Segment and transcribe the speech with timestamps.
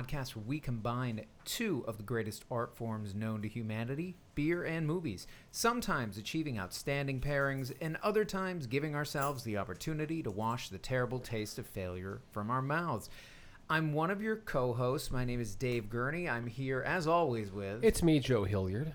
[0.00, 4.86] podcast where we combine two of the greatest art forms known to humanity beer and
[4.86, 10.78] movies, sometimes achieving outstanding pairings, and other times giving ourselves the opportunity to wash the
[10.78, 13.10] terrible taste of failure from our mouths.
[13.68, 15.10] I'm one of your co hosts.
[15.10, 16.28] My name is Dave Gurney.
[16.28, 17.84] I'm here, as always, with.
[17.84, 18.94] It's me, Joe Hilliard.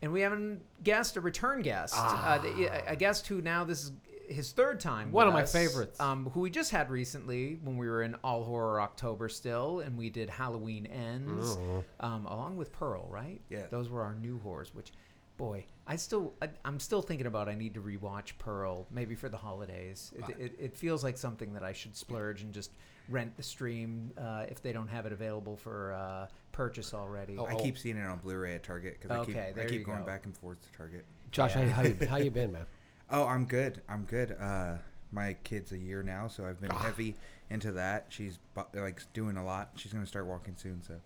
[0.00, 2.38] and we have a guest, a return guest, uh,
[2.86, 3.92] a guest who now this is
[4.28, 5.12] his third time.
[5.12, 6.00] One with of my us, favorites.
[6.00, 9.96] Um, who we just had recently when we were in All Horror October still, and
[9.96, 11.84] we did Halloween Ends, Oh.
[12.00, 13.40] um, along with Pearl, right?
[13.48, 13.66] Yeah.
[13.70, 14.74] Those were our new horrors.
[14.74, 14.92] Which,
[15.36, 17.48] boy, I still, I, I'm still thinking about.
[17.48, 20.12] I need to rewatch Pearl, maybe for the holidays.
[20.16, 22.70] It, it, it feels like something that I should splurge and just
[23.08, 27.36] rent the stream uh, if they don't have it available for uh, purchase already.
[27.38, 29.68] Oh, I keep seeing it on Blu-ray at Target because Okay, I keep, there I
[29.68, 30.04] keep going go.
[30.06, 31.04] back and forth to Target.
[31.30, 31.66] Josh, Yeah.
[31.68, 32.66] how, how, you, how you been, man?
[33.10, 33.82] Oh, I'm good.
[33.88, 34.36] I'm good.
[34.40, 34.76] Uh,
[35.12, 36.78] my kid's a year now, so I've been Ah.
[36.82, 37.14] heavy
[37.50, 38.06] into that.
[38.08, 39.70] She's bu- like doing a lot.
[39.76, 41.00] She's gonna start walking soon, so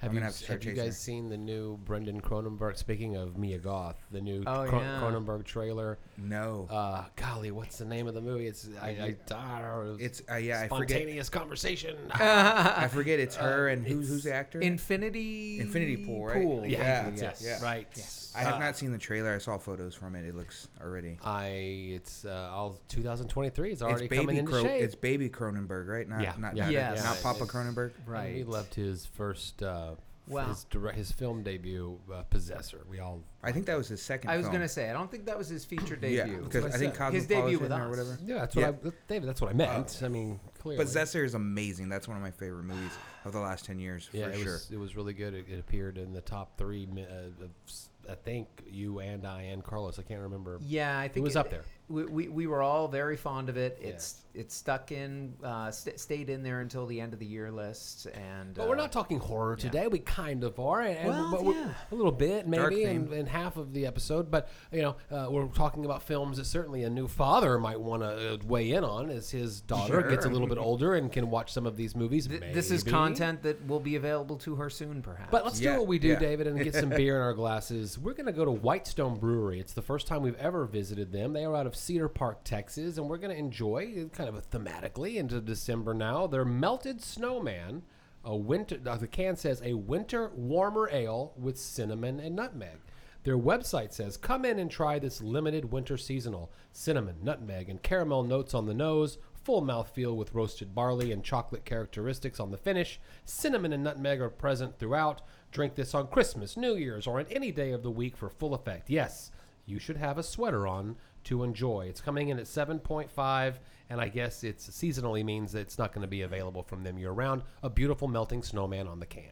[0.00, 0.92] Have I'm you, have have you guys her.
[0.92, 2.78] seen the new Brandon Cronenberg?
[2.78, 4.98] Speaking of Mia Goth, the new Oh, Cro- yeah.
[5.02, 5.98] Cronenberg trailer.
[6.16, 6.66] no.
[6.70, 8.46] Uh, golly, what's the name of the movie?
[8.46, 10.88] It's I, I, I it's uh, yeah, I forget.
[10.96, 11.96] spontaneous conversation.
[12.14, 14.60] I forget it's her and who, it's who's the actor?
[14.60, 16.42] Infinity Infinity Pool, right?
[16.42, 16.64] Pool.
[16.66, 17.62] Yeah, yeah, yes, yeah.
[17.62, 17.86] right.
[18.34, 19.34] I have Uh, not seen the trailer.
[19.34, 20.24] I saw photos from it.
[20.24, 21.18] It looks already.
[21.22, 21.46] I
[21.94, 23.68] it's uh, all 2023.
[23.72, 24.82] It's It's already coming baby into Cro- shape.
[24.82, 26.08] It's baby Cronenberg, right?
[26.08, 27.04] Not Yeah, not yeah, not, Yes.
[27.04, 27.90] not Papa It's- Cronenberg.
[28.06, 28.36] Right.
[28.36, 29.62] We loved his first.
[29.62, 29.89] Uh,
[30.30, 30.46] Wow.
[30.48, 32.84] his, direct, his film debut, uh, Possessor.
[32.88, 34.30] We all I think that was his second.
[34.30, 34.54] I was film.
[34.56, 36.42] gonna say I don't think that was his feator yeah, debut.
[36.44, 37.12] because I I think said.
[37.12, 38.18] His debut with Cosmopolitan or whatever.
[38.24, 38.90] Yeah, that's what Yeah.
[38.90, 39.28] I, David.
[39.28, 40.00] That's what I meant.
[40.04, 40.84] I mean, clearly.
[40.84, 41.88] Possessor is amazing.
[41.88, 42.92] That's one of my favorite movies
[43.24, 44.52] of the last ten years, Yeah, for it sure.
[44.54, 44.70] was.
[44.70, 45.34] It was really good.
[45.34, 46.86] It, it appeared in the top three.
[46.86, 49.98] mi- Uh, of s- I think you and I and Carlos.
[49.98, 50.58] I can't remember.
[50.62, 51.64] Yeah, I think It was up there.
[51.90, 53.78] We, we, we were all very fond of it.
[53.82, 57.50] It's it's stuck in, uh, st- stayed in there until the end of the year
[57.50, 59.88] list, and But we're uh, not talking horror today.
[59.88, 61.72] We kind of are, and, Well, but yeah.
[61.90, 63.12] a little bit maybe in, theme.
[63.12, 64.30] in half of the episode.
[64.30, 68.02] But you know, uh, we're talking about films that certainly a new father might want
[68.02, 71.28] to uh, weigh in on as his daughter gets a little bit older and can
[71.28, 72.28] watch some of these movies.
[72.28, 75.30] Th- this is content that will be available to her soon, perhaps.
[75.32, 76.18] But let's Yeah, do what we do, yeah.
[76.20, 77.98] David, and get some beer in our glasses.
[77.98, 79.58] We're going to go to Whitestone Brewery.
[79.58, 81.32] It's the first time we've ever visited them.
[81.32, 85.16] They are out of Cedar Park, Texas, and we're going to enjoy, kind of thematically,
[85.16, 87.82] into December now, their Melted Snowman.
[88.22, 88.78] A winter.
[88.86, 92.78] uh, The can says a winter warmer ale with cinnamon and nutmeg.
[93.24, 98.24] Their website says, "Come in and try this limited winter seasonal cinnamon, nutmeg, and caramel
[98.24, 103.00] notes on the nose." Full mouthfeel with roasted barley and chocolate characteristics on the finish.
[103.24, 105.22] Cinnamon and nutmeg are present throughout.
[105.50, 108.52] Drink this on Christmas, New Year's, or on any day of the week for full
[108.52, 108.90] effect.
[108.90, 109.30] Yes,
[109.64, 110.96] you should have a sweater on
[111.30, 111.86] to enjoy.
[111.88, 113.54] It's coming in at 7.5,
[113.88, 116.98] and I guess it's seasonally means that it's not going to be available from them
[116.98, 117.42] year round.
[117.62, 119.30] A beautiful melting snowman on the can.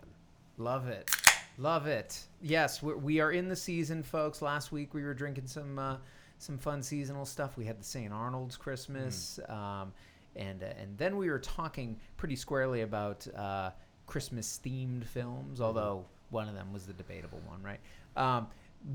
[0.59, 1.11] Love it.
[1.59, 2.21] Love it.
[2.41, 4.41] Yes, we're, we are in the season, folks.
[4.41, 5.97] Last week we were drinking some uh,
[6.39, 7.57] some fun seasonal stuff.
[7.57, 8.13] We had the St.
[8.13, 9.93] Arnold's Christmas, um,
[10.37, 13.71] and uh, and then we were talking pretty squarely about uh,
[14.07, 15.61] Christmas themed films.
[15.61, 17.81] Although one of them was the debatable one, right?
[18.17, 18.47] Um,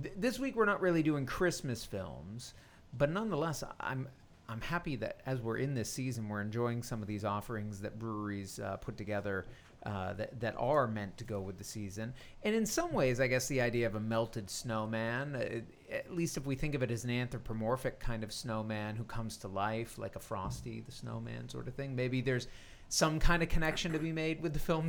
[0.02, 2.54] th- this week we're not really doing Christmas films,
[2.98, 4.08] but nonetheless, I'm
[4.50, 7.98] I'm happy that as we're in this season, we're enjoying some of these offerings that
[7.98, 9.46] breweries uh, put together
[9.86, 12.14] uh, that that are meant to go with the season.
[12.44, 16.38] And in some ways, I guess the idea of a melted snowman, uh, at least
[16.38, 19.98] if we think of it as an anthropomorphic kind of snowman who comes to life,
[19.98, 22.48] like a Frosty the Snowman sort of thing, maybe there's
[22.94, 24.88] some kind of connection to be made with the film.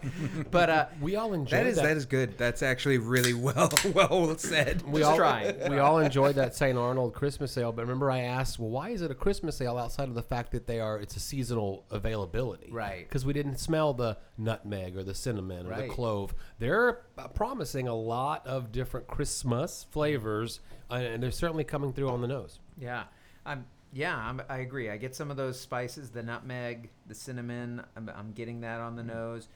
[0.50, 2.36] but uh, We all enjoyed That is that is good.
[2.36, 4.82] That's actually really well well said.
[4.82, 5.70] we Just all trying.
[5.70, 6.76] we all enjoyed that St.
[6.76, 10.08] Arnold Christmas sale, but remember I asked, well, why is it a Christmas sale outside
[10.10, 12.68] of the fact that they are it's a seasonal availability?
[12.70, 13.08] Right.
[13.08, 15.88] Because we didn't smell the nutmeg or the cinnamon or Right.
[15.88, 16.34] the clove.
[16.58, 20.60] They're uh, promising a lot of different Christmas flavors,
[20.90, 22.60] uh, and they're certainly coming through on the nose.
[22.76, 23.04] Yeah,
[23.46, 23.64] I'm.
[23.96, 24.90] Yeah, I'm, I agree.
[24.90, 27.82] I get some of those spices, the nutmeg, the cinnamon.
[27.96, 29.48] I'm, I'm getting that on the nose.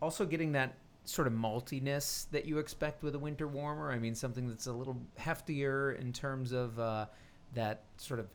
[0.00, 3.92] Also, getting that sort of maltiness that you expect with a winter warmer.
[3.92, 7.04] I mean, something that's a little heftier in terms of uh,
[7.52, 8.28] that sort of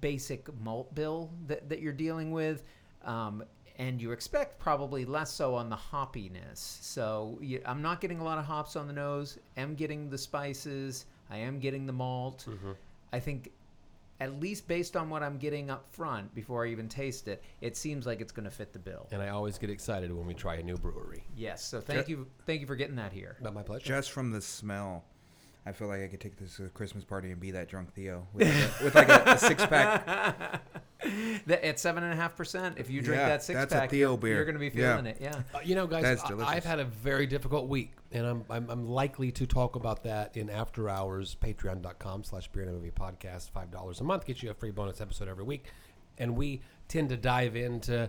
[0.00, 2.62] basic malt bill that, that you're dealing with.
[3.04, 3.42] Um,
[3.78, 6.58] and you expect probably less so on the hoppiness.
[6.58, 9.38] So you, I'm not getting a lot of hops on the nose.
[9.56, 11.06] Am getting the spices.
[11.32, 12.46] I am getting the malt.
[13.12, 13.50] I think,
[14.22, 17.76] at least based on what I'm getting up front before I even taste it, it
[17.76, 19.08] seems like it's going to fit the bill.
[19.10, 21.24] And I always get excited when we try a new brewery.
[21.36, 21.64] Yes.
[21.64, 23.36] So thank Ju- you, thank you for getting that here.
[23.40, 23.84] Not my pleasure.
[23.84, 25.04] Just from the smell
[25.64, 27.94] I feel like I could take this to a Christmas party and be that drunk
[27.94, 30.60] Theo with like a, with like a, a six pack.
[31.46, 33.76] That- At seven and a half percent, if you drink Yeah, that six that's a
[33.76, 34.36] pack, Theo beer.
[34.36, 34.92] you're going to be Yeah.
[34.92, 35.18] feeling it.
[35.20, 35.42] Yeah.
[35.52, 36.52] Uh, you know, guys, That's I- delicious.
[36.54, 40.36] I've had a very difficult week, and I'm, I'm, I'm likely to talk about that
[40.36, 41.36] in after hours.
[41.42, 43.50] Patreon.com slash Beer and a Movie Podcast.
[43.50, 45.64] $5 a month gets you a free bonus episode every week.
[46.18, 48.08] And we tend to dive into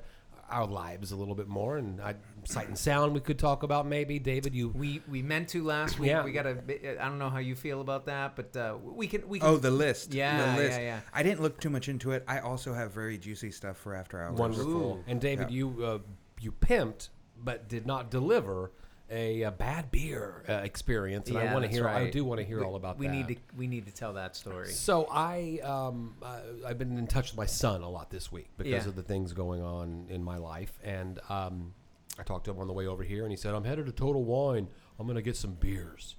[0.50, 1.78] our lives a little bit more.
[1.78, 4.20] And I, sight and sound we could talk about maybe.
[4.20, 4.70] David, you.
[4.70, 6.10] We we meant to last week.
[6.10, 6.24] Yeah.
[6.24, 7.02] We got to.
[7.02, 9.28] I don't know how you feel about that, but uh, we can.
[9.28, 9.50] We can.
[9.50, 10.14] Oh, the list.
[10.14, 10.80] Yeah, the list.
[10.80, 11.00] yeah, yeah.
[11.14, 12.24] I didn't look too much into it.
[12.28, 14.38] I also have very juicy stuff for after hours.
[14.38, 14.72] Wonderful.
[14.72, 15.04] Ooh.
[15.08, 15.56] And David, Yeah.
[15.56, 16.00] you uh,
[16.40, 17.10] you pimped
[17.44, 18.72] but did not deliver
[19.14, 21.88] a, uh bad beer uh, experience, and I Yeah, want to that's hear.
[21.88, 22.12] I right.
[22.12, 23.14] do want to hear all about we that.
[23.14, 23.36] need to.
[23.56, 24.70] We need to tell that story.
[24.70, 28.50] So I um, uh, I've been in touch with my son a lot this week
[28.58, 28.88] because Yeah.
[28.90, 31.74] of the things going on in my life, and um,
[32.20, 33.92] I talked to him on the way over here, and he said, "I'm headed to
[33.92, 34.68] Total Wine.
[35.00, 36.16] I'm going to get some beers."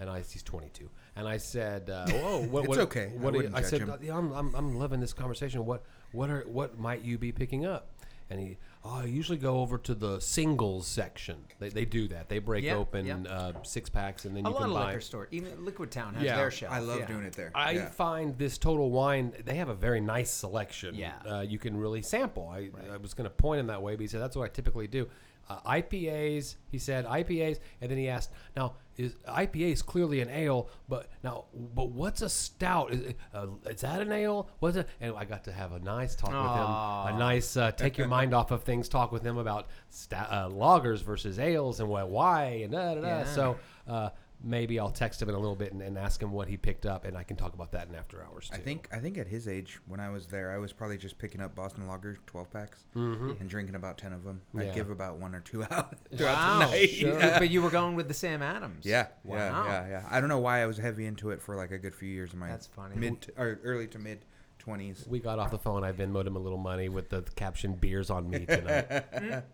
[0.00, 3.06] And I, he's 22, and I said, uh, "Whoa, what, It's what, okay.
[3.12, 3.92] I What do you- wouldn't I judge said, him.
[4.00, 5.66] yeah, I'm, I'm, I'm loving this conversation.
[5.66, 7.90] What, what are, what might you be picking up?"
[8.30, 11.36] And he, oh, I usually go over to the singles section.
[11.58, 12.28] They, they do that.
[12.28, 13.16] They break Yeah, open yeah.
[13.28, 14.86] uh, six packs, and then a you lot can of buy.
[14.86, 16.36] liquor store, even Liquid Town has Yeah.
[16.36, 16.72] their shelf.
[16.72, 17.06] I love yeah.
[17.06, 17.50] doing it there.
[17.54, 17.88] I yeah.
[17.90, 20.94] find this Total Wine, they have a very nice selection.
[20.94, 21.12] Yeah.
[21.28, 22.48] Uh, you can really sample.
[22.48, 24.48] I, I was going to point him that way, but he said, that's what I
[24.48, 25.08] typically do.
[25.48, 27.58] Uh, IPAs, he said, IPAs.
[27.80, 32.20] And then he asked, now, is IPA is clearly an ale, but now, but what's
[32.20, 32.92] a stout?
[32.92, 34.48] Is, uh, is that an ale?
[34.58, 34.88] What's it?
[35.00, 37.14] And I got to have a nice talk with him.
[37.14, 40.48] A nice uh, take your mind off of things talk with him about sta- uh,
[40.48, 43.06] lagers versus ales and why and da da da.
[43.06, 43.24] Yeah.
[43.24, 43.56] So,
[43.86, 44.10] uh,
[44.42, 46.86] maybe I'll text him in a little bit and, and ask him what he picked
[46.86, 48.56] up, and I can talk about that in after hours too.
[48.56, 51.18] I think I think at his age, when I was there, I was probably just
[51.18, 54.40] picking up Boston Lager 12 packs and drinking about 10 of them.
[54.48, 54.60] Mm-hmm.
[54.62, 54.68] Yeah.
[54.70, 56.58] I'd give about one or two out Wow.
[56.60, 56.90] the night.
[56.90, 57.18] Sure.
[57.18, 57.38] Yeah.
[57.38, 58.84] But you were going with the Sam Adams.
[58.86, 59.36] Yeah, Wow.
[59.36, 60.02] yeah, yeah, yeah.
[60.10, 62.32] I don't know why I was heavy into it for like a good few years
[62.32, 62.94] in my That's funny.
[62.96, 64.20] mid to, or early to mid
[64.64, 65.06] 20s.
[65.08, 65.82] We got off the phone.
[65.84, 69.04] I Venmoed him a little money with the caption "Beers on me tonight."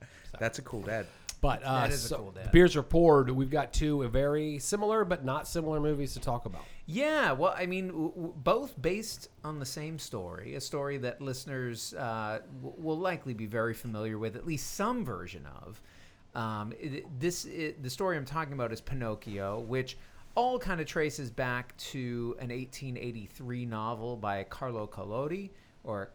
[0.41, 1.07] That's a cool dad.
[1.45, 2.47] But uh, That is a cool dad.
[2.47, 3.29] the beers are poured.
[3.29, 6.65] We've got two very similar but not similar movies to talk about.
[6.87, 11.21] Yeah, well, I mean, w- w- both based on the same story, a story that
[11.21, 15.83] listeners uh, w- will likely be very familiar with, at least some version of.
[16.35, 19.99] Um, it, this i the story I'm talking about is Pinocchio, which
[20.35, 25.51] all kind of traces back to an 1883 novel by Carlo Collodi,
[25.85, 26.11] or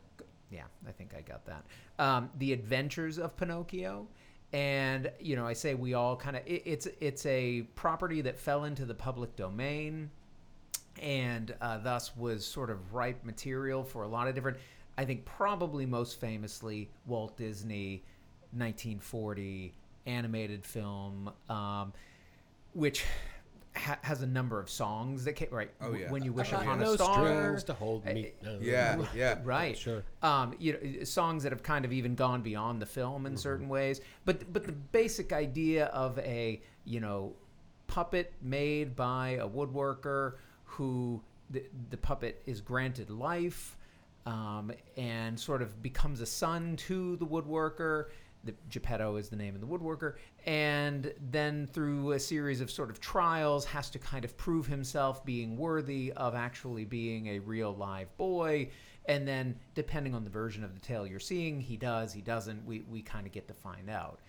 [0.50, 1.66] yeah, I think I got that.
[2.00, 4.08] Um, the Adventures of Pinocchio.
[4.52, 8.40] And you know, I say we all kind of it, it's it's a property that
[8.40, 10.10] fell into the public domain
[11.02, 14.58] and uh, thus was sort of ripe material for a lot of different.
[14.98, 18.04] I think probably most famously Walt Disney,
[18.52, 19.74] 1940
[20.06, 21.94] animated film, um,
[22.74, 23.06] which
[23.80, 25.72] ha- has a number of songs that came right.
[25.82, 26.12] Oh, yeah.
[26.12, 26.86] When you wish Oh, upon yeah.
[26.86, 28.32] no a star, strings to hold me.
[28.62, 29.40] Yeah, yeah.
[29.44, 30.04] right Sure.
[30.22, 33.70] um, you know songs that have kind of even gone beyond the film in certain
[33.70, 37.34] ways but but the basic idea of a you know
[37.88, 40.34] puppet made by a woodworker
[40.66, 43.76] who the, the puppet is granted life
[44.26, 48.06] um, and sort of becomes a son to the woodworker
[48.44, 50.16] the Geppetto is the name of the woodworker,
[50.46, 55.26] and then through a series of sort of trials, has to kind of prove himself
[55.26, 58.70] being worthy of actually being a real live boy.
[59.06, 62.66] And then, depending on the version of the tale you're seeing, he does, he doesn't.
[62.66, 64.20] We we kind of get to find out.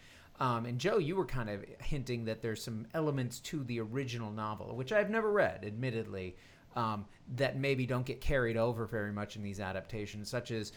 [0.41, 4.33] Um, and Joe, you were kind of hinting that there's some elements to the original
[4.33, 6.35] novel, which I've never read, admittedly,
[6.77, 7.05] um,
[7.37, 10.71] that maybe don't get carried over very much in these adaptations, such as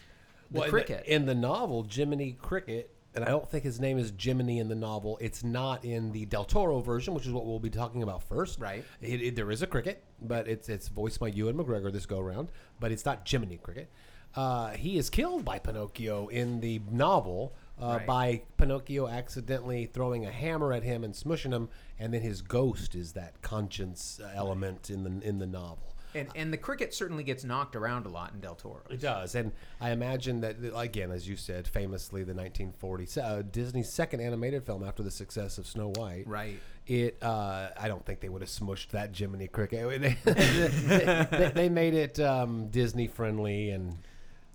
[0.50, 1.06] the Well, in cricket.
[1.06, 4.74] in the novel, Jiminy Cricket, and I don't think his name is Jiminy in the
[4.74, 5.18] novel.
[5.20, 8.58] It's not in the Del Toro version, which is what we'll be talking about first.
[8.60, 8.84] Right.
[9.00, 12.20] It, it- there is a cricket, but it's it's voiced by Ewan McGregor this go
[12.20, 12.48] round,
[12.80, 13.90] but it's not Jiminy Cricket.
[14.34, 18.06] Uh, he is killed by Pinocchio in the novel uh, Right.
[18.06, 21.68] by Pinocchio accidentally throwing a hammer at him and smushing him,
[22.00, 25.93] and then his ghost is that conscience element in the in the novel.
[26.14, 28.82] And and the cricket certainly gets knocked around a lot in Del Toro.
[28.90, 33.92] It does, and I imagine that again, as you said, famously the 1940s uh, Disney's
[33.92, 36.24] second animated film after the success of Snow White.
[36.26, 36.60] Right.
[36.86, 40.00] It, uh, I don't think they would have smushed that Jiminy Cricket.
[40.24, 43.96] they, they- they made it um, Disney friendly, and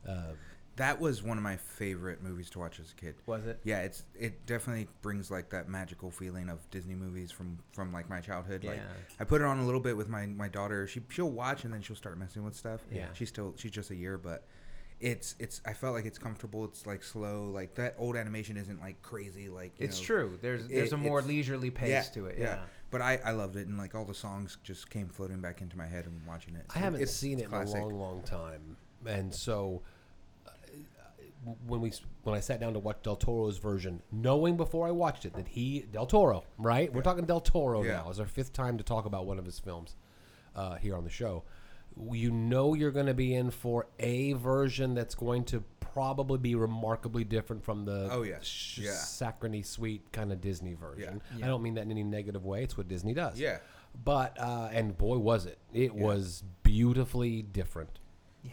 [0.08, 0.34] uh,
[0.80, 3.16] That was one of my favorite movies to watch as a kid.
[3.26, 3.60] Was it?
[3.64, 8.10] Yeah, it's it definitely brings like that magical feeling of Disney movies from from like
[8.10, 8.64] my childhood.
[8.64, 8.84] Like Yeah.
[9.20, 10.88] I put it on a little bit with my my daughter.
[10.88, 12.82] She she'll watch and then she'll start messing with stuff.
[12.92, 13.06] Yeah.
[13.14, 14.46] she's still she's just a year, but
[15.00, 16.66] it's it's I felt like it's comfortable.
[16.66, 17.46] It's like slow.
[17.54, 19.48] Like that old animation isn't like crazy.
[19.50, 20.40] Like you It's know, true.
[20.42, 22.38] There's there's it- a more leisurely pace to it.
[22.38, 22.44] Yeah.
[22.46, 22.60] yeah.
[22.92, 25.78] But I, I loved it, and like all the songs just came floating back into
[25.78, 26.66] my head and watching it.
[26.74, 27.76] I haven't seen it classic.
[27.76, 29.84] in a long, long time, and so
[31.68, 31.92] when we
[32.24, 35.48] when I sat down to watch Del Toro's version, knowing before I watched it that
[35.48, 36.92] he Del Toro, right?
[36.94, 37.94] We're talking Del Toro Yeah.
[37.94, 38.10] now.
[38.10, 39.96] It's our fifth time to talk about one of his films
[40.56, 41.44] uh, here on the show.
[42.12, 46.56] You know you're going to be in for a version that's going to probably be
[46.56, 48.38] remarkably different from the Oh, yeah.
[48.42, 48.92] sh- Yeah.
[48.94, 51.22] saccharine sweet kind of Disney version.
[51.36, 51.46] Yeah.
[51.46, 52.64] I don't mean that in any negative way.
[52.64, 53.40] It's what Disney does.
[53.40, 53.58] Yeah.
[54.06, 55.58] But uh, and boy was it!
[55.74, 57.98] It was beautifully different.
[58.44, 58.52] Yeah,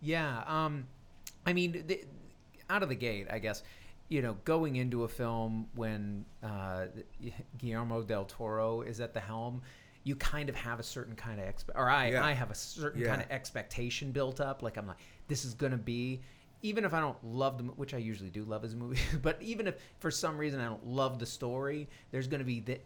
[0.00, 0.44] yeah.
[0.46, 0.86] Um,
[1.44, 2.04] I mean, the,
[2.70, 3.62] out of the gate, I guess.
[4.08, 6.86] You know, going into a film when uh,
[7.58, 9.60] Guillermo del Toro is at the helm,
[10.04, 12.24] you kind of have a certain kind of expe- or I, Yeah.
[12.24, 13.08] I have a certain Yeah.
[13.08, 14.62] kind of expectation built up.
[14.62, 16.22] Like I'm like, this is gonna be.
[16.62, 19.68] Even if I don't love the, which I usually do love his movie, but even
[19.68, 22.80] if for some reason I don't love the story, there's going to be th-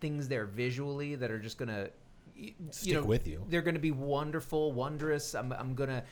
[0.00, 1.88] things there visually that are just going to
[2.70, 3.44] Stick with you.
[3.48, 5.36] they're going to be wonderful, wondrous.
[5.36, 6.02] I'm, I'm going to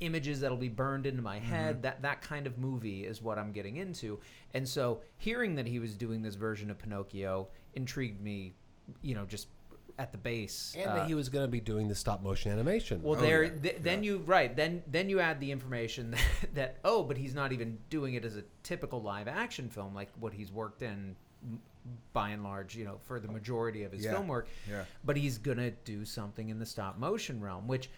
[0.00, 1.82] images that'll be burned into my head.
[1.82, 4.18] That that kind of movie is what I'm getting into.
[4.54, 8.54] And so hearing that he was doing this version of Pinocchio intrigued me,
[9.02, 9.48] you know, just
[9.98, 10.74] at the base.
[10.78, 13.02] And Uh, that he was going to be doing the stop motion animation.
[13.02, 13.44] well, Oh, there.
[13.44, 13.50] yeah.
[13.62, 14.54] Th- then you right.
[14.54, 16.10] Then then you add the information
[16.42, 19.94] that, that oh, but he's not even doing it as a typical live action film
[19.94, 21.14] like what he's worked in,
[22.12, 24.12] by and large, you know, for the majority of his Yeah.
[24.12, 24.48] film work.
[24.70, 24.84] Yeah.
[25.04, 27.90] But he's gonna do something in the stop motion realm, which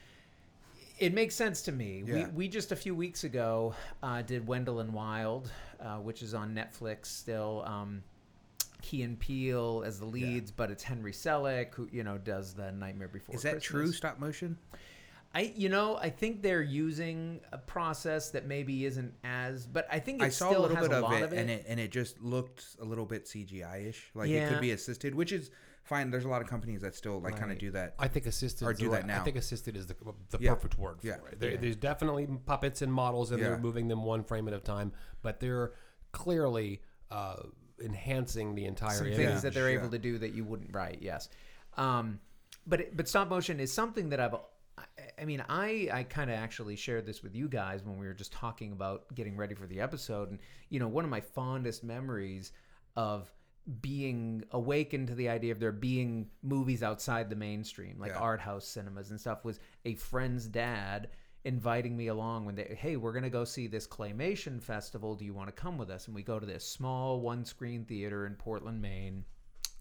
[0.99, 2.03] it makes sense to me.
[2.03, 2.29] We Yeah.
[2.29, 6.55] we just a few weeks ago uh, did Wendell and Wild, uh, which is on
[6.55, 7.63] Netflix still.
[7.67, 8.03] Um,
[8.83, 12.71] Key and Peele as the leads, but it's Henry Selick who you know does the
[12.71, 13.35] Nightmare Before.
[13.35, 13.91] Is that true?
[13.93, 14.59] Stop motion?
[15.35, 19.99] I you know I think they're using a process that maybe isn't as, but I
[19.99, 21.39] think it I saw still a little bit a of it, of it.
[21.39, 24.11] and it and it just looked a little bit CGI ish.
[24.15, 25.51] Like it could be assisted, which is
[25.85, 26.11] fine.
[26.11, 27.95] There's a lot of companies that still like kind of do that.
[27.99, 28.67] I think assisted.
[28.67, 29.21] Or do that right- now.
[29.21, 29.95] I think assisted is the,
[30.31, 30.55] the Yeah.
[30.55, 31.15] perfect word for Yeah.
[31.31, 31.39] it.
[31.41, 31.57] There, Yeah.
[31.61, 35.41] There's definitely puppets and models, and they're moving them one frame at a time, but
[35.41, 35.73] they're
[36.13, 37.37] clearly uh,
[37.83, 39.17] enhancing the entire some image.
[39.19, 41.29] things that they're able to do that you wouldn't write yes
[41.77, 42.19] um
[42.67, 44.35] but it- but stop motion is something that i've
[44.77, 44.85] I-
[45.21, 48.15] I mean, I, I kind of actually shared this with you guys when we were
[48.15, 50.31] just talking about getting ready for the episode.
[50.31, 52.51] And, you know, one of my fondest memories
[52.97, 53.33] of
[53.81, 58.19] being awakened to the idea of there being movies outside the mainstream, like Yeah.
[58.19, 61.09] art house cinemas and stuff, was a friend's dad
[61.45, 65.15] inviting me along when they, hey, we're going to go see this claymation festival.
[65.15, 66.07] Do you want to come with us?
[66.07, 69.25] And we go to this small one screen theater in Portland, Maine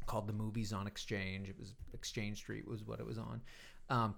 [0.05, 1.49] called the Movies on Exchange.
[1.49, 3.41] It was Exchange Street was what it was on.
[3.89, 4.15] Um,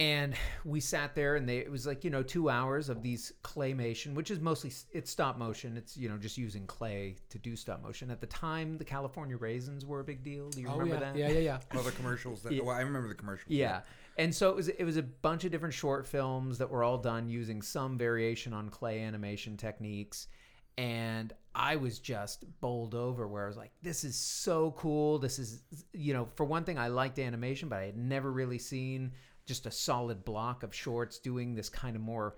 [0.00, 3.34] and we sat there and they it was like you know two hours of these
[3.44, 7.54] claymation which is mostly it's stop motion it's you know just using clay to do
[7.54, 10.78] stop motion at the time the california raisins were a big deal do you Oh
[10.78, 11.76] remember yeah, that yeah, yeah, yeah.
[11.76, 12.42] All the commercials.
[12.42, 12.62] That, Yeah.
[12.62, 13.50] Well, I remember the commercials.
[13.50, 13.80] yeah.
[14.16, 16.98] And so it was it was a bunch of different short films that were all
[16.98, 20.28] done using some variation on clay animation techniques.
[20.78, 25.18] And I was just bowled over where I was like, this is so cool.
[25.18, 28.58] This is you know, for one thing I liked animation, but I had never really
[28.58, 29.12] seen
[29.50, 32.36] just a solid block of shorts doing this kind of more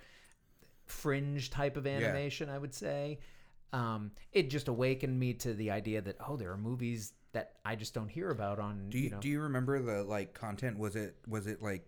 [0.86, 3.18] fringe type of animation, I would say.
[3.74, 7.76] Um, it just awakened me to the idea that oh, there are movies that I
[7.76, 8.88] just don't hear about on.
[8.88, 10.78] Do you, know, do you remember the like content?
[10.78, 11.86] Was it was it like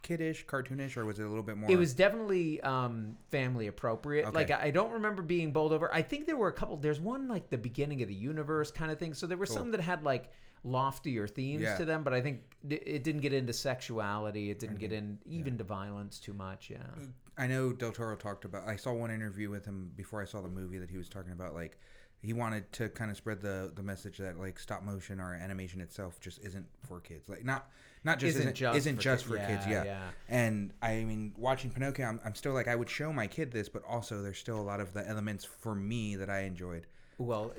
[0.00, 1.70] kiddish, cartoonish, or was it a little bit more?
[1.70, 4.26] It was definitely um, family appropriate.
[4.28, 4.34] Okay.
[4.34, 5.92] Like I I don't remember being bowled over.
[5.92, 6.78] I think there were a couple.
[6.78, 9.12] There's one like the beginning of the universe kind of thing.
[9.12, 10.30] So there were some that had like
[10.64, 11.76] loftier themes Yeah.
[11.76, 14.50] to them, but I think it didn't get into sexuality.
[14.50, 16.70] It didn't get in even to violence too much.
[16.70, 16.78] Yeah.
[16.96, 18.68] Uh, I know Del Toro talked about.
[18.68, 21.32] I saw one interview with him before I saw the movie that he was talking
[21.32, 21.78] about like
[22.20, 25.80] he wanted to kind of spread the the message that like stop motion or animation
[25.80, 27.28] itself just isn't for kids.
[27.28, 27.68] Like not
[28.04, 29.66] not just Isn't isn't, just isn't for just kid- for kids.
[29.66, 29.84] yeah, Yeah.
[29.84, 30.08] yeah.
[30.28, 33.68] And I mean, watching Pinocchio, I'm, I'm still like I would show my kid this,
[33.68, 36.86] but also there's still a lot of the elements for me that I enjoyed.
[37.18, 37.52] Well,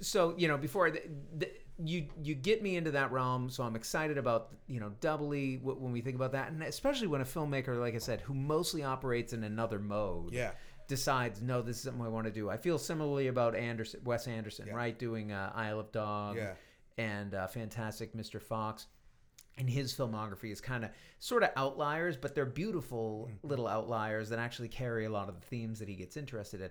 [0.00, 1.02] so you know, before the,
[1.38, 5.56] the, you you get me into that realm, so I'm excited about you know doubly
[5.62, 8.82] when we think about that, and especially when a filmmaker, like I said, who mostly
[8.82, 10.52] operates in another mode, Yeah.
[10.88, 12.48] decides no, this is something I want to do.
[12.48, 14.74] I feel similarly about Anderson, Wes Anderson, Yeah.
[14.74, 16.54] right, doing uh, Isle of Dogs Yeah.
[16.96, 18.40] and uh, Fantastic Mr.
[18.40, 18.86] Fox.
[19.58, 23.48] And his filmography is kind of sort of outliers, but they're beautiful Mm-hmm.
[23.48, 26.70] little outliers that actually carry a lot of the themes that he gets interested in.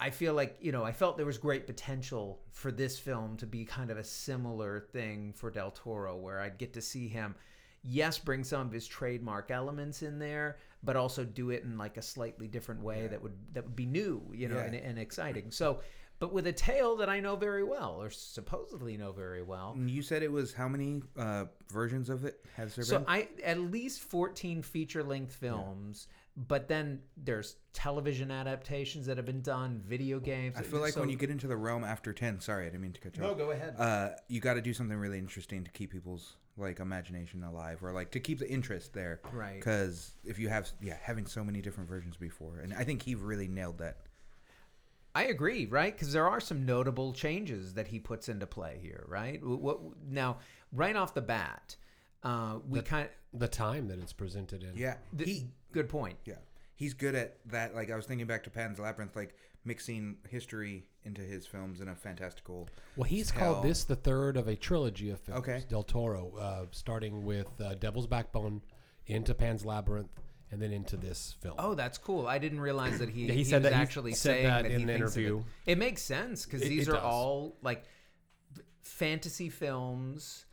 [0.00, 3.46] I- feel like you know I felt there was great potential for this film to
[3.46, 7.34] be kind of a similar thing for Del Toro, where I'd get to see him,
[7.82, 11.96] yes, bring some of his trademark elements in there, but also do it in like
[11.96, 14.64] a slightly different way that would that would be new, you know, Yeah.
[14.64, 15.50] and, and exciting.
[15.50, 15.80] So,
[16.18, 19.76] but with a tale that I know very well, or supposedly know very well.
[19.76, 23.06] You said it was how many uh, versions of it has there So been?
[23.06, 29.26] So I at least fourteen feature length films, but then there's television adaptations that have
[29.26, 30.56] been done, video games.
[30.56, 32.92] I feel like when you get into the realm after ten, sorry, I didn't mean
[32.92, 33.38] to cut you no, off.
[33.38, 33.74] go ahead.
[33.78, 37.92] Uh, you got to do something really interesting to keep people's like imagination alive, or
[37.92, 39.20] like to keep the interest there.
[39.32, 39.56] Right.
[39.56, 43.14] Because if you have, yeah, having so many different versions before, and I think he
[43.14, 43.98] really nailed that.
[45.14, 45.92] I agree, right?
[45.92, 49.40] Because there are some notable changes that he puts into play here, right?
[49.40, 50.38] Wh- What now?
[50.72, 51.76] Right off the bat,
[52.22, 54.76] uh, we kind The time that it's presented in.
[54.76, 56.16] Yeah, of he good point.
[56.24, 56.34] Yeah,
[56.76, 57.74] he's good at that.
[57.74, 61.88] Like I was thinking back to Pan's Labyrinth, like mixing history into his films in
[61.88, 62.68] a fantastical.
[62.96, 63.54] Well, he's Hell.
[63.54, 65.40] called this the third of a trilogy of films.
[65.40, 65.64] Okay.
[65.68, 68.60] Del Toro, uh, starting with uh, Devil's Backbone,
[69.06, 70.10] into Pan's Labyrinth,
[70.52, 71.54] and then into this film.
[71.58, 72.26] Oh, that's cool.
[72.28, 74.46] I didn't realize that he, Yeah, he he, said was that- he actually said saying
[74.46, 75.26] that that, in he an thinks of it.
[75.26, 75.44] interview.
[75.66, 77.02] It makes sense because these it are does.
[77.04, 77.84] all like
[78.80, 80.44] fantasy films,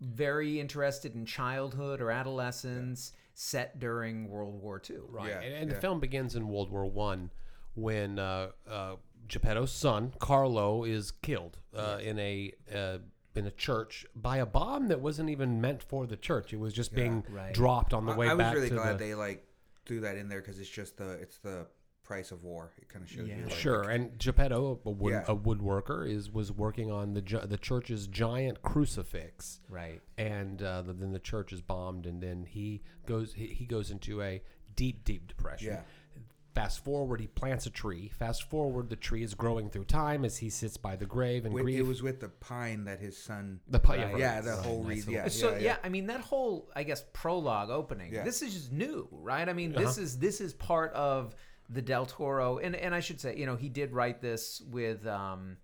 [0.00, 4.96] very interested in childhood or adolescence, set during World War II.
[5.08, 5.74] Right, Yeah, and, and yeah.
[5.74, 7.30] the film begins in World War One,
[7.74, 8.96] when uh, uh,
[9.28, 12.98] Geppetto's son Carlo is killed uh, in a uh,
[13.34, 16.52] in a church by a bomb that wasn't even meant for the church.
[16.54, 17.52] It was just being Right.
[17.52, 19.04] dropped on the I- way I was back really to glad the.
[19.04, 19.46] they like
[19.84, 21.66] threw that in there because it's just the it's the
[22.06, 22.70] price of war.
[22.80, 23.36] It kind of shows Yeah.
[23.38, 23.42] you.
[23.44, 25.24] Like, Sure, and Geppetto, a, wood, Yeah.
[25.26, 30.00] a woodworker, is was working on the the church's giant crucifix, Right.
[30.16, 33.90] and uh, the, then the church is bombed, and then he goes he, he goes
[33.90, 34.42] into a
[34.74, 35.68] deep deep depression.
[35.68, 35.80] Yeah.
[36.54, 38.08] Fast forward, he plants a tree.
[38.08, 41.52] Fast forward, the tree is growing through time as he sits by the grave and
[41.52, 41.78] With- grief.
[41.80, 43.60] it was with the pine that his son.
[43.68, 44.18] the pine, Right.
[44.18, 45.12] Yeah, the whole nice reason.
[45.12, 45.76] little- Yeah, So yeah, yeah, yeah.
[45.84, 48.14] I mean that whole I guess prologue opening.
[48.14, 48.24] Yeah.
[48.24, 49.46] This is just new, right?
[49.46, 49.84] I mean Uh-huh.
[49.84, 51.34] this is this is part of
[51.68, 55.06] the Del Toro, and and I should say, you know, he did write this with
[55.06, 55.56] um,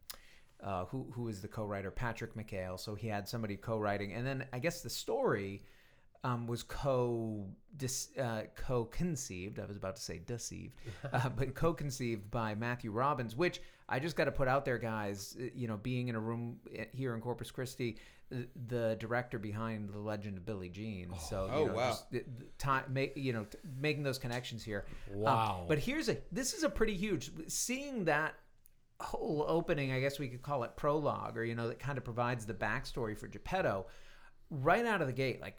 [0.63, 2.79] uh, who who is the co-writer Patrick McHale.
[2.79, 5.65] So he had somebody co-writing, and then I guess the story.
[6.25, 7.49] Um, was co
[8.17, 9.59] uh, co-conceived.
[9.59, 10.77] I was about to say deceived,
[11.12, 13.35] uh, but co-conceived by Matthew Robbins.
[13.35, 13.61] Which
[13.92, 15.37] I just got to put out there, guys.
[15.38, 17.98] uh, You know, being in a room uh, here in Corpus Christi,
[18.31, 21.12] the- the director behind the Legend of Billie Jean.
[21.28, 21.88] So you Oh, know, wow.
[21.90, 24.87] just the, the time, make, you know, t- making those connections here.
[25.12, 25.64] Um, Wow.
[25.68, 28.35] but here's a this is a pretty huge seeing that
[29.00, 29.92] whole opening.
[29.92, 32.55] I guess we could call it prologue, or you know, that kind of provides the
[32.55, 33.87] backstory for Geppetto
[34.50, 35.40] right out of the gate.
[35.42, 35.57] Like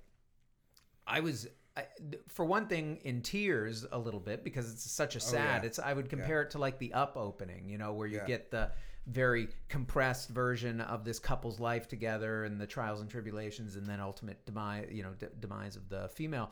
[1.05, 1.47] I was.
[1.75, 1.86] I,
[2.27, 5.63] for one thing, in tears a little bit because it's such a sad.
[5.63, 5.67] yeah.
[5.67, 8.25] It's I would compare it to like the Up opening, you know, where you Yeah.
[8.25, 8.71] get the
[9.07, 13.99] very compressed version of this couple's life together and the trials and tribulations, and then
[13.99, 16.51] ultimate demise, you know, d- demise of the female.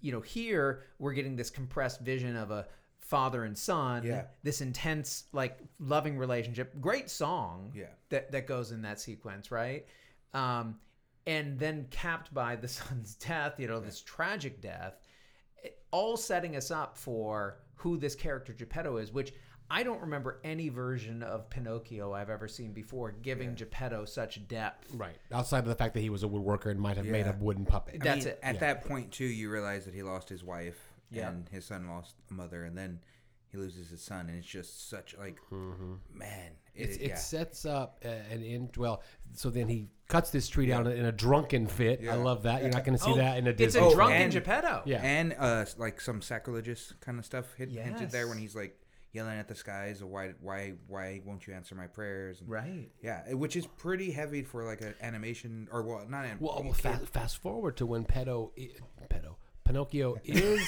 [0.00, 2.66] You know, here we're getting this compressed vision of a
[2.98, 4.02] father and son.
[4.04, 4.24] Yeah.
[4.42, 6.78] This intense, like, loving relationship.
[6.80, 7.72] Great song.
[7.74, 7.86] Yeah.
[8.10, 9.86] That that goes in that sequence, right?
[10.34, 10.78] Um,
[11.26, 13.54] and then capped by the son's death.
[13.58, 14.94] You know, this tragic death
[15.90, 19.32] all setting us up for who this character Geppetto is, which
[19.70, 24.92] I don't remember any version of Pinocchio I've ever seen before giving Geppetto such depth.
[24.94, 27.36] right outside of the fact that he was a woodworker and might have made a
[27.38, 27.96] wooden puppet.
[28.00, 28.40] I That's mean, it.
[28.42, 28.60] At Yeah.
[28.60, 31.28] that point, too, you realize that he lost his wife Yeah.
[31.30, 33.00] and his son lost a mother, and then
[33.48, 37.98] he loses his son, and it's just such like, man, it, It's, it sets up
[38.04, 38.76] uh, an end.
[38.76, 39.02] Well,
[39.34, 42.06] so then he cuts this tree down in a drunken fit.
[42.08, 42.60] I love that.
[42.62, 43.80] You're not going to see Oh, that in a It's Disney.
[43.80, 44.82] a Oh, drunken and- Geppetto.
[44.84, 45.00] Yeah.
[45.02, 48.28] and uh, like some sacrilegious kind of stuff hit, hinted there Yes.
[48.28, 48.78] when he's like
[49.12, 52.40] yelling at the skies, of why, why, why won't you answer my prayers?
[52.40, 52.88] And, Right.
[53.02, 56.36] Yeah, it- which is pretty heavy for like an animation or well, not an.
[56.40, 58.70] Well, well fast, fast forward to when Pedo, i-
[59.12, 60.60] Pedo, Pinocchio is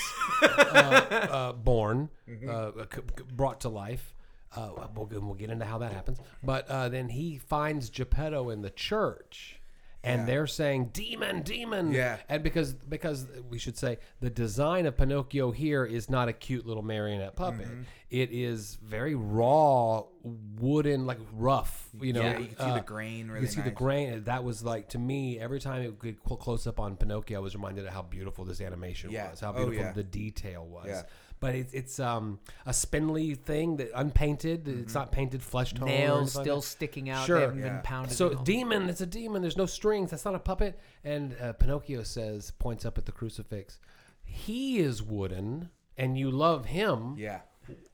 [0.43, 2.49] uh, uh, born, Mm-hmm.
[2.51, 4.15] uh, c- c- brought to life.
[4.57, 6.19] Uh, we'll, get- we'll get into how that happens.
[6.43, 9.61] But uh, then he finds Geppetto in the church.
[10.07, 10.27] And Yeah.
[10.27, 11.91] they're saying demon, demon.
[11.91, 12.19] Yeah.
[12.29, 16.67] And because because we should say the design of Pinocchio here is not a cute
[16.67, 17.67] little marionette puppet.
[17.69, 17.83] Mm-hmm.
[18.11, 21.89] It is very raw, wooden, like rough.
[21.99, 24.25] You know, yeah, you can see uh, the grain really you can see the grain.
[24.25, 27.41] That was like to me every time it could cl- close up on Pinocchio, I
[27.41, 29.31] was reminded of how beautiful this animation Yeah.
[29.31, 29.93] was, how Oh, beautiful yeah.
[29.93, 31.03] the detail was.
[31.45, 31.51] Yeah.
[31.53, 34.65] But it's it's um a spindly thing that unpainted.
[34.65, 34.81] Mm-hmm.
[34.81, 35.89] It's not painted flesh tone.
[35.89, 37.27] Nails anything like still sticking out.
[37.27, 37.37] Sure.
[37.37, 37.69] They haven't Yeah.
[37.69, 38.17] been pounded.
[38.17, 39.43] So demon, it's a demon.
[39.43, 40.11] There's no strings.
[40.11, 40.79] That's not a puppet.
[41.05, 43.79] And uh, Pinocchio says, points up at the crucifix.
[44.23, 47.15] He is wooden, and you love him.
[47.17, 47.41] Yeah.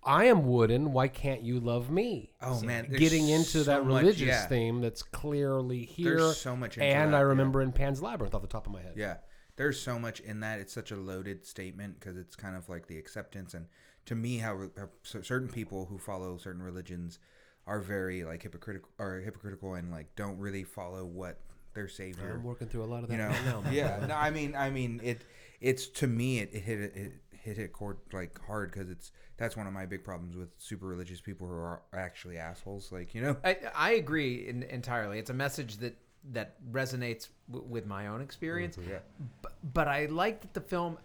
[0.03, 0.93] I am wooden.
[0.93, 2.33] Why can't you love me?
[2.43, 4.47] Oh man, there's getting into so that much- religious yeah.
[4.47, 6.17] theme that's clearly here.
[6.17, 7.27] There's so much into and that, I yeah.
[7.27, 8.95] remember in Pan's Labyrinth off the top of my head.
[8.97, 9.19] Yeah,
[9.57, 10.61] there's so much in that.
[10.61, 13.67] It's such a loaded statement because it's kind of like the acceptance and
[14.07, 17.19] to me how, how certain people who follow certain religions
[17.67, 21.39] are very like hypocritical or hypocritical and like don't really follow what
[21.75, 23.71] their savior I'm working through a lot of that you know right now.
[23.71, 25.23] yeah no i mean i mean it
[25.61, 29.13] it's to me it, it hit it, it hit it chord like hard because it's
[29.37, 33.15] that's one of my big problems with super religious people who are actually assholes like
[33.15, 35.19] you know I, I agree in, entirely.
[35.19, 35.97] It's a message that
[36.33, 38.77] that resonates w- with my own experience.
[38.77, 38.99] Mm-hmm, yeah
[39.43, 40.99] But, but I like that the film,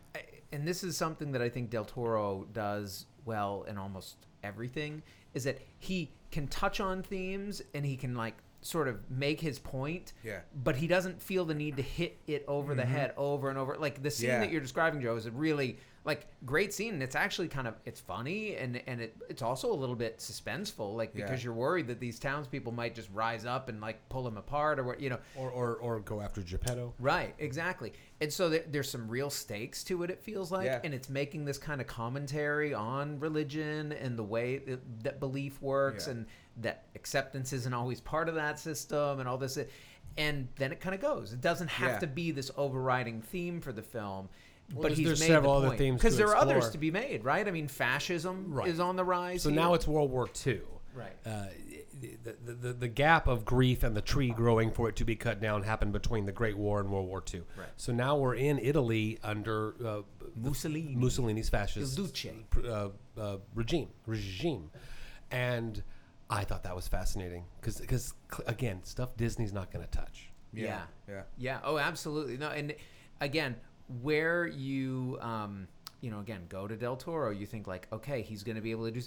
[0.52, 5.02] and this is something that I think Del Toro does well in almost everything,
[5.34, 9.60] is that he can touch on themes and he can like sort of make his
[9.60, 10.14] point.
[10.24, 10.40] Yeah.
[10.64, 12.92] But he doesn't feel the need to hit it over the mm-hmm.
[12.92, 13.76] head over and over.
[13.78, 14.40] Like the scene Yeah.
[14.40, 16.94] that you're describing, Joe, is a really like great scene.
[16.94, 20.20] And it's actually kind of it's funny and and it, it's also a little bit
[20.20, 21.46] suspenseful, like because Yeah.
[21.46, 24.84] you're worried that these townspeople might just rise up and like pull him apart or
[24.84, 25.20] what you know.
[25.36, 26.94] Or, or or go after Geppetto.
[27.00, 27.94] Right, exactly.
[28.22, 30.66] And so there, there's some real stakes to it, it feels like.
[30.66, 30.80] Yeah.
[30.84, 35.62] And it's making this kind of commentary on religion and the way that, that belief
[35.62, 36.12] works Yeah.
[36.14, 36.26] and
[36.62, 39.58] that acceptance isn't always part of that system and all this.
[40.18, 41.34] And then it kind of goes.
[41.34, 44.30] It doesn't have to be this overriding theme for the film.
[44.74, 46.70] Well, but there's- he's there's made several the other themes because to there are others
[46.72, 47.48] to be made, right?
[47.48, 48.68] I mean, fascism Right.
[48.68, 49.44] is on the rise.
[49.44, 49.60] So here.
[49.60, 50.62] now it's World War II.
[50.94, 51.16] Right.
[51.26, 51.48] Uh,
[52.00, 55.16] the, the, the, the gap of grief and the tree growing for it to be
[55.16, 57.42] cut down happened between the Great War and World War II.
[57.58, 57.68] Right.
[57.78, 60.02] So now we're in Italy under uh,
[60.36, 60.96] Mussolini.
[60.96, 62.26] Mussolini's fascist Duce.
[62.66, 63.90] uh, uh, regime.
[64.06, 64.72] Regime,
[65.32, 65.84] and
[66.30, 68.14] I thought that was fascinating because
[68.48, 70.30] again, stuff Disney's not going to touch.
[70.54, 70.82] Yeah.
[71.08, 71.60] yeah Yeah.
[71.64, 72.38] Oh, absolutely.
[72.38, 72.74] No, and
[73.22, 73.56] again,
[74.02, 75.68] where you, um,
[76.02, 78.72] you know, again, go to Del Toro, you think like, okay, he's going to be
[78.72, 79.02] able to do,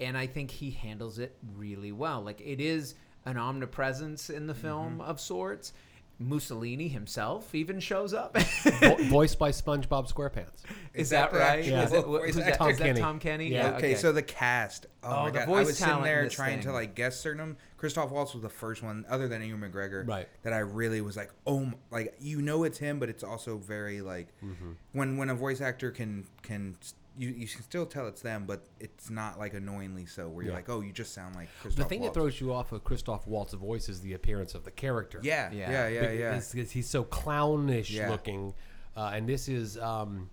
[0.00, 2.22] and I think he handles it really well.
[2.22, 2.94] Like it is
[3.24, 5.72] an omnipresence in the film of sorts.
[6.18, 8.36] Mussolini himself even shows up.
[8.38, 10.62] Vo- voiced by SpongeBob SquarePants.
[10.94, 11.58] is that that right?
[11.60, 12.58] actual Is it, voice who's that.
[12.58, 13.00] Tom is that Kenny.
[13.00, 13.48] Tom Kenny?
[13.48, 13.76] Yeah.
[13.76, 14.86] okay, so the cast.
[15.02, 15.46] Oh, Oh, my the god!
[15.48, 17.56] voice I was sitting talent in there this trying to like guess certain them.
[17.76, 20.26] Christoph Waltz was the first one, other than Ewan McGregor, Right.
[20.42, 23.58] That I really was like, oh, m- like you know it's him, but it's also
[23.58, 24.72] very like Mm-hmm.
[24.92, 28.44] when when a voice actor can can s- you you can still tell it's them,
[28.46, 30.28] but it's not like annoyingly so.
[30.28, 30.56] Where you're Yeah.
[30.58, 32.14] like, oh, you just sound like The thing Waltz.
[32.14, 35.20] that throws you off of Christoph Waltz's voice is the appearance of the character.
[35.22, 35.70] yeah, Yeah.
[35.70, 38.10] yeah, yeah, yeah, Because- because he's so clownish Yeah.
[38.10, 38.54] looking,
[38.96, 40.30] uh, and this is um,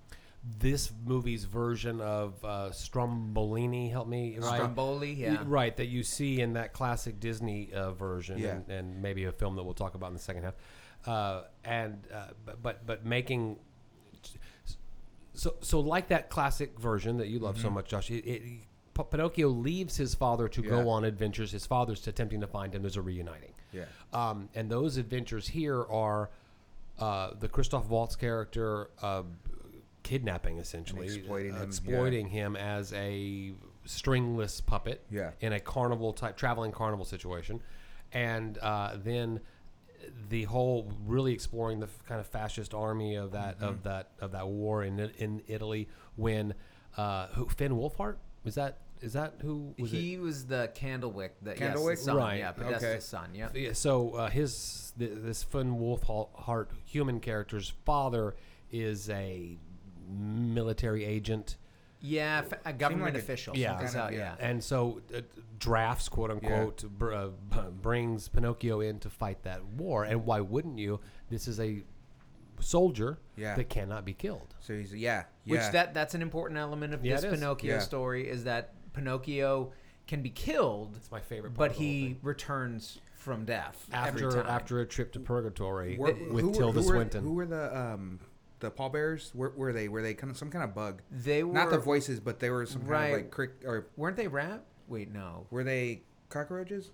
[0.60, 3.92] this movie's version of uh, Strombolini.
[3.92, 4.56] Help me, right?
[4.56, 5.44] Stromboli, yeah.
[5.46, 8.56] Right, that you see in that classic Disney uh, version, Yeah.
[8.56, 10.56] and, and maybe a film that we'll talk about in the second half.
[11.06, 13.58] Uh, and uh, but, but but making
[15.34, 18.10] so so like that classic version that you love so much, Josh.
[18.12, 18.42] It, it,
[18.94, 20.70] P- Pinocchio leaves his father to Yeah.
[20.70, 21.52] go on adventures.
[21.52, 22.82] His father's attempting to find him.
[22.82, 23.54] There's a reuniting.
[23.72, 23.86] Yeah.
[24.12, 26.30] Um, and those adventures here are
[27.00, 29.24] uh, the Christoph Waltz character uh,
[30.04, 33.54] kidnapping, essentially, exploiting uh, him, exploiting him as a
[33.86, 35.32] stringless puppet Yeah.
[35.40, 37.62] in a carnival type traveling carnival situation,
[38.12, 39.40] and uh, then
[40.30, 43.66] the whole really exploring the f- kind of fascist army of that Mm-hmm.
[43.66, 46.54] of that of that war in in Italy when
[46.98, 49.98] uh, who, Finn Wolfhard is that is that who was it?
[49.98, 51.96] he was the Candlewick, the, Candlewick?
[51.96, 52.38] Yes, son, Right.
[52.40, 53.00] Yeah, Podesta's Okay.
[53.00, 53.30] son.
[53.34, 53.50] Yeah.
[53.54, 58.36] Yeah, so uh, his th- this Finn Wolfhard human character's father
[58.72, 59.58] is a
[60.08, 61.56] military agent.
[62.02, 63.56] Yeah, f- a government like a- official.
[63.56, 63.76] Yeah.
[63.82, 64.18] Kind of, yeah.
[64.18, 64.36] yeah.
[64.40, 65.22] and so uh,
[65.60, 67.28] drafts quote unquote br- uh,
[67.82, 71.84] brings Pinocchio in to fight that war and why wouldn't you this is a
[72.60, 73.56] soldier Yeah.
[73.56, 77.20] that cannot be killed So he's yeah, Which that that's an important element of Yeah,
[77.20, 77.32] this.
[77.34, 77.80] Pinocchio Yeah.
[77.80, 79.72] story is that Pinocchio
[80.08, 83.88] can be killed, it's my favorite part but of the whole he returns from death
[83.94, 87.46] after after a trip to purgatory Were- with who Tilda who were, Swinton Who were
[87.46, 88.20] the um
[88.62, 89.32] the pallbearers?
[89.36, 89.88] Were, were they?
[89.90, 91.02] Were they kind of some kind of bug?
[91.12, 94.16] they were Not the voices, but they were some kind of like crick or weren't
[94.16, 94.64] they rat?
[94.88, 95.46] Wait, no.
[95.52, 96.92] were they cockroaches?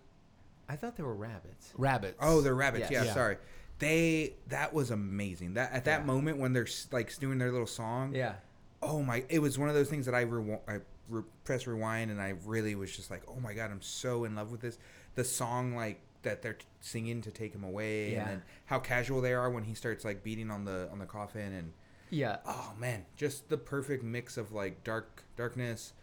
[0.69, 1.71] I thought they were rabbits.
[1.77, 2.89] rabbits Oh, they're rabbits.
[2.89, 2.91] Yes.
[2.91, 3.13] Yeah, Yeah.
[3.13, 3.37] sorry.
[3.79, 5.53] They that was amazing.
[5.53, 6.05] That at that Yeah.
[6.05, 8.15] moment when they're like doing their little song.
[8.15, 8.33] Yeah.
[8.81, 9.23] Oh my!
[9.29, 12.35] It was one of those things that I rewi- I re- press rewind and I
[12.45, 14.77] really was just like, oh my god, I'm so in love with this.
[15.15, 18.19] The song like that they're singing to take him away, Yeah.
[18.21, 21.05] and then how casual they are when he starts like beating on the on the
[21.05, 21.73] coffin and
[22.09, 22.37] Yeah.
[22.45, 25.93] oh man, just the perfect mix of like dark darkness,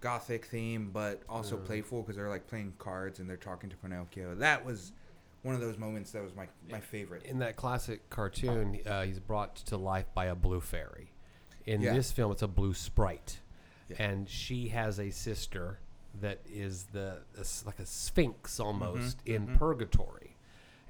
[0.00, 4.34] gothic theme, but also playful because they're like playing cards and they're talking to Pinocchio.
[4.34, 4.92] That was
[5.42, 7.24] one of those moments that was my my favorite.
[7.24, 11.12] in that classic cartoon, uh, he's brought to life by a blue fairy.
[11.66, 11.94] In Yeah.
[11.94, 13.40] this film, it's a blue sprite,
[13.88, 13.96] Yeah.
[14.02, 15.78] and she has a sister
[16.20, 17.18] that is the
[17.66, 19.34] like a sphinx almost Mm-hmm.
[19.50, 20.36] in purgatory,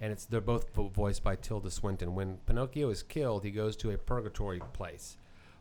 [0.01, 2.15] and it's they're both voiced by Tilda Swinton.
[2.15, 5.17] When Pinocchio is killed, he goes to a purgatory place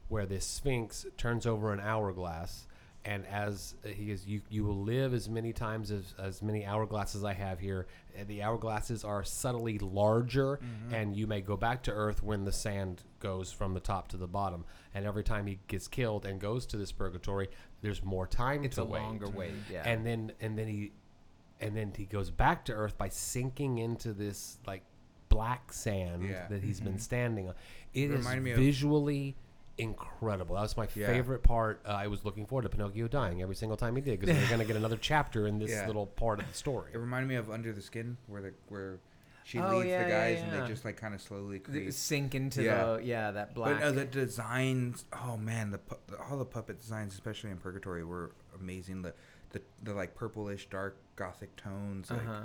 [0.10, 2.68] where the Sphinx turns over an hourglass.
[3.06, 6.64] And as uh, he is, you, you will live as many times as, as many
[6.64, 7.86] hourglasses I have here.
[8.18, 12.54] And the hourglasses are subtly larger, and you may go back to Earth when the
[12.54, 14.64] sand goes from the top to the bottom.
[14.94, 17.50] And every time he gets killed and goes to this purgatory,
[17.84, 19.02] there's more time It's to a wait.
[19.04, 19.54] longer wait.
[19.72, 19.88] Yeah.
[19.88, 20.92] And then and then he
[21.62, 24.82] and then he goes back to Earth by sinking into this like
[25.30, 26.48] black sand Yeah.
[26.48, 27.54] that he's been standing on.
[27.94, 29.36] It is Reminded me of- visually
[29.78, 30.56] incredible.
[30.56, 31.08] That was my Yeah.
[31.08, 31.82] favorite part.
[31.86, 34.48] Uh, I was looking forward to Pinocchio dying every single time he did because we're
[34.48, 35.88] going to get another chapter in this Yeah.
[35.88, 36.92] little part of the story.
[36.94, 39.00] It reminded me of Under the Skin, where the where
[39.44, 41.94] she Oh, leads yeah, the yeah, guys and they just like kind of slowly create.
[41.94, 42.84] sink into Yeah.
[42.98, 43.80] the yeah that black.
[43.80, 48.04] But uh, the designs, oh man, the, the all the puppet designs, especially in Purgatory,
[48.04, 49.02] were amazing.
[49.02, 49.14] The
[49.52, 52.10] the, the like purplish, dark, gothic tones.
[52.10, 52.42] Like, uh-huh.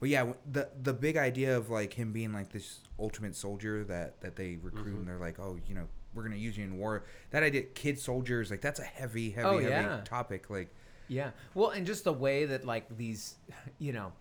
[0.00, 4.20] But yeah, the the big idea of like him being like this ultimate soldier that
[4.20, 4.96] that they recruit Mm-hmm.
[4.98, 7.04] and they're like, oh, you know, we're gonna use you in war.
[7.30, 10.00] That idea, kid soldiers, like that's a heavy, heavy, Oh, heavy yeah.
[10.04, 10.48] topic.
[10.50, 10.68] Like,
[11.08, 11.30] Yeah.
[11.54, 13.36] Well, and just the way that like these,
[13.78, 14.12] you know,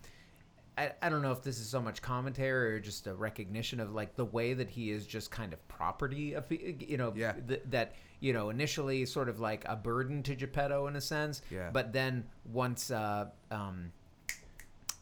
[0.77, 3.93] I, I don't know if this is so much commentary or just a recognition of
[3.93, 7.33] like the way that he is just kind of property of you know Yeah.
[7.47, 11.41] th- that you know initially sort of like a burden to Geppetto in a sense
[11.49, 11.69] Yeah.
[11.71, 13.91] but then once uh um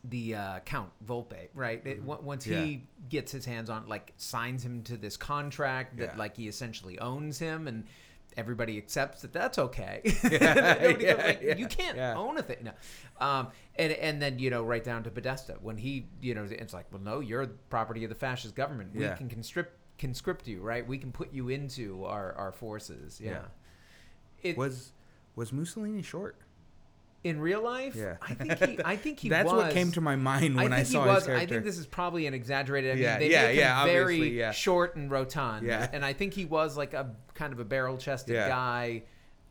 [0.10, 1.82] the uh, Count Volpe, right?
[1.88, 2.62] It, on- once Yeah.
[2.62, 6.18] he gets his hands on, like, signs him to this contract that, Yeah.
[6.18, 7.86] like, he essentially owns him, and
[8.38, 10.02] everybody accepts that that's okay.
[10.24, 12.58] Yeah, yeah, like, yeah, you can't own a thing.
[12.64, 12.72] No.
[13.20, 16.74] Um, and and then you know right down to Podesta when he you know it's
[16.74, 20.88] like well no you're property of the fascist government we can conscript conscript you right
[20.88, 23.32] we can put you into our our forces yeah.
[23.32, 23.40] Yeah.
[24.42, 24.92] It, was
[25.36, 26.38] was Mussolini short?
[27.24, 28.18] In real life, Yeah.
[28.22, 28.80] I think he.
[28.84, 29.30] I think he.
[29.36, 31.18] That's was, what came to my mind when I I, saw he was.
[31.20, 31.44] his character.
[31.44, 32.92] I think this is probably an exaggerated.
[32.92, 34.52] I mean, Yeah, they yeah, make yeah, him very yeah.
[34.52, 35.66] short and rotund.
[35.66, 35.90] Yeah.
[35.94, 38.48] and I think he was like a kind of a barrel-chested Yeah.
[38.50, 39.04] guy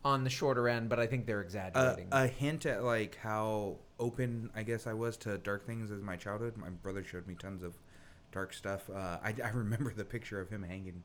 [0.05, 0.89] on the shorter end.
[0.89, 2.07] But I think they're exaggerating.
[2.11, 6.15] a hint at like how open I guess I was to dark things as my
[6.15, 6.57] childhood.
[6.57, 7.73] My brother showed me tons of
[8.31, 8.89] dark stuff.
[8.89, 11.03] Uh, I, I remember the picture of him hanging.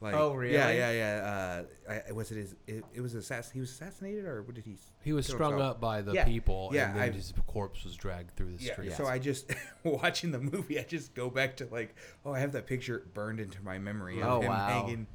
[0.00, 0.54] Like, Oh, really?
[0.54, 1.64] Yeah, yeah, yeah.
[1.88, 2.54] Uh, I, was it his?
[2.68, 4.76] It, it was assass- He was assassinated, or what did he?
[5.02, 5.76] He was strung himself?
[5.76, 8.62] up by the Yeah, people, yeah, and then I've- his corpse was dragged through the
[8.64, 8.72] Yeah.
[8.74, 8.96] streets.
[8.96, 9.50] So I just
[9.82, 13.40] watching the movie, I just go back to like, oh, I have that picture burned
[13.40, 14.68] into my memory of Oh, him wow.
[14.68, 15.06] hanging.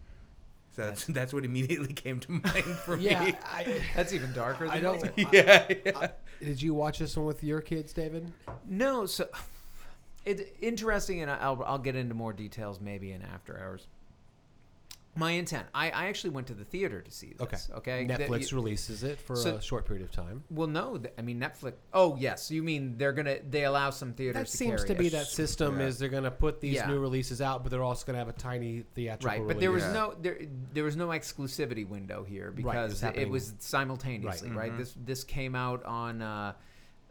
[0.75, 3.33] So that's that's what immediately came to mind for yeah, me.
[3.45, 4.65] I, That's even darker.
[4.67, 4.97] Than I don't.
[5.01, 5.13] Walter.
[5.31, 6.07] yeah, yeah.
[6.41, 8.31] Did you watch this one with your kids, David?
[8.67, 9.29] No, so
[10.25, 13.87] it's interesting, and I'll I'll get into more details maybe in after hours.
[15.15, 15.67] My intent.
[15.75, 17.69] I, I actually went to the theater to see this.
[17.75, 18.05] Okay.
[18.07, 20.43] That Netflix releases it for So- a short period of time.
[20.49, 20.97] well, no.
[20.97, 21.73] th- I mean, Netflix.
[21.93, 22.49] Oh, yes.
[22.49, 25.79] You mean they're gonna they allow some theaters That to seems to be that system
[25.79, 25.85] Yeah.
[25.87, 26.87] is they're going to put these Yeah.
[26.87, 29.71] new releases out, but they're also going to have a tiny theatrical right but there
[29.71, 29.83] was.
[29.83, 29.93] Yeah.
[29.93, 30.39] no there
[30.73, 34.77] there was no exclusivity window here because it, was simultaneously right, Mhm.
[34.77, 36.53] this this came out on uh,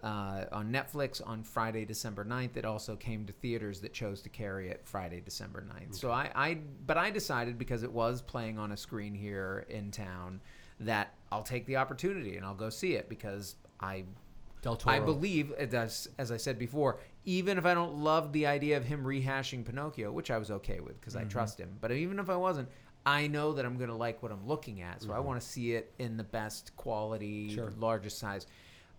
[0.02, 4.28] uh, on Netflix on Friday December 9th it also came to theaters that chose to
[4.28, 8.58] carry it Friday December 9th so I, I but I decided because it was playing
[8.58, 10.40] on a screen here in town
[10.80, 14.04] that I'll take the opportunity and I'll go see it because I
[14.62, 14.94] Del Toro.
[14.94, 18.84] I believe, as, as I said before, even if I don't love the idea of
[18.84, 22.30] him rehashing Pinocchio, which I was okay with because I trust him, but even if
[22.30, 22.68] I wasn't,
[23.04, 25.02] I know that I'm going to like what I'm looking at.
[25.02, 27.72] So I want to see it in the best quality, Sure.
[27.76, 28.46] largest size.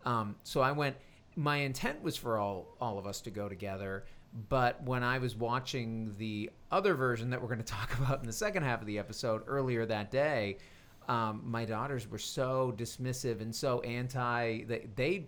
[0.06, 0.96] Um, so I went.
[1.36, 4.06] My intent was for all all of us to go together,
[4.50, 8.28] but when I was watching the other version that we're going to talk about in
[8.28, 10.58] the second half of the episode earlier that day,
[11.08, 14.64] um, my daughters were so dismissive and so anti.
[14.66, 15.28] They, they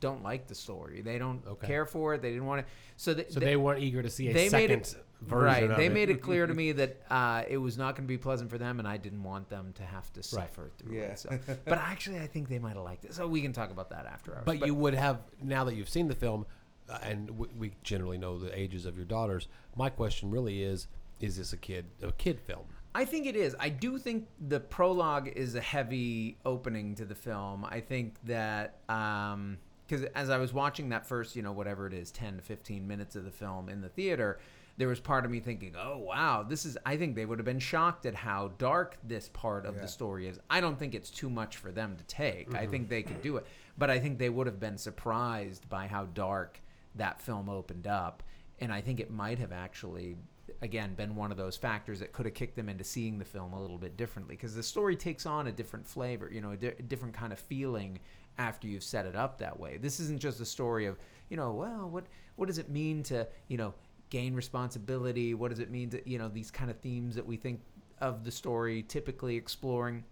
[0.00, 1.00] don't like the story.
[1.02, 1.66] They don't Okay.
[1.66, 2.22] care for it.
[2.22, 2.72] They didn't want to.
[2.96, 5.76] So, th- So they, they weren't eager to see a they made second right.
[5.76, 5.92] They it.
[5.92, 8.58] made it clear to me that uh, it was not going to be pleasant for
[8.58, 11.02] them, and I didn't want them to have to suffer through Yeah.
[11.02, 11.18] it.
[11.18, 13.14] So, but actually, I think they might have liked it.
[13.14, 14.42] So we can talk about that after hours.
[14.44, 16.46] But, you would have now that you've seen the film,
[16.88, 19.48] uh, and w- we generally know the ages of your daughters.
[19.76, 20.86] My question really is:
[21.20, 22.64] Is this a kid a kid film?
[22.94, 23.54] I think it is.
[23.60, 27.64] I do think the prologue is a heavy opening to the film.
[27.68, 32.10] I think that because as I was watching that first, you know, whatever it is,
[32.10, 34.38] ten to fifteen minutes of the film in the theater,
[34.78, 37.44] there was part of me thinking, "Oh wow, this is." I think they would have
[37.44, 39.82] been shocked at how dark this part of Yeah.
[39.82, 40.38] the story is.
[40.48, 42.54] I don't think it's too much for them to take.
[42.54, 42.70] I mm-hmm.
[42.70, 46.06] think they could do it, but I think they would have been surprised by how
[46.06, 46.60] dark
[46.94, 48.22] that film opened up,
[48.60, 50.16] and I think it might have actually
[50.62, 53.52] again been one of those factors that could have kicked them into seeing the film
[53.52, 56.56] a little bit differently because the story takes on a different flavor you know a,
[56.56, 57.98] di- a different kind of feeling
[58.38, 61.52] after you've set it up that way this isn't just a story of you know
[61.52, 63.74] well what what does it mean to you know
[64.10, 65.34] gain responsibility?
[65.34, 67.60] What does it mean to you know these kind of themes that we think
[68.00, 70.04] of the story typically exploring?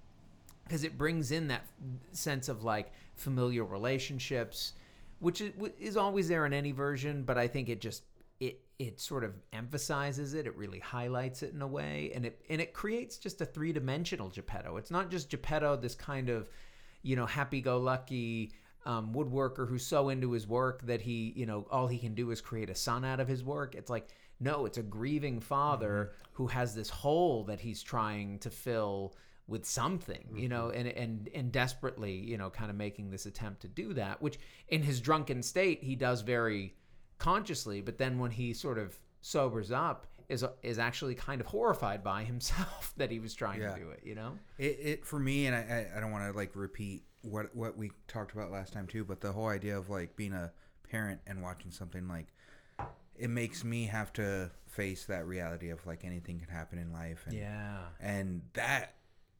[0.64, 1.66] Because it brings in that
[2.12, 4.72] sense of like familiar relationships,
[5.20, 8.02] which is, always there in any version, but I think it just
[8.40, 10.46] it it sort of emphasizes it.
[10.46, 13.72] It really highlights it in a way, and it and it creates just a three
[13.72, 14.76] dimensional Geppetto.
[14.76, 16.48] It's not just Geppetto, this kind of
[17.02, 18.52] you know happy go lucky
[18.86, 22.30] um, woodworker who's so into his work that he you know all he can do
[22.30, 23.74] is create a son out of his work.
[23.74, 24.08] It's like
[24.40, 29.14] no, it's a grieving father who has this hole that he's trying to fill
[29.48, 33.62] with something, you know, and and and desperately, you know, kind of making this attempt
[33.62, 36.74] to do that, which in his drunken state he does very
[37.18, 42.02] consciously, but then when he sort of sobers up, is is actually kind of horrified
[42.04, 43.74] by himself that he was trying Yeah.
[43.74, 44.32] to do it, you know?
[44.58, 47.90] It, it for me, and I, I don't want to like repeat what what we
[48.08, 50.52] talked about last time too, but the whole idea of like being a
[50.88, 52.26] parent and watching something like
[53.18, 57.24] it makes me have to face that reality of like anything can happen in life,
[57.26, 57.78] and Yeah.
[58.00, 58.94] and that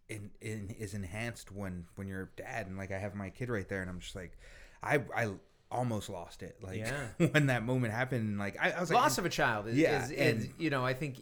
[0.09, 3.69] in, in, is enhanced when when you're dad, and like I have my kid right
[3.69, 4.37] there, and I'm just like,
[4.83, 5.31] I I
[5.71, 7.07] almost lost it, like Yeah.
[7.33, 10.05] when that moment happened, like I, I was like, loss of a child is, Yeah,
[10.05, 11.17] is, is and- you know i think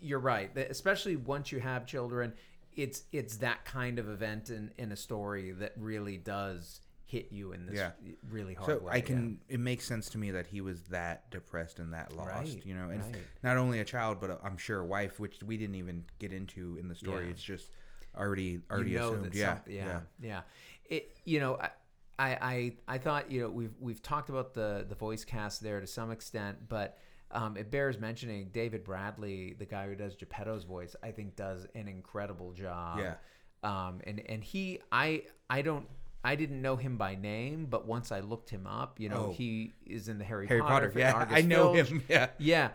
[0.00, 2.32] you're right that especially once you have children
[2.76, 7.50] it's it's that kind of event in in a story that really does hit you
[7.52, 7.90] in this Yeah.
[8.28, 9.40] really hard So way I can.
[9.48, 12.28] It makes sense to me that he was that depressed and that lost.
[12.54, 13.16] Right, You know, and right.
[13.42, 16.32] not only a child, but a, I'm sure a wife, which we didn't even get
[16.32, 17.24] into in the story.
[17.24, 17.30] Yeah.
[17.32, 17.70] It's just
[18.16, 19.34] already already you know assumed.
[19.34, 20.40] Yeah, yeah yeah
[20.86, 21.70] it you know I,
[22.18, 25.80] I i i thought you know we've we've talked about the the voice cast there
[25.80, 26.98] to some extent but
[27.32, 31.66] um, it bears mentioning David Bradley, the guy who does Geppetto's voice, I think does
[31.74, 32.98] an incredible job.
[32.98, 33.14] Yeah.
[33.62, 35.86] Um, and and he, I, I don't,
[36.24, 39.32] I didn't know him by name, but once I looked him up, you know, Oh.
[39.32, 40.88] he is in the Harry, Harry Potter.
[40.88, 40.98] Potter.
[40.98, 41.88] Yeah, Argus I know Filch.
[41.88, 42.02] him.
[42.08, 42.28] Yeah.
[42.38, 42.70] Yeah,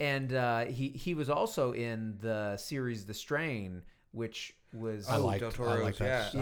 [0.00, 5.26] and uh, he he was also in the series The Strain, which was I Oh,
[5.26, 6.40] liked, Del I Toro's, liked that yeah.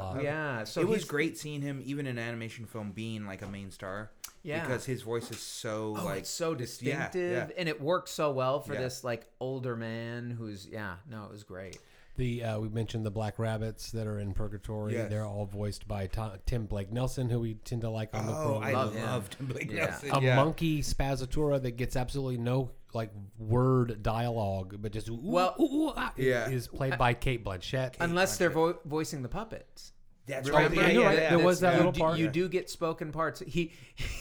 [0.00, 0.20] Oh, really?
[0.20, 0.64] a yeah.
[0.64, 4.10] So it was great seeing him even in animation film being like a main star.
[4.46, 4.64] Yeah.
[4.64, 7.54] Because his voice is so Oh, like it's so it's- yeah, distinctive, yeah.
[7.58, 8.82] and it works so well for Yeah.
[8.82, 10.96] this like older man who's yeah.
[11.10, 11.78] No, it was great.
[12.16, 14.94] The uh, we mentioned the Black Rabbits that are in Purgatory.
[14.94, 15.10] Yes.
[15.10, 18.32] They're all voiced by To- Tim Blake Nelson, who we tend to like on the
[18.32, 18.74] Oh, I program.
[18.74, 19.04] Love him.
[19.06, 19.84] loved Blake Yeah.
[19.86, 20.10] Nelson.
[20.12, 20.36] a yeah.
[20.36, 25.92] monkey Spazzatura that gets absolutely no like word dialogue, but just ooh, Well- ooh, ooh,
[25.94, 26.48] ah, Yeah.
[26.48, 27.96] is played by Cate Blanchett.
[28.00, 29.92] Unless they're vo- voicing the puppets.
[30.26, 30.72] That's right.
[30.74, 31.16] Yeah, Yeah, right.
[31.30, 32.18] There was that you little do, part.
[32.18, 33.40] You do get spoken parts.
[33.46, 33.72] He,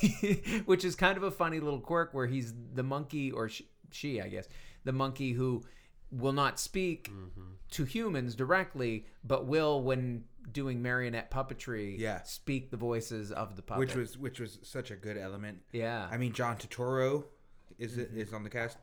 [0.65, 4.21] which is kind of a funny little quirk, where he's the monkey, or she, she
[4.21, 4.47] I guess,
[4.83, 5.63] the monkey who
[6.11, 7.41] will not speak Mm-hmm.
[7.71, 12.21] to humans directly, but will, when doing marionette puppetry, Yeah.
[12.23, 13.79] speak the voices of the puppet.
[13.79, 15.63] which was which was such a good element.
[15.73, 17.25] yeah, I mean, John Turturro
[17.79, 18.77] is it is on the cast.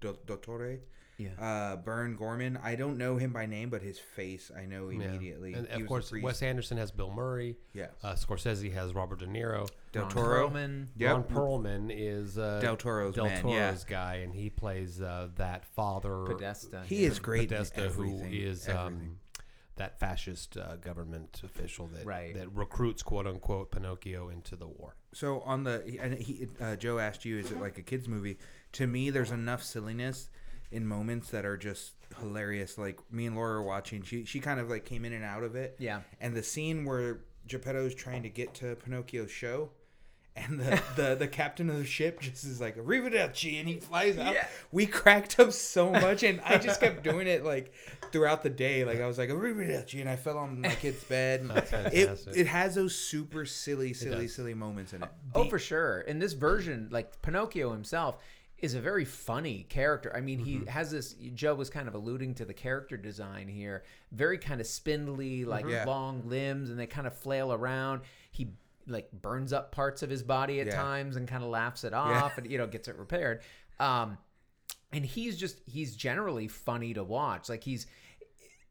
[0.00, 0.78] Dottore.
[1.20, 1.30] Yeah.
[1.38, 2.58] Uh, Burn Gorman.
[2.62, 5.04] I don't know him by name, but his face I know Yeah.
[5.08, 5.52] immediately.
[5.54, 6.10] And He of course.
[6.12, 7.56] Wes Anderson has Bill Murray.
[7.74, 7.88] Yeah.
[8.02, 9.68] Uh, Scorsese has Robert De Niro.
[9.92, 10.48] Del Ron Toro.
[10.50, 10.86] Perlman.
[10.96, 11.12] Yep.
[11.12, 13.76] Ron Perlman is uh, Del Toro's Del man, yeah.
[13.86, 16.24] guy, and he plays uh, that father.
[16.26, 16.82] Podesta.
[16.86, 17.08] He yeah.
[17.08, 17.42] is great.
[17.52, 18.86] in Podesta, who everything, is everything.
[18.86, 19.16] um,
[19.76, 22.34] that fascist uh, government official that Right.
[22.34, 24.94] that recruits quote unquote Pinocchio into the war.
[25.12, 28.38] So on the and he uh, Joe asked you, is it like a kids movie?
[28.72, 30.28] To me, there's enough silliness
[30.72, 32.78] in moments that are just hilarious.
[32.78, 35.42] Like me and Laura were watching, she she kind of like came in and out
[35.42, 35.76] of it.
[35.78, 36.00] Yeah.
[36.20, 39.70] And the scene where Geppetto's trying to get to Pinocchio's show.
[40.36, 44.16] And the, the, the captain of the ship just is like Arrivederci and he flies
[44.16, 44.32] out.
[44.32, 44.46] Yeah.
[44.70, 47.72] We cracked up so much and I just kept doing it like
[48.12, 48.84] throughout the day.
[48.84, 51.40] Like I was like Arrivederci and I fell on my kid's bed.
[51.40, 55.08] And That's it it has those super silly, silly, silly moments in it.
[55.34, 56.02] Oh, for sure.
[56.02, 58.22] In this version, like Pinocchio himself
[58.60, 60.14] is a very funny character.
[60.14, 60.64] I mean, Mm-hmm.
[60.64, 61.14] he has this.
[61.34, 63.84] Joe was kind of alluding to the character design here.
[64.12, 65.72] Very kind of spindly, like Mm-hmm.
[65.74, 65.84] Yeah.
[65.86, 68.02] long limbs, and they kind of flail around.
[68.32, 68.52] He
[68.86, 70.76] like burns up parts of his body at Yeah.
[70.76, 73.42] times and kind of laughs it off, and you know gets it repaired.
[73.78, 74.18] Um,
[74.92, 77.48] and he's just he's generally funny to watch.
[77.48, 77.86] Like he's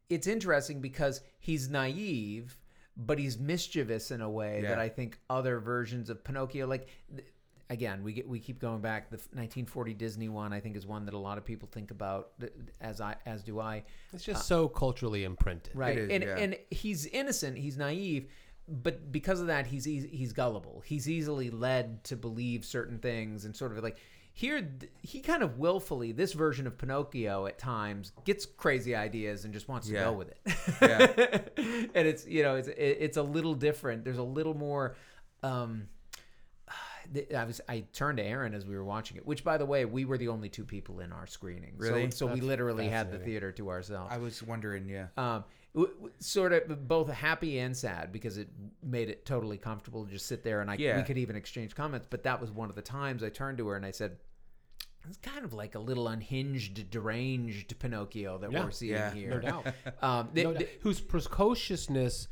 [0.08, 2.56] it's interesting because he's naive,
[2.96, 7.26] but he's mischievous in a way that I think other versions of Pinocchio, like th-
[7.70, 9.08] again, we get we keep going back.
[9.08, 12.32] The 1940 Disney one, I think, is one that a lot of people think about,
[12.80, 13.84] as I as do I.
[14.12, 15.74] It's just so culturally imprinted.
[15.74, 16.36] Right, is, and yeah.
[16.36, 18.28] and he's innocent, he's naive,
[18.68, 20.82] but because of that, he's eas he's gullible.
[20.84, 23.96] He's easily led to believe certain things, and sort of like
[24.32, 24.68] here,
[25.02, 29.68] he kind of willfully, this version of Pinocchio at times gets crazy ideas and just
[29.68, 30.04] wants to Yeah.
[30.04, 30.38] go with it.
[30.80, 31.86] Yeah.
[31.94, 34.04] and it's you know it's it's a little different.
[34.04, 34.96] There's a little more.
[35.42, 35.86] Um, th-
[37.36, 39.84] I was I turned to Aaron as we were watching it, which by the way,
[39.84, 41.74] we were the only two people in our screening.
[41.76, 42.10] Really?
[42.10, 44.12] So, so we literally had the theater to ourselves.
[44.12, 45.06] I was wondering, yeah.
[45.16, 45.44] um,
[45.74, 48.48] w- w- sort of both happy and sad because it
[48.82, 50.96] made it totally comfortable to just sit there and I Yeah.
[50.96, 52.06] we could even exchange comments.
[52.08, 54.16] But that was one of the times I turned to her and I said,
[55.08, 58.64] "It's kind of like a little unhinged, deranged Pinocchio that Yeah.
[58.64, 59.12] we're seeing Yeah.
[59.12, 59.66] here." No doubt.
[60.02, 60.58] Um, th- No doubt.
[60.60, 62.28] th- whose precociousness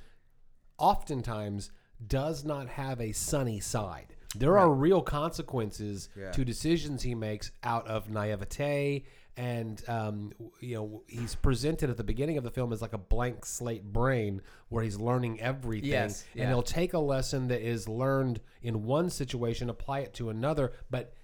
[0.78, 1.70] oftentimes
[2.06, 4.14] does not have a sunny side.
[4.36, 6.30] There are real consequences Yeah.
[6.32, 9.04] to decisions he makes out of naivete,
[9.36, 12.98] and um, you know he's presented at the beginning of the film as like a
[12.98, 16.48] blank slate brain where he's learning everything, Yes, and yeah.
[16.48, 21.14] he'll take a lesson that is learned in one situation, apply it to another, but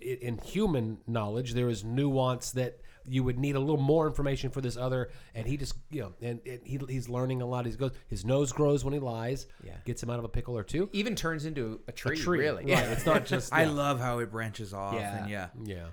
[0.00, 4.60] in human knowledge, there is nuance that you would need a little more information for
[4.60, 7.66] this other, and he just you know, and, and he, he's learning a lot.
[7.66, 9.72] He goes, his nose grows when he lies, Yeah.
[9.84, 10.88] gets him out of a pickle or two.
[10.92, 12.64] even turns into a tree, A tree, really.
[12.72, 12.84] right?
[12.88, 13.70] It's not just I yeah.
[13.70, 15.22] love how it branches off, Yeah.
[15.22, 15.86] and yeah, yeah.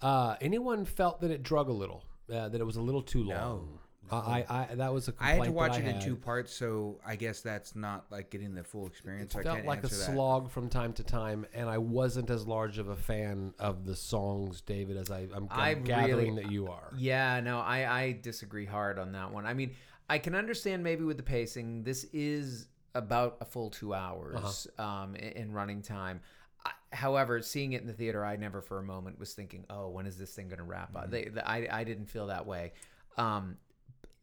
[0.00, 3.24] Uh, anyone felt that it drug a little, uh, that it was a little too
[3.24, 3.78] long?
[4.10, 6.16] I, I, I that was a I complaint had to watch it I in two
[6.16, 9.32] parts, so I guess that's not like getting the full experience.
[9.32, 9.90] so I felt can't like a that.
[9.90, 13.96] slog from time to time, and I wasn't as large of a fan of the
[13.96, 16.92] songs, David, as I, I'm, I I'm gathering really- that you are.
[16.96, 19.46] Yeah, no, I, I disagree hard on that one.
[19.46, 19.72] I mean,
[20.08, 21.82] I can understand maybe with the pacing.
[21.84, 26.20] This is about a full two hours um, in, in running time.
[26.90, 30.06] However, seeing it in the theater, I never for a moment was thinking, "Oh, when
[30.06, 32.72] is this thing going to wrap up?" They, the, I, I didn't feel that way.
[33.18, 33.58] Um,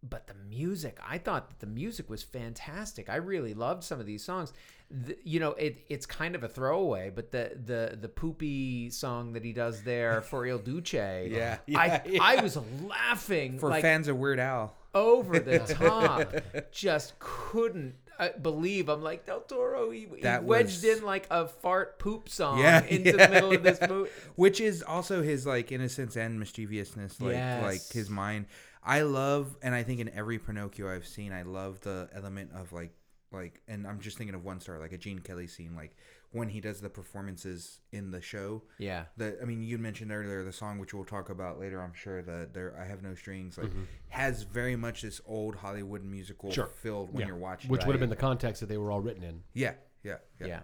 [0.07, 3.09] but the music, I thought that the music was fantastic.
[3.09, 4.53] I really loved some of these songs.
[4.91, 9.33] The, you know, it it's kind of a throwaway, but the the the poopy song
[9.33, 12.19] that he does there for Il Duce, Yeah, I yeah, yeah.
[12.21, 16.71] I was laughing For like fans of Weird Al, over the top.
[16.71, 18.87] Just couldn't uh, believe.
[18.89, 19.89] I'm like Del Toro.
[19.89, 23.51] He, he wedged was- in like a fart poop song Yeah, into yeah, the middle
[23.53, 24.09] of this movie.
[24.35, 27.63] which is also his like innocence and mischievousness, like Yes.
[27.63, 28.45] like his mind.
[28.85, 32.71] I love, and I think in every Pinocchio I've seen, I love the element of
[32.71, 32.91] like
[33.31, 35.97] like, and I'm just thinking of one star, like a Gene Kelly scene, like
[36.31, 38.61] when he does the performances in the show.
[38.77, 39.05] Yeah.
[39.17, 41.81] The, I mean, you mentioned earlier the song, which we'll talk about later.
[41.81, 43.71] I'm sure that there, I have no strings, like
[44.09, 46.67] has very much this old Hollywood musical Sure.
[46.67, 47.27] filled when Yeah.
[47.27, 47.87] you're watching, Which it.
[47.87, 49.73] would have been the context that they were all written in yeah,
[50.03, 50.47] yeah, yeah.
[50.47, 50.59] Yeah.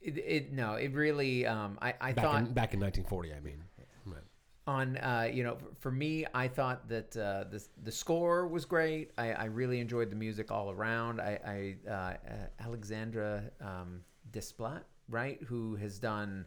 [0.00, 1.46] It, it no, it really.
[1.46, 3.32] Um, I I back thought in back in 1940.
[3.34, 3.77] I mean, Right.
[4.68, 9.10] On uh, you know for me i thought that uh, the, the score was great.
[9.16, 11.20] I, I really enjoyed the music all around.
[11.20, 12.14] I, I uh,
[12.60, 16.44] alexandra um, desplat right who has done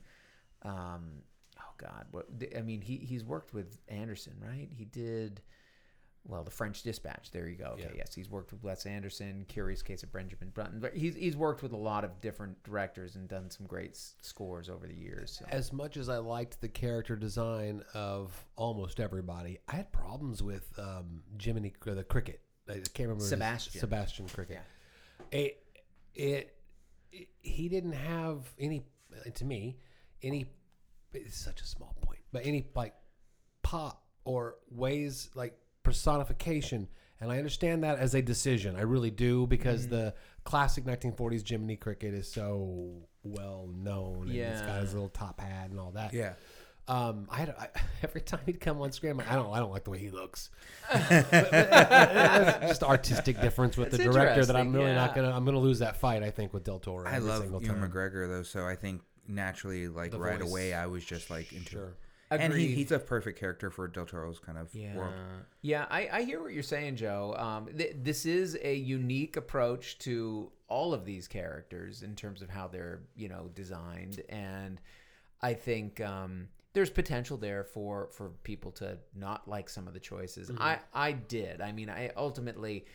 [0.62, 1.24] um,
[1.60, 4.70] oh god what i mean he, he's worked with anderson right?
[4.72, 5.42] He did
[6.28, 7.32] well, the French Dispatch.
[7.32, 7.72] There you go.
[7.74, 7.92] Okay, Yeah.
[7.98, 10.80] yes, he's worked with Wes Anderson, Curious Case of Benjamin Button.
[10.80, 14.16] But he's he's worked with a lot of different directors and done some great s-
[14.22, 15.38] scores over the years.
[15.40, 15.46] So.
[15.50, 20.72] as much as I liked the character design of almost everybody, I had problems with
[20.78, 22.42] um, Jiminy or the Cricket.
[22.70, 23.80] I can't remember his- Sebastian.
[23.80, 24.60] Sebastian Cricket.
[25.32, 25.64] It,
[26.14, 26.56] it,
[27.12, 28.84] it- he didn't have any
[29.36, 29.78] to me
[30.22, 30.46] any.
[31.14, 32.94] It's such a small point, but any like
[33.64, 36.88] pop or ways like personification.
[37.20, 38.76] And I understand that as a decision.
[38.76, 39.96] I really do because Mm-hmm.
[39.96, 40.14] the
[40.44, 44.24] classic 1940s Jiminy Cricket is so well known.
[44.30, 46.14] And it's got his little top hat and all that.
[46.14, 46.34] Yeah.
[46.88, 47.68] Um, I, had, I
[48.04, 50.00] every time he'd come on screen, I'm like, I don't, I don't like the way
[50.00, 50.50] he looks.
[50.92, 55.32] But- but that's just artistic difference with the director that I'm interesting, really not gonna,
[55.32, 56.24] I'm gonna lose that fight.
[56.24, 57.08] I think with Del Toro.
[57.08, 57.92] I every love single Ewan time.
[57.92, 60.50] McGregor though, so I think naturally, like The right voice.
[60.50, 61.94] away, I was just like into Sure.
[62.40, 65.14] And he, he's a perfect character for Del Toro's kind of Yeah, world.
[65.62, 67.36] yeah, I, I hear what you're saying, Joe.
[67.38, 72.50] Um, th- this is a unique approach to all of these characters in terms of
[72.50, 74.80] how they're, you know, designed, and
[75.42, 80.00] I think um, there's potential there for for people to not like some of the
[80.00, 80.50] choices.
[80.50, 80.62] Mm-hmm.
[80.62, 81.60] I I did.
[81.60, 82.86] I mean, I ultimately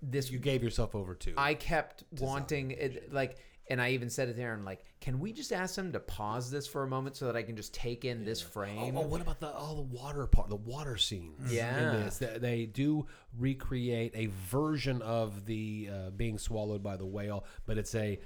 [0.00, 1.34] this You gave yourself over to.
[1.36, 3.36] I kept wanting it, like,
[3.68, 4.52] and I even said it there.
[4.54, 7.36] and like, can we just ask them to pause this for a moment so that
[7.36, 8.96] I can just take in this Oh, frame?
[8.96, 11.52] oh, what about the all the water part, the water scenes?
[11.52, 11.94] Yeah.
[11.96, 13.06] in this they, they do
[13.38, 18.18] recreate a version of the uh, being swallowed by the whale, but it's a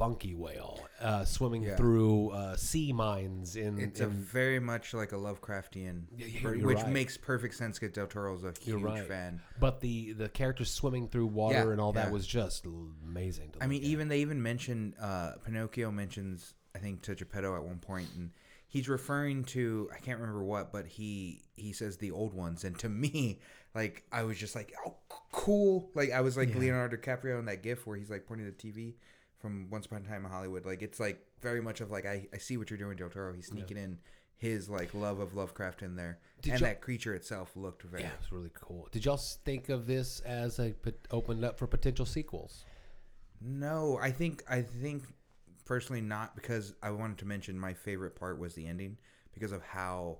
[0.00, 1.76] funky whale uh, swimming Yeah.
[1.76, 3.78] through uh, sea mines in.
[3.78, 6.88] It's a very much like a Lovecraftian, Yeah, which right.
[6.88, 9.06] makes perfect sense because Del Toro's a huge right.
[9.06, 9.42] fan.
[9.60, 12.64] but the the characters swimming through water Yeah, and all that was just
[13.06, 13.50] amazing.
[13.52, 13.88] To I mean, at.
[13.88, 18.30] even they even mention uh, Pinocchio mentions I think to Geppetto at one point, and
[18.68, 22.78] he's referring to I can't remember what, but he he says the old ones, and
[22.78, 23.40] to me,
[23.74, 24.96] like I was just like, oh,
[25.30, 25.90] cool.
[25.94, 28.72] Like I was like Leonardo DiCaprio in that GIF where he's like pointing to the
[28.72, 28.94] TV
[29.40, 30.66] from Once Upon a Time in Hollywood.
[30.66, 33.32] Like it's like very much of like I, I see what you're doing, Del Toro.
[33.32, 33.98] He's sneaking in
[34.36, 38.04] his like love of Lovecraft in there, Did and that creature itself looked very.
[38.04, 38.88] Yeah, it's really cool.
[38.90, 40.74] Did y'all think of this as a
[41.10, 42.64] opened up for potential sequels?
[43.40, 45.04] No, I think I think
[45.64, 48.98] personally not because I wanted to mention my favorite part was the ending
[49.32, 50.18] because of how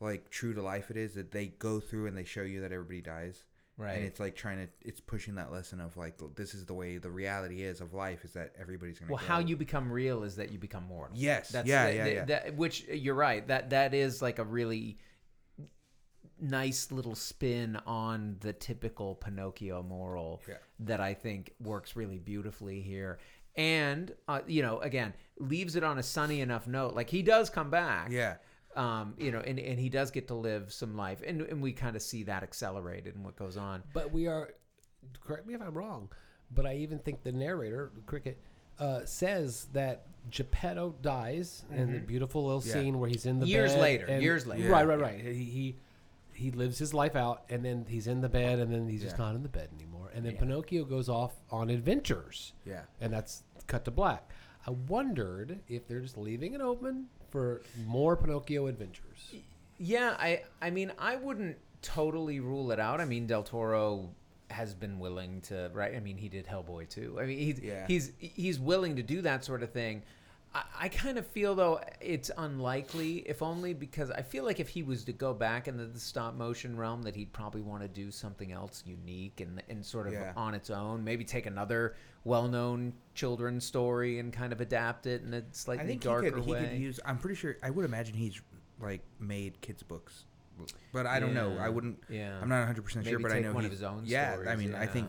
[0.00, 2.72] like true to life it is that they go through and they show you that
[2.72, 3.44] everybody dies.
[3.78, 3.96] Right.
[3.96, 6.98] And it's like trying to it's pushing that lesson of like this is the way
[6.98, 9.26] the reality is of life is that everybody's gonna Well, go.
[9.26, 11.16] how you become real is that you become mortal.
[11.16, 11.48] Yes.
[11.48, 12.24] That's Yeah, the- yeah, the- yeah.
[12.26, 13.46] that- which you're right.
[13.48, 14.98] That that is like a really
[16.40, 20.56] nice little spin on the typical Pinocchio moral Yeah.
[20.80, 23.18] that I think works really beautifully here.
[23.54, 26.94] And uh, you know, again, leaves it on a sunny enough note.
[26.94, 28.10] Like he does come back.
[28.10, 28.36] Yeah.
[28.74, 31.72] Um, you know, and, and he does get to live some life, and, and we
[31.72, 33.82] kind of see that accelerated and what goes on.
[33.92, 34.54] But we are,
[35.22, 36.08] correct me if I'm wrong,
[36.54, 38.40] but I even think the narrator, Cricket,
[38.78, 42.72] uh, says that Geppetto dies in the beautiful little Yeah.
[42.72, 43.50] scene where he's in the bed.
[43.52, 44.70] Years bed later, and- years later.
[44.70, 45.20] Right, right, right.
[45.20, 45.76] He, he
[46.34, 49.18] he lives his life out, and then he's in the bed, and then he's just
[49.18, 49.24] Yeah.
[49.26, 50.10] not in the bed anymore.
[50.14, 50.40] And then Yeah.
[50.40, 52.84] Pinocchio goes off on adventures, Yeah.
[53.02, 54.30] and that's cut to black.
[54.66, 59.34] I wondered if they're just leaving it open for more Pinocchio adventures.
[59.78, 63.00] Yeah, I I mean I wouldn't totally rule it out.
[63.00, 64.10] I mean Del Toro
[64.50, 65.96] has been willing to right.
[65.96, 67.18] I mean he did Hellboy too.
[67.20, 67.86] I mean he's Yeah.
[67.88, 70.02] he's he's willing to do that sort of thing.
[70.54, 74.68] I, I kind of feel though it's unlikely, if only because I feel like if
[74.68, 77.88] he was to go back into the stop motion realm, that he'd probably want to
[77.88, 80.34] do something else unique and and sort of Yeah.
[80.36, 81.02] on its own.
[81.02, 85.86] Maybe take another well-known children's story and kind of adapt it in a I slightly
[85.86, 87.00] think he darker could, he could use.
[87.04, 87.56] I'm pretty sure.
[87.62, 88.40] I would imagine he's
[88.80, 90.24] like made kids books,
[90.92, 91.56] but I don't know.
[91.60, 91.98] I wouldn't.
[92.08, 92.38] Yeah.
[92.40, 94.02] I'm not 100 percent sure, but I know one he's, of his own.
[94.04, 95.08] Yeah, stories, I mean, I think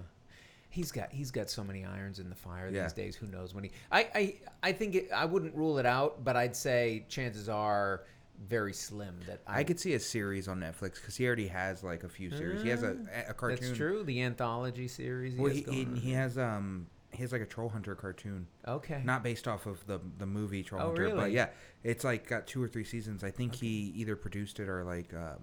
[0.70, 2.84] he's got he's got so many irons in the fire Yeah.
[2.84, 3.16] these days.
[3.16, 3.72] Who knows when he?
[3.92, 8.04] I I, I think it, I wouldn't rule it out, but I'd say chances are
[8.48, 11.84] very slim that I, I could see a series on Netflix because he already has
[11.84, 12.64] like a few series.
[12.64, 12.98] He has a,
[13.30, 13.60] a cartoon.
[13.62, 14.04] That's true.
[14.04, 15.36] The anthology series.
[15.36, 19.02] Well, has he, he, he has um he has like a Troll Hunter cartoon, okay.
[19.04, 21.50] not based off of the the movie Troll Oh, Hunter, but yeah,
[21.84, 23.24] it's like got two or three seasons.
[23.24, 25.40] I think he either produced it or like um,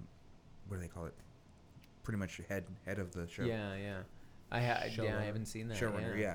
[0.68, 1.14] what do they call it?
[2.02, 3.42] Pretty much head head of the show.
[3.44, 3.98] Yeah, yeah.
[4.50, 5.18] I ha- yeah, Showrunner.
[5.20, 5.78] I haven't seen that.
[5.78, 6.14] showrunner.
[6.16, 6.20] yeah.
[6.20, 6.34] Yeah,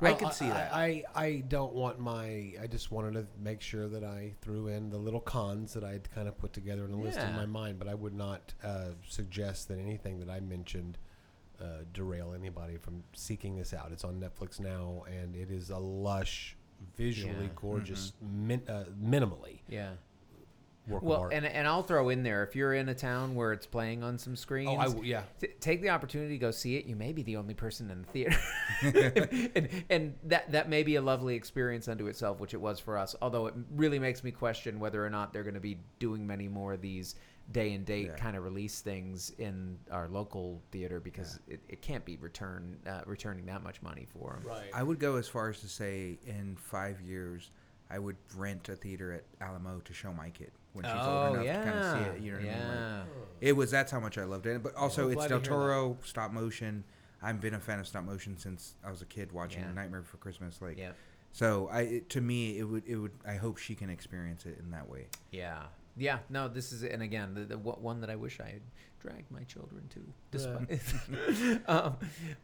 [0.00, 0.72] Well, I could see that.
[0.72, 2.54] I, I don't want my.
[2.58, 6.10] I just wanted to make sure that I threw in the little cons that I'd
[6.14, 8.90] kind of put together in a list in my mind, but I would not uh,
[9.06, 10.96] suggest that anything that I mentioned
[11.60, 13.92] uh, derail anybody from seeking this out.
[13.92, 16.56] It's on Netflix now, and it is a lush,
[16.96, 17.52] visually Yeah.
[17.56, 19.92] gorgeous, min, uh, minimally Yeah.
[20.88, 23.66] work Well, and and I'll throw in there if you're in a town where it's
[23.66, 24.70] playing on some screens.
[24.72, 25.22] oh, I yeah.
[25.38, 26.86] T- take the opportunity to go see it.
[26.86, 28.38] You may be the only person in the theater,
[29.54, 32.96] and, and that that may be a lovely experience unto itself, which it was for
[32.96, 33.14] us.
[33.20, 36.48] Although it really makes me question whether or not they're going to be doing many
[36.48, 37.14] more of these
[37.52, 38.16] day and date Yeah.
[38.16, 43.00] kind of release things in our local theater because it, it can't be return uh,
[43.06, 44.48] returning that much money for them.
[44.48, 44.70] Right.
[44.74, 47.50] I would go as far as to say in five years,
[47.90, 51.34] I would rent a theater at Alamo to show my kid when she's Oh old
[51.34, 52.22] enough yeah, to kind of see it.
[52.22, 52.52] You know what yeah.
[52.54, 52.98] I mean?
[52.98, 53.06] Like,
[53.40, 54.62] it was that's how much I loved it.
[54.62, 55.64] But also, I'm it's glad Del to hear that.
[55.64, 56.84] Toro stop motion.
[57.22, 59.72] I've been a fan of stop motion since I was a kid watching Yeah.
[59.72, 60.62] Nightmare Before Christmas.
[60.62, 60.92] Like, yeah,
[61.32, 64.58] so I it, to me it would it would I hope she can experience it
[64.60, 65.08] in that way.
[65.32, 65.64] yeah,
[65.96, 66.18] yeah.
[66.28, 68.62] No, this is and again the, the one that I wish I had
[69.00, 70.00] dragged my children to.
[70.30, 71.96] Despite, um,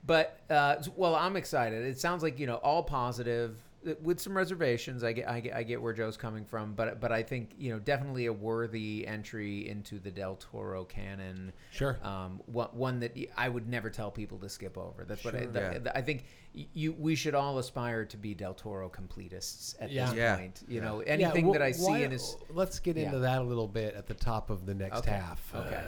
[0.05, 1.85] but uh, well, I'm excited.
[1.85, 3.57] It sounds like you know all positive
[4.03, 5.03] with some reservations.
[5.05, 7.73] I get, I get, I get where Joe's coming from, but but I think you
[7.73, 11.53] know definitely a worthy entry into the Del Toro canon.
[11.71, 11.99] Sure.
[12.03, 15.05] Um, one, one that I would never tell people to skip over.
[15.05, 15.47] That's what I, Sure.
[15.53, 15.79] the- Yeah.
[15.79, 16.25] the- I think.
[16.73, 20.07] You, we should all aspire to be Del Toro completists at Yeah.
[20.07, 20.37] this Yeah.
[20.37, 20.63] point.
[20.67, 22.35] You know, Yeah, anything well, that I see why- in his.
[22.49, 23.23] Let's get into Yeah.
[23.23, 25.11] that a little bit at the top of the next Okay.
[25.11, 25.55] half.
[25.55, 25.83] Okay.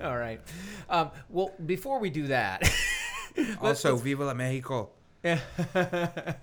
[0.04, 0.42] All right.
[0.90, 2.62] Um, well, before we do that,
[3.62, 4.90] Also, Viva la Mexico.
[5.22, 6.34] Yeah.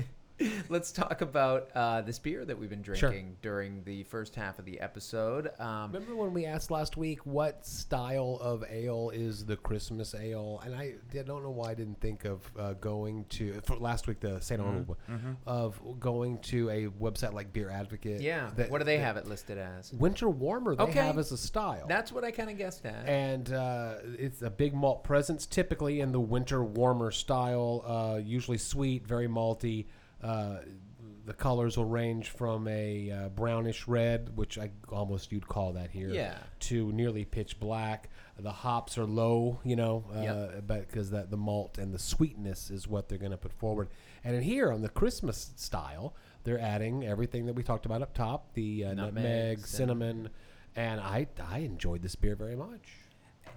[0.68, 2.94] Let's talk about uh, this beer that we've been Sure.
[2.94, 5.50] drinking during the first half of the episode.
[5.58, 10.62] Um, Remember when we asked last week what style of ale is the Christmas ale?
[10.64, 14.06] And I, I don't know why I didn't think of uh, going to for last
[14.06, 14.60] week the St.
[14.60, 18.20] Arnold one of going to a website like Beer Advocate.
[18.20, 18.50] yeah.
[18.56, 19.92] that- what do they have it listed as?
[19.92, 21.00] Winter warmer they Okay.
[21.06, 21.86] have as a style.
[21.88, 23.08] That's what I kind of guessed at.
[23.08, 27.82] and uh, it's a big malt presence, typically in the winter warmer style.
[27.86, 29.86] Uh, usually sweet, very malty.
[30.22, 30.58] Uh,
[31.24, 35.90] the colors will range from a uh, brownish red, which I almost you'd call that
[35.90, 36.38] here, Yeah.
[36.60, 38.08] to nearly pitch black.
[38.38, 40.66] The hops are low, you know, uh, Yep.
[40.66, 43.88] but because that the malt and the sweetness is what they're going to put forward.
[44.24, 46.14] And in here on the Christmas style,
[46.44, 50.16] they're adding everything that we talked about up top: the uh, Nutmeg, nutmeg, cinnamon.
[50.16, 50.30] cinnamon,
[50.76, 52.88] and I I enjoyed this beer very much.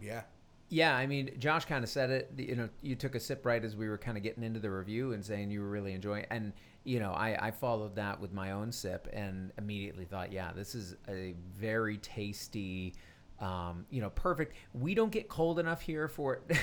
[0.01, 0.23] Yeah.
[0.71, 2.31] Yeah, I mean, Josh kind of said it.
[2.37, 4.71] You know, you took a sip right as we were kind of getting into the
[4.71, 6.23] review and saying you were really enjoying.
[6.23, 6.29] it.
[6.31, 6.53] And
[6.85, 10.73] you know, I, I followed that with my own sip and immediately thought, yeah, this
[10.73, 12.95] is a very tasty.
[13.41, 14.55] Um, you know, perfect.
[14.73, 16.57] We don't get cold enough here for it.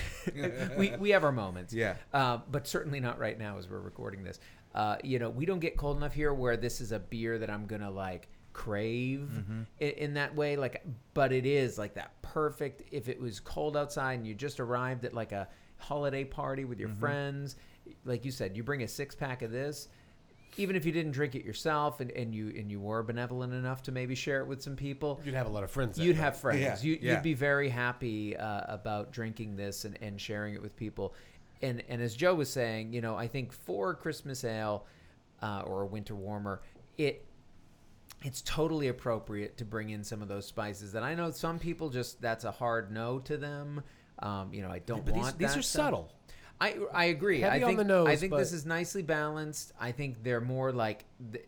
[0.78, 1.74] we we have our moments.
[1.74, 1.96] Yeah.
[2.14, 4.40] Uh, but certainly not right now as we're recording this.
[4.74, 7.50] Uh, you know, we don't get cold enough here where this is a beer that
[7.50, 8.28] I'm gonna like
[8.59, 9.30] crave
[9.78, 10.56] in, in that way.
[10.56, 10.82] Like,
[11.14, 12.82] but it is like that perfect.
[12.92, 15.48] If it was cold outside and you just arrived at like a
[15.78, 17.56] holiday party with your friends,
[18.04, 19.88] like you said, you bring a six pack of this.
[20.56, 23.80] Even if you didn't drink it yourself and, and you and you were benevolent enough
[23.84, 25.96] to maybe share it with some people, You'd have a lot of friends.
[25.98, 26.22] you'd night.
[26.24, 26.61] have friends.
[26.61, 27.12] Yeah, You, yeah.
[27.14, 31.14] You'd be very happy uh, about drinking this and, and sharing it with people.
[31.62, 34.84] And and as Joe was saying, you know, I think for Christmas ale
[35.42, 36.62] uh, or a winter warmer,
[36.96, 37.24] it
[38.22, 41.88] it's totally appropriate to bring in some of those spices that I know some people
[41.90, 43.82] just that's a hard no to them.
[44.20, 45.84] Um, you know, I don't But these, want these that are stuff.
[45.84, 46.12] subtle.
[46.60, 47.40] I I agree.
[47.40, 49.72] Heavy I on think the nose, I think this is nicely balanced.
[49.80, 51.04] I think they're more like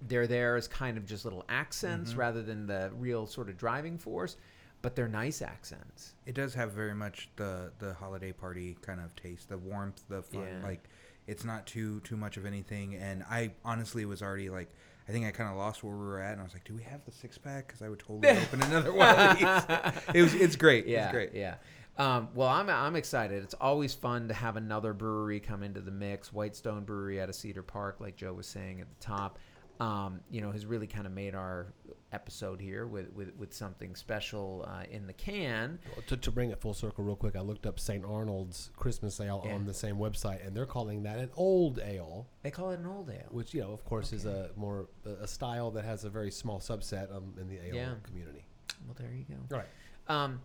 [0.07, 2.21] they're there as kind of just little accents Mm-hmm.
[2.21, 4.37] rather than the real sort of driving force,
[4.83, 6.15] but they're nice accents.
[6.27, 10.23] It does have very much the the holiday party kind of taste, the warmth, the
[10.23, 10.43] fun.
[10.47, 10.63] Yeah.
[10.69, 10.85] Like,
[11.27, 12.95] it's not too too much of anything.
[12.95, 14.71] And I honestly was already like,
[15.11, 16.73] I think I kind of lost where we were at, and I was like, do
[16.73, 17.67] we have the six pack?
[17.67, 20.03] Because I would totally open another one of these.
[20.15, 20.87] It was it's great.
[20.87, 21.31] Yeah, it's great.
[21.35, 21.57] yeah.
[21.99, 23.43] Um, well, I'm I'm excited.
[23.43, 26.33] It's always fun to have another brewery come into the mix.
[26.33, 29.41] Whitestone Brewery out of Cedar Park, like Joe was saying at the top,
[29.81, 31.73] um, you know, has really kind of made our
[32.13, 35.79] episode here with with, with something special uh, in the can.
[36.09, 38.05] To, to bring it full circle, real quick, I looked up St.
[38.05, 39.55] Arnold's Christmas Ale Yeah.
[39.55, 42.87] on the same website, and they're calling that an old ale, They call it an
[42.87, 43.29] old ale.
[43.31, 44.89] which you know, of course, is a more
[45.21, 47.95] a style that has a very small subset um, in the ale Yeah.
[48.03, 48.45] community.
[48.87, 49.57] Well, there you go.
[49.57, 49.69] All right.
[50.09, 50.41] Um,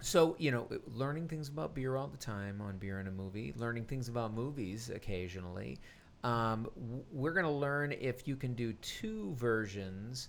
[0.00, 3.52] so you know, learning things about beer all the time on Beer in a Movie,
[3.56, 5.78] learning things about movies occasionally.
[6.24, 6.68] Um,
[7.12, 10.28] we're gonna learn if you can do two versions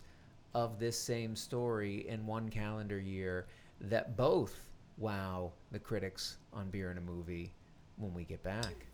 [0.53, 3.47] of this same story in one calendar year
[3.81, 4.65] that both
[4.97, 7.51] wow the critics on Beer in a Movie
[7.97, 8.85] when we get back.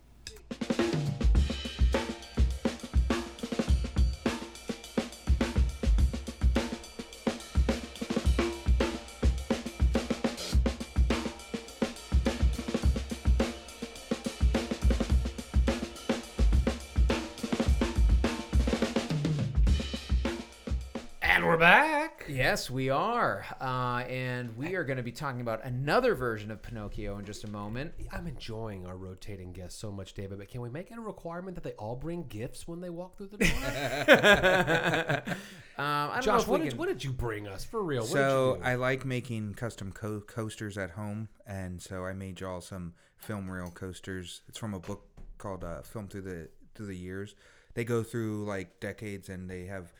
[21.55, 22.25] We're back.
[22.27, 26.61] Yes, we are, uh, and we are going to be talking about another version of
[26.61, 27.93] Pinocchio in just a moment.
[28.11, 30.37] I'm enjoying our rotating guests so much, David.
[30.37, 33.15] But can we make it a requirement that they all bring gifts when they walk
[33.17, 35.35] through the door?
[35.77, 37.83] Um, I don't Josh, if what we did, can- what did you bring us for
[37.83, 38.03] real?
[38.03, 38.69] What So did you do?
[38.69, 43.51] I like making custom co- coasters at home, and so I made y'all some film
[43.51, 44.41] reel coasters.
[44.47, 45.03] It's from a book
[45.37, 47.35] called uh, "Film Through the Through the Years."
[47.73, 49.91] They go through like decades, and they have,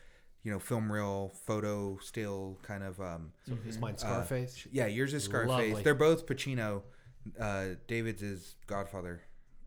[0.46, 3.00] you know, film reel, photo, still kind of.
[3.00, 3.32] Um,
[3.66, 4.68] is mine uh, Scarface?
[4.70, 5.50] yeah, yours is Scarface.
[5.50, 5.82] Lovely.
[5.82, 6.82] They're both Pacino.
[7.38, 9.22] Uh, David's is Godfather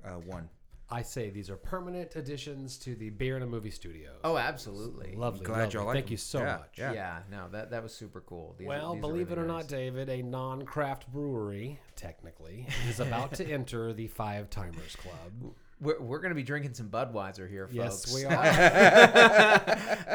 [0.06, 0.48] uh, one.
[0.90, 4.12] I say these are permanent additions to the Beer and a Movie Studio.
[4.24, 5.16] Oh, absolutely.
[5.18, 5.46] lovely.
[5.46, 5.74] Glad lovely.
[5.78, 6.12] y'all like Thank them.
[6.14, 6.76] you so Yeah, much.
[6.78, 6.94] yeah.
[6.94, 8.56] Yeah, no, that that was super cool.
[8.58, 9.64] These are- Well, these are believe really it or nice.
[9.64, 15.54] not, David, a non-craft brewery, technically, is about to enter the Five Timers Club.
[15.82, 17.76] We're, we're going to be drinking some Budweiser here, folks.
[17.76, 18.46] Yes, we are.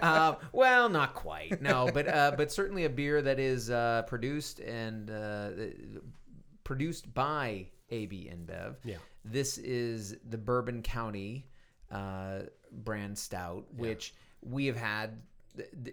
[0.02, 1.62] uh, well, not quite.
[1.62, 5.50] No, but uh, but certainly a beer that is uh, produced and uh,
[6.64, 8.76] produced by AB InBev.
[8.84, 8.96] Yeah.
[9.24, 11.46] This is the Bourbon County
[11.90, 12.40] uh,
[12.70, 15.22] brand stout, which we have had.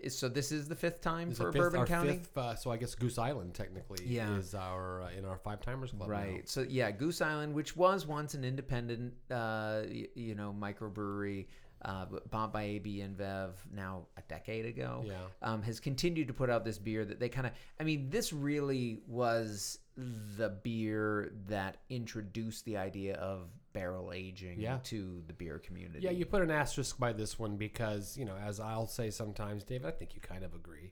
[0.10, 2.10] So this is the fifth time for fifth, Bourbon our County.
[2.14, 4.36] fifth, uh, so I guess Goose Island technically Yeah.
[4.38, 6.10] is our uh, in our Five Timers Club.
[6.10, 6.16] now.
[6.16, 6.50] Right.
[6.50, 11.46] So yeah, Goose Island, which was once an independent, uh, y- you know, microbrewery,
[11.84, 15.04] uh, bought by AB InBev now a decade ago.
[15.06, 15.14] Yeah.
[15.42, 17.54] Um, has continued to put out this beer that they kind of.
[17.80, 24.80] I mean, this really was the beer that introduced the idea of barrel aging Yeah.
[24.84, 26.00] to the beer community.
[26.04, 29.64] Yeah, you put an asterisk by this one because, you know, as I'll say sometimes,
[29.64, 30.92] David, I think you kind of agree.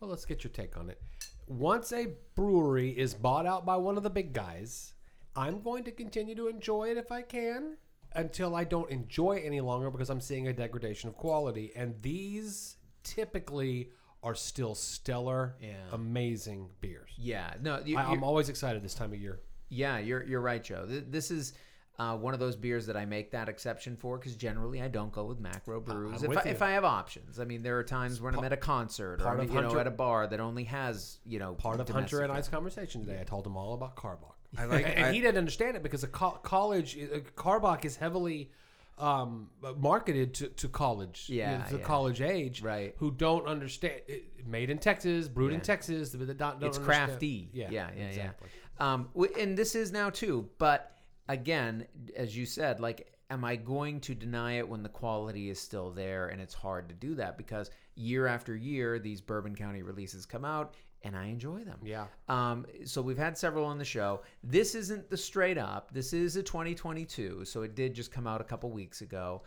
[0.00, 1.00] Well, let's get your take on it.
[1.46, 4.92] Once a brewery is bought out by one of the big guys,
[5.34, 7.76] I'm going to continue to enjoy it if I can.
[8.12, 11.72] until I don't enjoy it any longer because I'm seeing a degradation of quality.
[11.76, 13.90] And these typically
[14.22, 15.74] are still stellar, Yeah.
[15.92, 17.10] amazing beers.
[17.18, 19.40] Yeah, no, you, I, I'm always excited this time of year.
[19.68, 20.86] Yeah, you're you're right, Joe.
[20.86, 21.52] This is
[21.98, 25.10] uh, one of those beers that I make that exception for because generally I don't
[25.12, 26.50] go with macro brews if I, you.
[26.50, 27.40] if I have options.
[27.40, 29.60] I mean, there are times when I'm at a concert or part I'm, of you
[29.62, 33.04] know at a bar that only has you know Part of Hunter and I's conversation
[33.04, 34.34] today, I told him all about Karbach.
[34.58, 37.96] I like- and I- he didn't understand it because a co- college uh, Karbach is
[37.96, 38.50] heavily
[38.98, 41.82] um, marketed to, to college, you know, Yeah, to yeah.
[41.84, 42.94] college age, Right.
[42.98, 47.08] Who don't understand it, made in Texas, brewed in Texas, but don't, don't It's understand-
[47.10, 47.50] crafty.
[47.52, 48.48] Yeah, yeah, yeah, exactly.
[48.80, 48.92] yeah.
[48.94, 50.48] Um, and this is now too.
[50.58, 50.95] But
[51.28, 55.58] again, as you said, like, am I going to deny it when the quality is
[55.60, 56.28] still there?
[56.28, 60.44] And it's hard to do that because year after year, these Bourbon County releases come
[60.44, 61.78] out, and I enjoy them.
[61.82, 62.06] Yeah.
[62.28, 64.22] Um, so we've had several on the show.
[64.44, 65.92] This isn't the straight up.
[65.92, 69.42] This is a 2022, so it did just come out a couple weeks ago.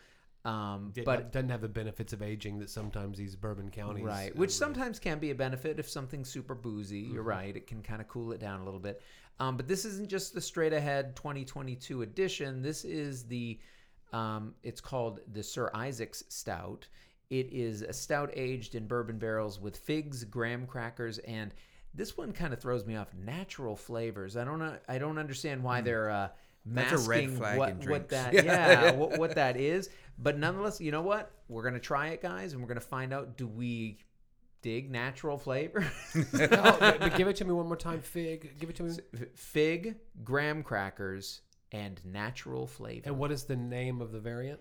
[0.45, 4.29] Um, It but doesn't have the benefits of aging that sometimes these bourbon counties, right,
[4.31, 6.99] uh, which really- sometimes can be a benefit if something's super boozy.
[6.99, 7.29] You're Mm-hmm.
[7.29, 9.01] right; it can kind of cool it down a little bit.
[9.39, 12.61] Um, but this isn't just the straight ahead 2022 edition.
[12.61, 13.59] This is the
[14.11, 16.87] um, it's called the Sir Isaac's Stout.
[17.29, 21.53] It is a stout aged in bourbon barrels with figs, graham crackers, and
[21.93, 23.13] this one kind of throws me off.
[23.13, 24.35] Natural flavors.
[24.35, 24.75] I don't know.
[24.87, 26.29] I don't understand why they're uh,
[26.67, 26.77] Hmm.
[26.77, 28.43] A red masking flag what, what that Yeah.
[28.43, 29.89] yeah what, what that is.
[30.17, 31.31] But nonetheless, you know what?
[31.47, 33.37] We're gonna try it, guys, and we're gonna find out.
[33.37, 33.97] Do we
[34.61, 35.85] dig natural flavor?
[36.33, 36.47] No,
[36.79, 38.57] but, but give it to me one more time, Fig.
[38.59, 38.95] Give it to me.
[39.35, 41.41] Fig, graham crackers,
[41.71, 43.03] and natural flavor.
[43.07, 44.59] And what is the name of the variant?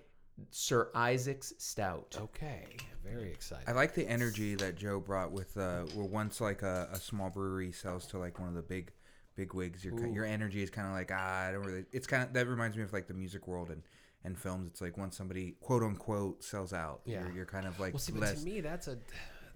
[0.51, 2.17] Sir Isaac's Stout.
[2.21, 2.65] Okay,
[3.05, 3.69] very excited.
[3.69, 7.29] I like the energy that Joe brought with uh, where once like a, a small
[7.31, 8.93] brewery sells to like one of the big
[9.35, 10.13] big wigs, your Ooh.
[10.13, 11.85] your energy is kind of like ah, I don't really.
[11.93, 13.83] It's kind of that reminds me of like the music world and
[14.25, 14.69] and films.
[14.69, 17.25] It's like once somebody quote unquote sells out, Yeah.
[17.25, 18.39] you're, you're kind of like Well, see, but less.
[18.41, 18.99] to me, that's a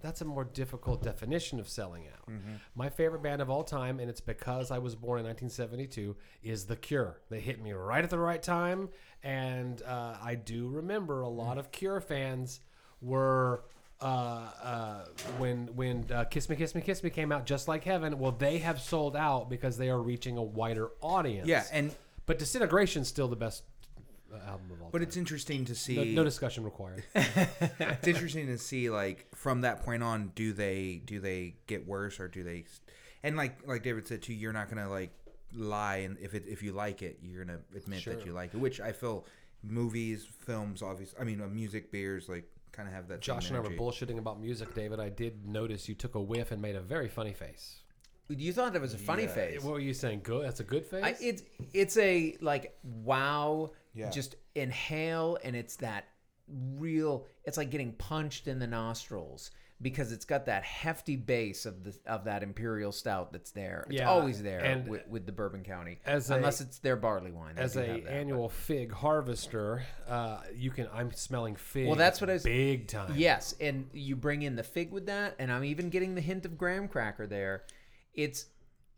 [0.03, 2.29] that's a more difficult definition of selling out.
[2.29, 2.55] Mm-hmm.
[2.75, 6.65] My favorite band of all time, and it's because I was born in 1972, is
[6.65, 7.21] The Cure.
[7.29, 8.89] They hit me right at the right time,
[9.23, 12.59] and uh, I do remember a lot of Cure fans
[13.01, 13.63] were.
[14.01, 15.05] Uh, uh,
[15.37, 18.33] when when uh, Kiss Me Kiss Me Kiss Me came out, just like Heaven, well,
[18.33, 21.47] they have sold out because they are reaching a wider audience.
[21.47, 21.95] yeah, and
[22.25, 23.63] but Disintegration's still the best
[24.47, 25.07] album of all but time.
[25.07, 26.13] it's interesting to see.
[26.13, 27.03] no discussion required.
[27.15, 32.19] it's interesting to see like from that point on do they do they get worse
[32.19, 32.65] or do they
[33.23, 35.11] and like like david said too you're not gonna like
[35.55, 38.15] lie and if it if you like it you're gonna admit Sure.
[38.15, 39.25] that you like it which i feel
[39.61, 43.55] movies films obviously i mean uh, music beers like kind of have that Josh same
[43.55, 43.79] and I were energy.
[43.83, 44.99] bullshitting about music, David.
[44.99, 47.81] I did notice you took a whiff and made a very funny face.
[48.29, 49.29] You thought that was a funny Yeah.
[49.35, 49.63] face.
[49.63, 50.21] What were you saying?
[50.23, 50.43] Good.
[50.43, 51.03] That's a good face.
[51.03, 53.73] I, it's it's a like wow.
[53.93, 54.09] Yeah.
[54.09, 56.05] Just inhale, and it's that
[56.47, 57.25] real.
[57.45, 61.97] It's like getting punched in the nostrils because it's got that hefty base of the
[62.05, 63.83] of that imperial stout that's there.
[63.89, 66.95] It's Yeah, always there and with, with the bourbon county, as a- unless it's their
[66.95, 67.55] barley wine.
[67.57, 70.87] As a that, annual fig harvester, uh, you can.
[70.93, 71.87] I'm smelling fig.
[71.87, 73.13] Well, that's what I was- big time.
[73.15, 76.45] Yes, and you bring in the fig with that, and I'm even getting the hint
[76.45, 77.63] of graham cracker there.
[78.13, 78.45] It's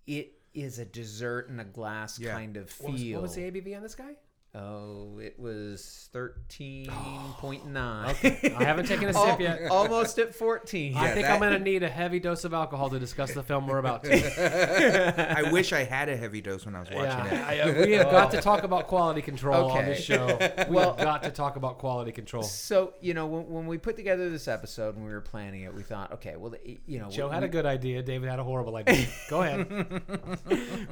[0.08, 2.32] it is a dessert in a glass Yeah.
[2.34, 3.16] kind of What was, feel.
[3.18, 4.14] what was the ABV on this guy?
[4.58, 6.88] Oh, it was thirteen
[7.40, 8.14] point I
[8.60, 9.70] haven't taken a sip yet.
[9.70, 10.96] Almost at fourteen.
[10.96, 13.44] I think that- I'm going to need a heavy dose of alcohol to discuss the
[13.44, 15.36] film we're about to.
[15.38, 17.86] i wish i had a heavy dose when i was watching yeah, it I, I-
[17.86, 20.26] we have got to talk about quality control on this show.
[20.70, 22.44] We've got to talk about quality control.
[22.44, 25.74] So you know, when, when we put together this episode and we were planning it,
[25.74, 26.54] we thought, okay, well,
[26.86, 28.02] you know, Joe we, had a good idea.
[28.02, 29.06] David had a horrible idea.
[29.30, 29.68] Go ahead.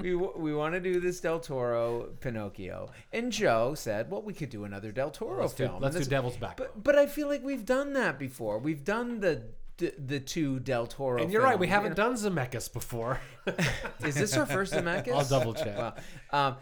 [0.02, 4.50] we we want to do this Del Toro Pinocchio, and Joe said, well, we could
[4.50, 5.82] do another Del Toro Let's do, film.
[5.82, 6.58] let's And do Devil's Back.
[6.58, 8.58] But but I feel like we've done that before.
[8.60, 9.44] We've done the
[9.78, 11.22] the, the two Del Toro.
[11.22, 13.20] and you're right, we haven't you done Zemeckis before.
[14.06, 15.14] Is this our first Zemeckis?
[15.14, 15.76] I'll double check.
[15.78, 15.96] Well,
[16.32, 16.56] um,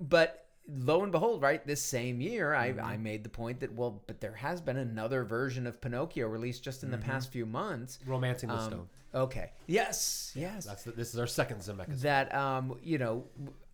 [0.00, 2.84] but lo and behold, right, this same year, I, Mm-hmm.
[2.84, 6.64] I made the point that well, but there has been another version of Pinocchio released
[6.64, 8.00] just in the past few months.
[8.04, 8.88] Romancing the Um, Stone.
[9.14, 9.52] Okay.
[9.66, 10.32] Yes.
[10.34, 10.66] Yes.
[10.66, 12.00] That's the, this is our second Zemeckis.
[12.02, 13.24] that um, you know,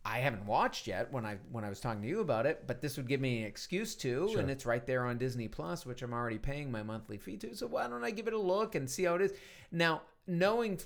[0.07, 2.79] I haven't watched yet when I when I was talking to you about it, but
[2.79, 4.39] this would give me an excuse to, Sure.
[4.39, 7.55] and it's right there on Disney Plus, which I'm already paying my monthly fee to.
[7.55, 9.33] So why don't I give it a look and see how it is?
[9.71, 10.79] Now, knowing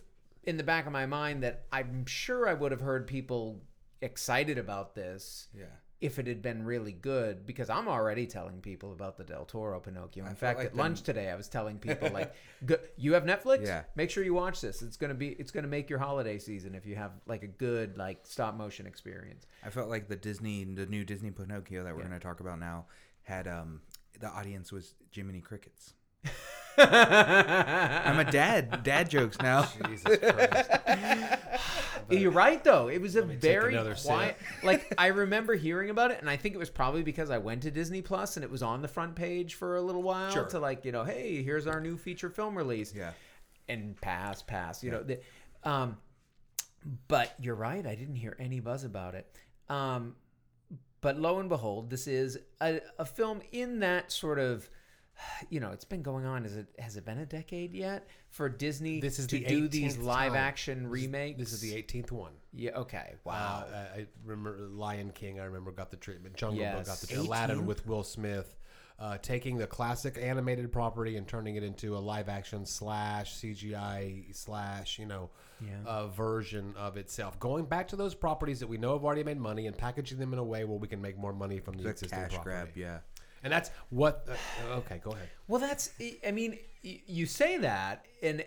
[0.43, 3.61] in the back of my mind that I'm sure I would have heard people
[4.01, 5.49] excited about this.
[5.53, 5.65] yeah
[6.01, 9.79] if it had been really good because I'm already telling people about the Del Toro
[9.79, 10.25] Pinocchio.
[10.25, 12.33] In fact, like at lunch today I was telling people like
[12.97, 13.65] you have Netflix?
[13.65, 13.83] Yeah.
[13.95, 14.81] Make sure you watch this.
[14.81, 17.43] It's going to be it's going to make your holiday season if you have like
[17.43, 19.45] a good like stop motion experience.
[19.63, 22.59] I felt like the Disney, the new Disney Pinocchio that we're going to talk about
[22.59, 22.85] now,
[23.23, 23.81] had um
[24.19, 25.93] the audience was Jiminy Crickets.
[26.77, 28.83] I'm a dad.
[28.83, 29.67] Dad jokes now.
[29.87, 30.69] Jesus Christ.
[32.09, 32.87] You're right though.
[32.87, 34.35] It was a me take very another quiet.
[34.63, 37.61] like I remember hearing about it, and I think it was probably because I went
[37.63, 40.45] to Disney Plus and it was on the front page for a little while Sure.
[40.45, 42.93] to like you know, hey, here's our new feature film release.
[42.95, 43.11] Yeah.
[43.67, 44.83] and pass, pass.
[44.83, 45.19] You know, the,
[45.63, 45.97] um,
[47.07, 47.85] but you're right.
[47.85, 49.27] I didn't hear any buzz about it.
[49.69, 50.15] Um,
[51.01, 54.67] but lo and behold, this is a, a film in that sort of.
[55.49, 56.45] You know, it's been going on.
[56.45, 59.67] Is it has it been a decade yet for Disney This is to the do
[59.67, 60.41] these live time.
[60.41, 61.39] action remakes?
[61.39, 62.33] This is the 18th one.
[62.53, 62.71] Yeah.
[62.71, 63.15] Okay.
[63.23, 63.33] Wow.
[63.33, 63.65] Wow.
[63.73, 65.39] I, I remember Lion King.
[65.39, 66.35] I remember got the treatment.
[66.35, 67.01] Jungle Book got Yes.
[67.01, 67.65] the Aladdin 18?
[67.67, 68.55] with Will Smith.
[68.99, 74.35] Uh, taking the classic animated property and turning it into a live action slash CGI
[74.35, 75.29] slash you know
[75.61, 75.69] Yeah.
[75.85, 77.39] uh, version of itself.
[77.39, 80.33] Going back to those properties that we know have already made money and packaging them
[80.33, 82.43] in a way where we can make more money from the, The existing cash property.
[82.43, 82.69] grab.
[82.75, 82.97] Yeah.
[83.43, 84.27] And that's what.
[84.29, 85.29] Uh, okay, go ahead.
[85.47, 85.91] Well, that's.
[86.25, 88.43] I mean, you say that, and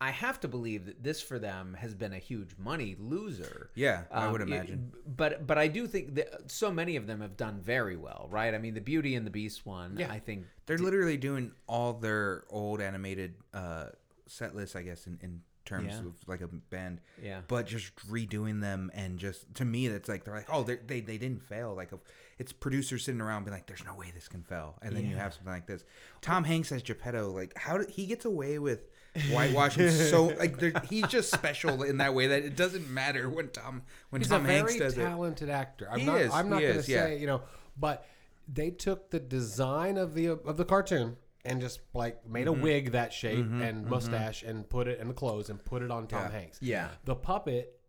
[0.00, 3.70] I have to believe that this for them has been a huge money loser.
[3.74, 4.92] Yeah, I would Um, imagine.
[4.94, 8.28] it- but but I do think that so many of them have done very well,
[8.30, 8.54] right?
[8.54, 9.96] I mean, the Beauty and the Beast one.
[9.98, 10.12] Yeah.
[10.12, 13.86] I think They're literally doing all their old animated uh,
[14.26, 16.06] set lists, I guess, in, in terms Yeah.
[16.06, 17.00] of like a band.
[17.22, 17.40] Yeah.
[17.48, 21.00] But just redoing them and just to me, it's like they're like, oh, they're, they
[21.00, 21.74] they didn't fail.
[21.74, 21.90] Like
[22.38, 25.16] it's producers sitting around being like, there's no way this can fail, and then you
[25.16, 25.84] have something like this.
[26.20, 28.88] Tom Hanks as Geppetto, like how did he gets away with
[29.32, 33.82] whitewashing so like he's just special in that way that it doesn't matter when Tom
[34.10, 34.84] when He's Tom Hanks does it.
[34.84, 35.88] He's a very talented actor.
[35.90, 36.20] I'm He not.
[36.20, 37.04] is, I'm not going to is, yeah.
[37.06, 37.40] say you know,
[37.76, 38.06] but
[38.46, 42.60] they took the design of the of the cartoon and just like made Mm-hmm.
[42.60, 45.90] a wig that shape and mustache and put it in the clothes and put it
[45.90, 46.30] on Tom Yeah.
[46.30, 46.58] Hanks.
[46.60, 46.88] Yeah.
[47.04, 47.80] The puppet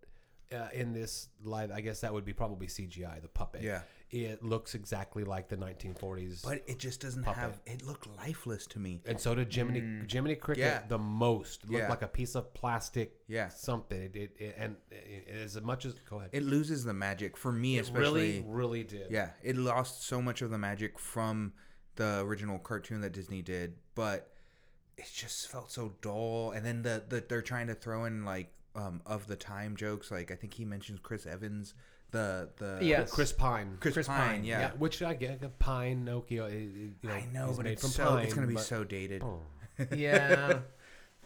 [0.54, 3.22] uh, in this live, I guess that would be probably CGI.
[3.22, 3.62] The puppet.
[3.62, 3.82] Yeah.
[4.12, 6.42] It looks exactly like the 1940s.
[6.44, 7.40] But it just doesn't Puppet.
[7.42, 7.60] have.
[7.68, 9.02] It looked lifeless to me.
[9.06, 10.68] and so did Jiminy Jiminy Cricket Mm.
[10.68, 10.88] Yeah.
[10.88, 11.64] the most.
[11.66, 11.90] Looked Yeah.
[11.90, 13.14] like a piece of plastic.
[13.28, 13.50] Yeah.
[13.50, 14.02] Something.
[14.02, 16.32] It, it, it- and it, as much as go ahead.
[16.34, 18.42] It loses the magic for me, It especially.
[18.42, 19.12] really, really did.
[19.12, 21.54] Yeah, it lost so much of the magic from
[21.96, 24.32] the original cartoon that Disney did, but
[24.98, 26.52] it just felt so dull.
[26.52, 30.10] And then the, the they're trying to throw in like um of the time jokes.
[30.10, 31.74] Like I think he mentions Chris Evans,
[32.12, 33.04] the the Yeah.
[33.06, 33.78] Chris Pine.
[33.80, 34.60] Chris, Chris Pine, Pine, yeah.
[34.60, 36.48] Yeah, which I get a pine Nokia.
[36.50, 38.64] it- it, You know, I know, but it's from so pine, it's gonna be but-
[38.64, 39.24] so dated.
[39.24, 39.42] Oh.
[39.96, 40.60] yeah,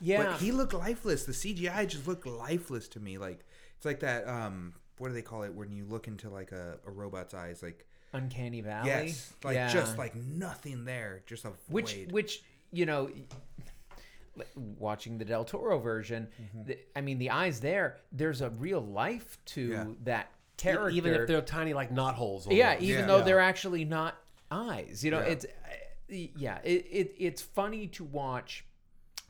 [0.01, 0.23] yeah.
[0.23, 1.25] But he looked lifeless.
[1.25, 3.17] The CGI just looked lifeless to me.
[3.17, 3.45] Like
[3.77, 4.27] it's like that.
[4.27, 7.63] Um, what do they call it when you look into like a, a robot's eyes?
[7.63, 8.89] Like Uncanny Valley.
[8.89, 9.69] yes, like Yeah.
[9.73, 12.11] just like nothing there, just a which void.
[12.11, 13.09] which you know
[14.55, 16.63] watching the del toro version Mm-hmm.
[16.65, 19.85] the, i mean the eyes there there's a real life to Yeah.
[20.05, 20.31] that
[20.63, 22.47] character even if they're tiny like knot holes.
[22.49, 22.83] yeah almost.
[22.83, 23.05] even Yeah.
[23.07, 23.23] though Yeah.
[23.23, 24.15] they're actually not
[24.51, 25.25] eyes you know Yeah.
[25.33, 28.65] it's uh, yeah it, it it's funny to watch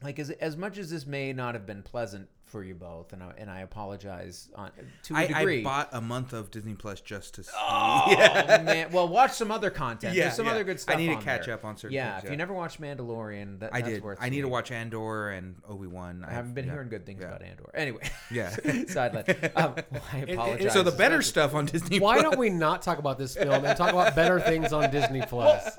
[0.01, 3.23] like as, as much as this may not have been pleasant for you both and
[3.23, 4.69] I, and I apologize on
[5.05, 7.49] to a I, degree I bought a month of Disney Plus just to see.
[7.59, 8.13] Oh,
[8.63, 8.91] man.
[8.91, 10.15] Well, watch some other content.
[10.15, 10.51] Yeah, There's some yeah.
[10.51, 10.95] other good stuff.
[10.95, 11.55] I need to catch there.
[11.55, 12.31] up on certain Yeah, things, if yeah.
[12.31, 14.03] you never watched Mandalorian, that, I that's did.
[14.19, 16.23] I need to watch Andor and Obi Wan.
[16.29, 17.71] I haven't been hearing good things about Andor.
[17.73, 18.49] Anyway, Yeah.
[18.87, 19.25] sideline.
[19.55, 20.73] Um, well, I apologize.
[20.73, 21.99] So the better stuff on Disney.
[21.99, 22.23] Why Plus.
[22.23, 25.77] don't we not talk about this film and talk about better things on Disney Plus?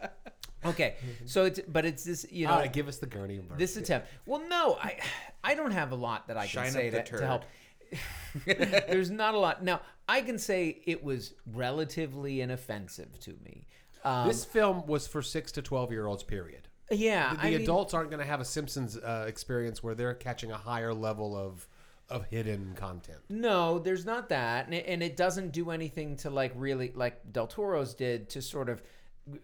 [0.65, 0.97] Okay,
[1.27, 3.39] so it's but it's this you know All right, give us the gurney.
[3.39, 3.57] version.
[3.59, 4.09] this attempt.
[4.27, 4.99] Well, no, I
[5.43, 7.45] I don't have a lot that I can Shine say up the to, to help.
[8.47, 9.63] There's not a lot.
[9.65, 13.67] Now I can say it was relatively inoffensive to me.
[14.05, 16.23] Um, this film was for six to twelve year olds.
[16.23, 16.69] Period.
[16.91, 20.15] yeah, The, I mean- adults aren't going to have a Simpsons uh, experience where they're
[20.15, 21.67] catching a higher level of
[22.11, 23.19] of hidden content.
[23.31, 27.33] No, there's not that, and it, and it doesn't do anything to like really like
[27.33, 28.83] Del Toro's did to sort of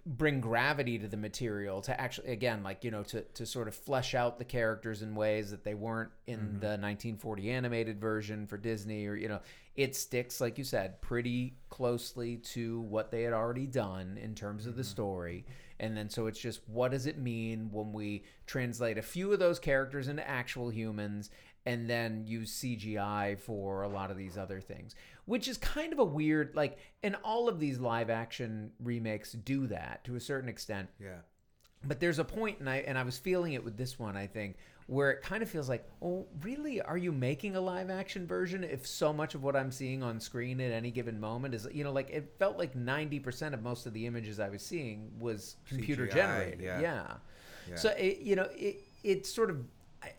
[0.04, 3.74] bring gravity to the material to actually again like you know to to sort of
[3.74, 6.58] flesh out the characters in ways that they weren't in mm-hmm.
[6.58, 9.40] the 1940 animated version for Disney or you know
[9.76, 14.66] it sticks like you said pretty closely to what they had already done in terms
[14.66, 14.90] of the mm-hmm.
[14.90, 15.46] story.
[15.78, 19.38] And then so it's just what does it mean when we translate a few of
[19.38, 21.30] those characters into actual humans
[21.66, 24.94] and then use CGI for a lot of these other things,
[25.26, 29.66] which is kind of a weird like and all of these live action remakes do
[29.68, 30.88] that to a certain extent.
[31.00, 31.20] Yeah.
[31.84, 34.16] but there's a point, and I and I was feeling it with this one.
[34.16, 34.56] I think
[34.86, 36.80] where it kind of feels like, oh, really?
[36.80, 38.64] Are you making a live action version?
[38.64, 41.84] If so much of what I'm seeing on screen at any given moment is, you
[41.84, 45.54] know, like it felt like 90% of most of the images I was seeing was
[45.68, 46.60] computer CGI, generated.
[46.60, 46.80] yeah.
[46.80, 47.06] yeah.
[47.68, 47.76] Yeah.
[47.76, 49.64] So it, you know, it it sort of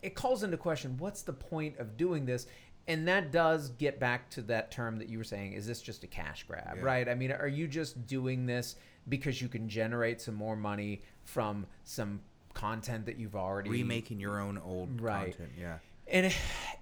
[0.02, 2.48] it calls into question what's the point of doing this,
[2.92, 5.54] and that does get back to that term that you were saying.
[5.54, 6.84] Is this just a cash grab, Yeah.
[6.84, 7.08] right?
[7.10, 8.76] I mean, are you just doing this
[9.10, 12.22] because you can generate some more money from some
[12.54, 15.32] content that you've already Remaking your own old Right.
[15.38, 15.52] content.
[15.60, 15.78] Yeah.
[16.08, 16.26] and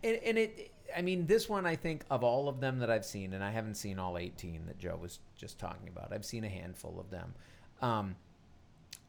[0.03, 3.05] and, and it i mean this one i think of all of them that i've
[3.05, 6.43] seen and i haven't seen all 18 that joe was just talking about i've seen
[6.43, 7.35] a handful of them
[7.83, 8.15] um,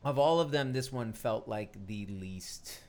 [0.04, 2.80] of all of them this one felt like the least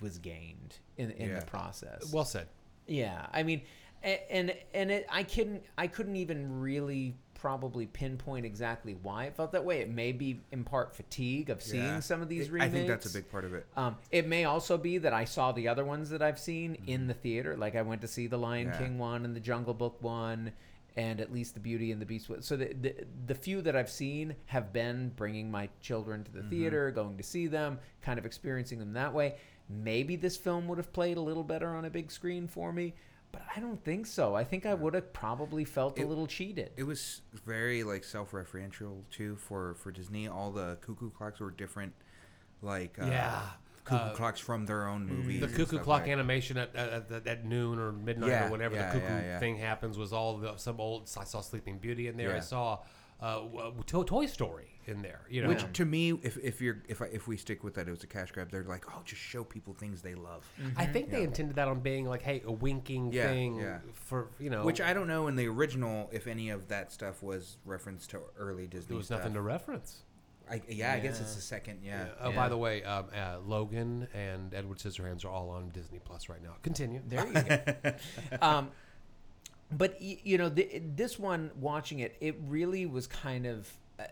[0.00, 1.40] was gained in, in Yeah.
[1.40, 2.48] the process Well said.
[2.86, 3.62] Yeah, I mean,
[4.02, 9.52] and and it, I couldn't I couldn't even really probably pinpoint exactly why it felt
[9.52, 9.80] that way.
[9.80, 12.00] It may be in part fatigue of seeing Yeah.
[12.00, 12.70] some of these remakes.
[12.70, 13.66] I think that's a big part of it.
[13.76, 17.06] Um, it may also be that I saw the other ones that I've seen in
[17.06, 17.54] the theater.
[17.56, 18.78] Like I went to see the Lion Yeah.
[18.78, 20.52] King one and the Jungle Book one,
[20.96, 22.30] and at least the Beauty and the Beast.
[22.30, 22.40] one.
[22.40, 22.94] So the, the
[23.26, 27.22] the few that I've seen have been bringing my children to the theater, going to
[27.22, 29.34] see them, kind of experiencing them that way.
[29.68, 32.94] Maybe this film would have played a little better on a big screen for me,
[33.32, 34.34] but I don't think so.
[34.34, 36.70] I think I would have probably felt a little cheated.
[36.76, 40.28] It was very like self-referential too for for Disney.
[40.28, 41.94] All the cuckoo clocks were different,
[42.62, 43.40] like uh, Yeah.
[43.84, 45.40] cuckoo Uh, clocks from their own movies.
[45.40, 48.74] The cuckoo clock like- animation at, at, at, at noon or midnight Yeah, or whenever
[48.74, 49.38] yeah, the cuckoo yeah, yeah.
[49.38, 51.10] thing happens was all the, some old.
[51.18, 52.36] I saw Sleeping Beauty in there.
[52.36, 52.80] I saw
[53.20, 53.40] uh,
[53.86, 55.20] to- Toy Story in there.
[55.30, 57.88] You know, Which to me, if, if you're if I, if we stick with that,
[57.88, 58.50] it was a cash grab.
[58.50, 60.44] They're like, oh, just show people things they love.
[60.76, 61.24] I think they Yeah.
[61.24, 63.78] intended that on being like, hey, a winking Yeah, thing yeah.
[63.94, 64.64] for you know.
[64.64, 68.20] Which I don't know in the original if any of that stuff was reference to
[68.38, 68.88] early Disney.
[68.88, 69.20] there was stuff.
[69.20, 70.02] nothing to reference.
[70.50, 71.78] I, yeah, I guess it's the second.
[71.82, 72.08] Yeah.
[72.20, 72.36] Oh, Yeah.
[72.36, 76.42] by the way, um, uh, Logan and Edward Scissorhands are all on Disney Plus right
[76.42, 76.56] now.
[76.62, 77.00] Continue.
[77.08, 77.94] There you go.
[78.46, 78.70] um,
[79.72, 84.04] but y- you know, th- this one, watching it, it really was kind of, uh,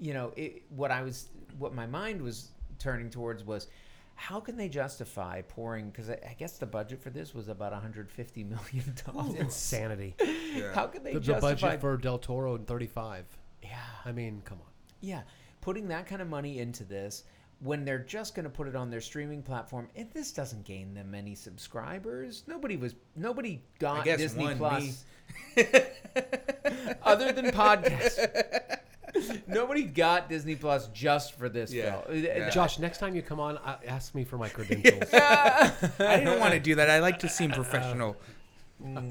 [0.00, 1.28] you know, it, what I was,
[1.58, 3.68] what my mind was turning towards was,
[4.14, 5.90] how can they justify pouring?
[5.90, 9.34] Because I, I guess the budget for this was about 150 million dollars.
[9.34, 10.16] Insanity.
[10.54, 10.72] Yeah.
[10.74, 13.24] How can they the, the budget for Del Toro in 35.
[13.62, 14.72] yeah, I mean, come on.
[15.00, 15.22] yeah,
[15.60, 17.24] putting that kind of money into this
[17.60, 20.94] when they're just going to put it on their streaming platform, and this doesn't gain
[20.94, 22.44] them many subscribers.
[22.46, 25.04] Nobody was, nobody got guess Disney one, Plus.
[27.02, 28.78] other than podcasts.
[29.46, 32.00] Nobody got Disney Plus just for this Yeah.
[32.02, 32.24] film.
[32.24, 32.50] Yeah.
[32.50, 35.10] Josh, next time you come on, uh, ask me for my credentials.
[35.12, 36.88] I didn't want to do that.
[36.90, 38.16] I like to seem professional.
[38.84, 39.02] Uh,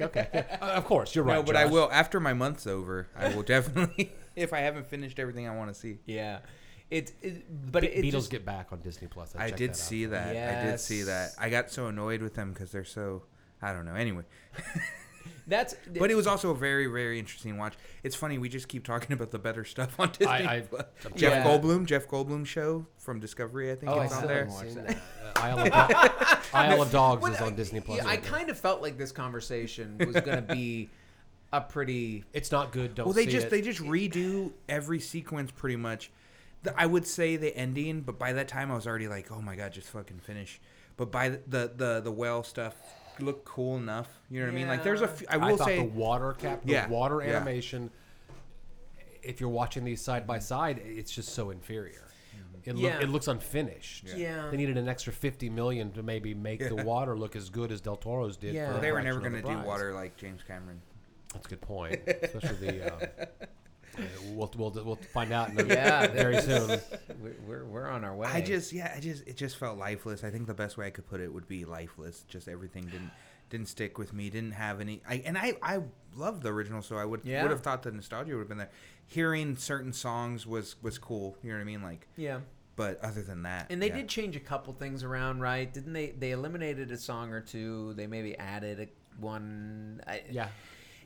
[0.00, 0.44] okay.
[0.62, 1.34] Uh, of course, you're right.
[1.36, 1.72] no, but I Josh.
[1.72, 3.08] will after my month's over.
[3.16, 5.98] I will definitely if I haven't finished everything I want to see.
[6.06, 6.38] Yeah,
[6.90, 9.34] it's it, but Be- it, it Beatles just, get back on Disney Plus.
[9.36, 9.76] I checked did that out.
[9.76, 10.28] see that.
[10.28, 11.30] I did see that.
[11.30, 11.36] Yes.
[11.40, 13.24] I got so annoyed with them because they're so.
[13.60, 13.94] I don't know.
[13.96, 14.22] Anyway,
[15.46, 17.74] that's but it was also a very, very interesting watch.
[18.02, 20.26] It's funny we just keep talking about the better stuff on Disney.
[20.26, 20.68] I- I'm
[21.16, 21.44] Jeff Yeah.
[21.44, 23.70] Goldblum, Jeff Goldblum show from Discovery.
[23.72, 24.46] I think Oh, I it's on there.
[24.46, 24.86] haven't Seen that.
[24.88, 24.96] that.
[25.36, 27.98] Uh, Isle, of Do- Isle of Dogs Well, is on Disney Plus.
[27.98, 28.30] yeah, I right now.
[28.30, 30.90] kind of felt like this conversation was going to be
[31.52, 32.24] a pretty.
[32.32, 32.94] It's not good.
[32.94, 33.50] Don't Well, they see just it.
[33.50, 36.10] they just redo every sequence pretty much.
[36.62, 39.40] The, I would say the ending, but by that time I was already like, oh
[39.42, 40.60] my god, just fucking finish.
[40.96, 42.74] But by the the the, the whale stuff
[43.20, 44.08] looked cool enough.
[44.30, 44.68] You know what I mean?
[44.68, 47.22] Like there's a few, I I, will thought say the water cap, the Yeah, water
[47.22, 47.36] yeah.
[47.36, 47.90] animation.
[49.22, 52.04] If you're watching these side by side, it's just so inferior.
[52.64, 53.00] It, look, Yeah.
[53.00, 54.06] it looks unfinished.
[54.16, 54.48] Yeah.
[54.50, 57.80] They needed an extra 50 million to maybe make the water look as good as
[57.80, 58.54] Del Toro's did.
[58.54, 58.66] Yeah.
[58.66, 60.80] for well, they were never going to do water like James Cameron.
[61.32, 62.00] That's a good point.
[62.06, 62.94] Especially the.
[62.94, 63.24] Uh, yeah,
[64.32, 66.68] we'll, we'll, we'll find out in a- Yeah, very soon.
[67.20, 68.28] We're, we're, we're on our way.
[68.30, 70.24] I just yeah, I just it just felt lifeless.
[70.24, 72.24] I think the best way I could put it would be lifeless.
[72.28, 73.10] Just everything didn't
[73.50, 74.28] didn't stick with me.
[74.30, 75.00] Didn't have any.
[75.08, 75.80] I and I I
[76.14, 77.42] loved the original, so I would Yeah.
[77.42, 78.70] would have thought the nostalgia would have been there.
[79.06, 81.36] Hearing certain songs was was cool.
[81.42, 81.82] You know what I mean?
[81.82, 82.40] Like, yeah.
[82.76, 83.96] but other than that, And they yeah.
[83.96, 85.72] did change a couple things around, right?
[85.72, 86.08] Didn't they?
[86.10, 87.94] They eliminated a song or two.
[87.94, 88.88] They maybe added a
[89.20, 90.00] one.
[90.06, 90.48] I, Yeah.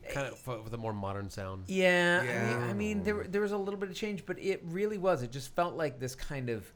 [0.09, 1.63] Kind of for, with a more modern sound.
[1.67, 2.25] Yeah, I
[2.59, 5.21] mean, I mean, there there was a little bit of change, but it really was.
[5.23, 6.71] It just felt like this kind of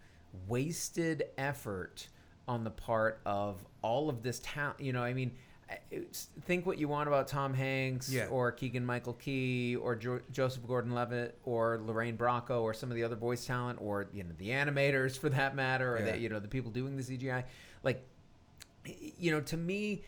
[0.47, 2.07] wasted effort
[2.47, 4.79] on the part of all of this talent.
[4.79, 5.31] You know, I mean,
[6.41, 8.27] think what you want about Tom Hanks Yeah.
[8.27, 13.03] or Keegan Michael Key or jo- Joseph Gordon-Levitt or Lorraine Bracco or some of the
[13.03, 16.11] other voice talent or you know the animators for that matter or Yeah.
[16.11, 17.43] the, you know the people doing the CGI.
[17.83, 18.03] Like,
[19.17, 20.03] you know, to me,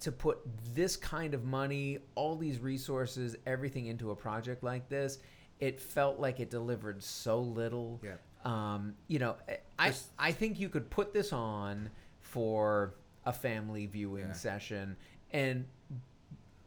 [0.00, 0.38] to put
[0.74, 5.18] this kind of money, all these resources, everything into a project like this,
[5.60, 8.00] it felt like it delivered so little.
[8.02, 8.14] Yeah.
[8.44, 9.36] Um, you know,
[9.78, 14.32] I I think you could put this on for a family viewing Yeah.
[14.32, 14.96] session,
[15.32, 15.66] and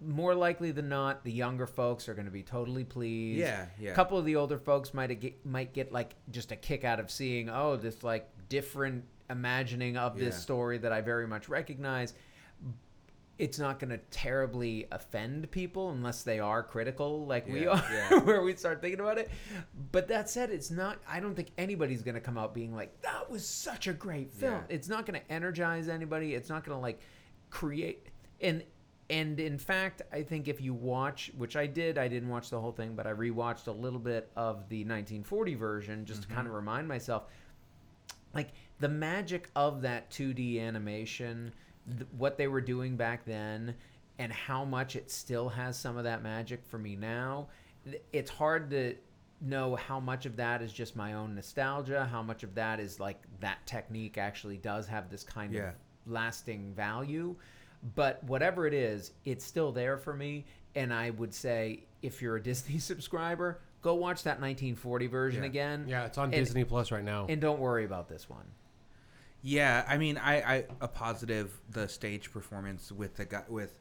[0.02, 3.40] more likely than not, the younger folks are going to be totally pleased.
[3.40, 3.92] Yeah, yeah.
[3.92, 7.00] A couple of the older folks might get might get like just a kick out
[7.00, 10.40] of seeing oh this like different imagining of this Yeah.
[10.42, 12.14] story that I very much recognize.
[13.40, 18.20] It's not going to terribly offend people unless they are critical, like we are, yeah.
[18.24, 19.32] where we start thinking about it.
[19.92, 21.00] But that said, it's not.
[21.08, 24.32] I don't think anybody's going to come out being like, "That was such a great
[24.32, 24.76] film." Yeah.
[24.76, 26.36] It's not going to energize anybody.
[26.36, 27.00] It's not going to like
[27.50, 28.10] create
[28.42, 28.64] and
[29.12, 32.62] and in fact, I think if you watch, which I did, I didn't watch the
[32.62, 36.36] whole thing, but I rewatched a little bit of the 1940 version just to mm-hmm.
[36.36, 37.24] kind of remind myself
[38.36, 41.52] like the magic of that 2D animation,
[41.98, 43.76] th- what they were doing back then,
[44.18, 47.48] and how much it still has some of that magic for me now.
[48.12, 48.96] It's hard to
[49.42, 53.00] know how much of that is just my own nostalgia, how much of that is
[53.00, 55.70] like that technique actually does have this kind Yeah.
[55.70, 55.76] of
[56.06, 57.36] lasting value.
[57.96, 60.46] But whatever it is, it's still there for me.
[60.76, 65.50] And I would say if you're a Disney subscriber, go watch that 1940 version Yeah.
[65.50, 65.86] again.
[65.88, 67.26] Yeah, it's on And- Disney Plus right now.
[67.30, 68.44] And don't worry about this one.
[69.42, 73.80] Yeah, I mean, I, I a positive the stage performance with the guy with,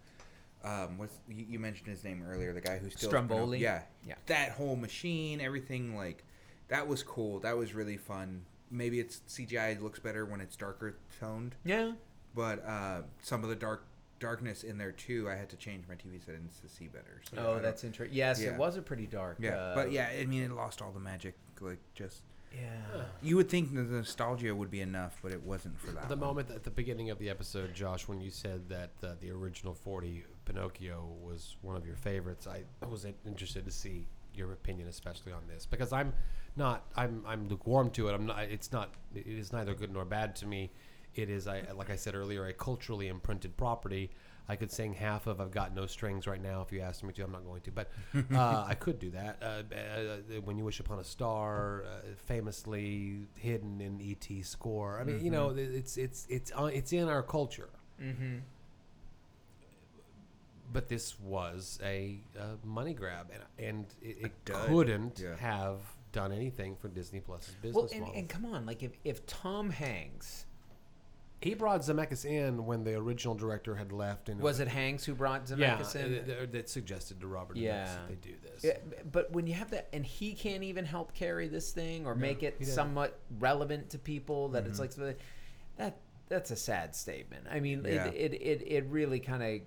[0.65, 3.59] um, what's you, you mentioned his name earlier, the guy who still Stromboli?
[3.59, 4.15] yeah, Yeah.
[4.27, 6.25] that whole machine, everything like,
[6.69, 7.41] that was cool.
[7.41, 8.43] That was really fun.
[8.71, 11.93] Maybe it's CGI looks better when it's darker toned, Yeah.
[12.35, 13.85] but uh, some of the dark
[14.21, 15.29] darkness in there too.
[15.31, 17.21] I had to change my TV settings to see better.
[17.31, 18.17] So Oh, that's interesting.
[18.17, 18.51] Yes, Yeah.
[18.51, 19.37] it was a pretty dark.
[19.41, 21.35] yeah, uh, but yeah, I mean, it lost all the magic.
[21.61, 22.23] Like just
[22.53, 23.03] Yeah.
[23.23, 26.09] you would think the nostalgia would be enough, but it wasn't for that.
[26.09, 26.29] the one.
[26.29, 29.75] moment at the beginning of the episode, Josh, when you said that uh, the original
[29.75, 34.89] 40 Pinocchio was one of your favorites, I was in- interested to see your opinion,
[34.89, 36.13] especially on this, because I'm
[36.57, 38.15] not, I'm, I'm lukewarm to it.
[38.15, 38.41] I'm not.
[38.45, 38.95] It's not.
[39.15, 40.71] It is neither good nor bad to me.
[41.15, 44.11] It is, I like I said earlier, a culturally imprinted property.
[44.51, 47.13] I could sing half of "I've Got No Strings" right now if you asked me
[47.13, 47.23] to.
[47.25, 47.91] I'm not going to, but
[48.35, 49.37] uh, I could do that.
[49.43, 51.89] Uh, uh, "When You Wish Upon a Star," uh,
[52.27, 54.99] famously hidden in ET score.
[55.01, 57.69] I mean, you know, it's it's it's uh, it's in our culture.
[58.03, 58.37] Mm-hmm.
[60.71, 65.37] But this was a, uh money grab, and and it, it couldn't Yeah.
[65.37, 65.81] have
[66.13, 68.15] done anything for Disney Plus's business Well, and, model.
[68.19, 70.45] and come on, like if, if Tom Hanks
[71.41, 75.15] he brought Zemeckis in when the original director had left, and was it Hanks who
[75.15, 76.31] brought yeah, Zemeckis in?
[76.31, 77.87] uh, that suggested to Robert Yeah.
[77.87, 78.65] Zemeckis that they do this.
[78.65, 78.79] Yeah,
[79.13, 82.43] but when you have that, and he can't even help carry this thing or make
[82.43, 84.93] it somewhat relevant to people, that it's like
[85.77, 85.97] that
[86.29, 87.47] that's a sad statement.
[87.51, 88.07] I mean, Yeah.
[88.09, 89.61] it, it it it really kind of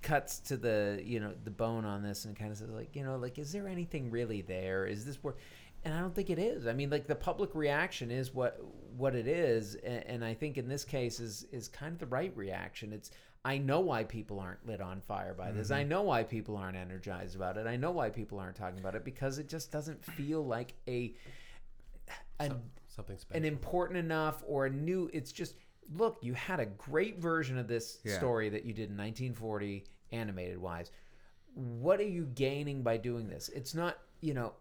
[0.00, 3.02] cuts to the you know the bone on this and kind of says like you
[3.04, 4.86] know like is there anything really there?
[4.86, 5.34] Is this where?
[5.84, 6.66] And I don't think it is.
[6.66, 8.60] I mean, like the public reaction is what
[8.96, 12.06] what it is, and, and I think in this case is is kind of the
[12.06, 12.92] right reaction.
[12.92, 13.10] It's
[13.44, 15.70] I know why people aren't lit on fire by this.
[15.70, 15.88] I mm-hmm.
[15.90, 17.66] know why people aren't energized about it.
[17.66, 21.14] I know why people aren't talking about it because it just doesn't feel like a
[22.40, 22.52] a
[22.88, 23.36] Something special.
[23.36, 25.54] an important enough or a new it's just
[25.94, 28.16] look you had a great version of this Yeah.
[28.18, 30.90] story that you did in 1940 animated wise
[31.54, 34.52] what are you gaining by doing this it's not you know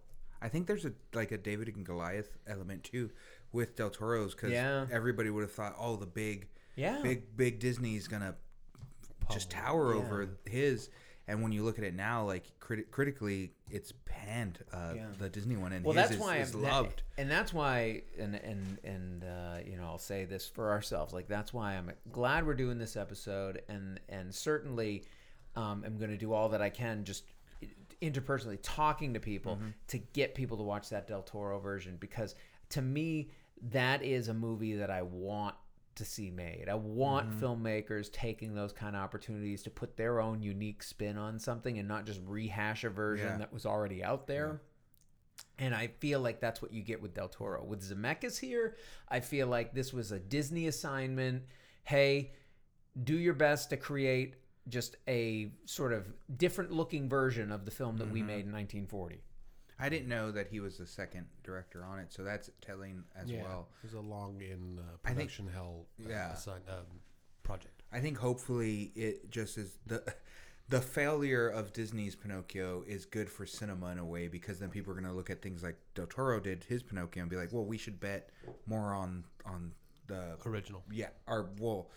[0.41, 3.09] I think there's a like a David and Goliath element too
[3.51, 4.85] with Del Toro's because Yeah.
[4.91, 7.01] everybody would have thought, oh, the big, Yeah.
[7.01, 8.35] big, big Disney's gonna
[9.31, 10.89] just tower over his.
[11.29, 15.07] And when you look at it now, like criti- critically, it's panned uh, Yeah.
[15.17, 17.03] the Disney one, and well that's is, why is I'm, that- loved.
[17.17, 21.27] and that's why and and and uh, you know I'll say this for ourselves like
[21.27, 25.03] that's why I'm glad we're doing this episode and and certainly
[25.57, 27.23] um, I'm going to do all that I can just
[28.01, 29.69] interpersonally talking to people Mm-hmm.
[29.87, 32.35] to get people to watch that Del Toro version because
[32.69, 33.29] to me
[33.71, 35.55] that is a movie that I want
[35.95, 36.69] to see made.
[36.69, 37.43] I want Mm-hmm.
[37.45, 41.87] filmmakers taking those kind of opportunities to put their own unique spin on something and
[41.87, 43.37] not just rehash a version Yeah.
[43.37, 44.61] that was already out there.
[45.59, 47.63] And I feel like that's what you get with Del Toro.
[47.63, 48.75] With Zemeckis here,
[49.09, 51.43] I feel like this was a Disney assignment.
[51.83, 52.33] Hey,
[53.03, 54.35] do your best to create
[54.69, 56.07] just a sort of
[56.37, 58.27] different looking version of the film that we Mm-hmm.
[58.27, 59.21] made in 1940.
[59.79, 63.29] I didn't know that he was the second director on it, so that's telling as
[63.29, 63.67] yeah, well.
[63.83, 66.33] it was a long in uh, I think- production hell uh, yeah.
[66.33, 66.85] assign- um,
[67.43, 67.83] project.
[67.93, 70.03] I think hopefully it just is the
[70.69, 74.91] the failure of Disney's Pinocchio is good for cinema in a way because then people
[74.91, 77.53] are going to look at things like Del Toro did his Pinocchio and be like,
[77.53, 78.31] well, we should bet
[78.65, 79.71] more on on
[80.07, 80.83] the Original.
[80.91, 81.89] yeah, or well,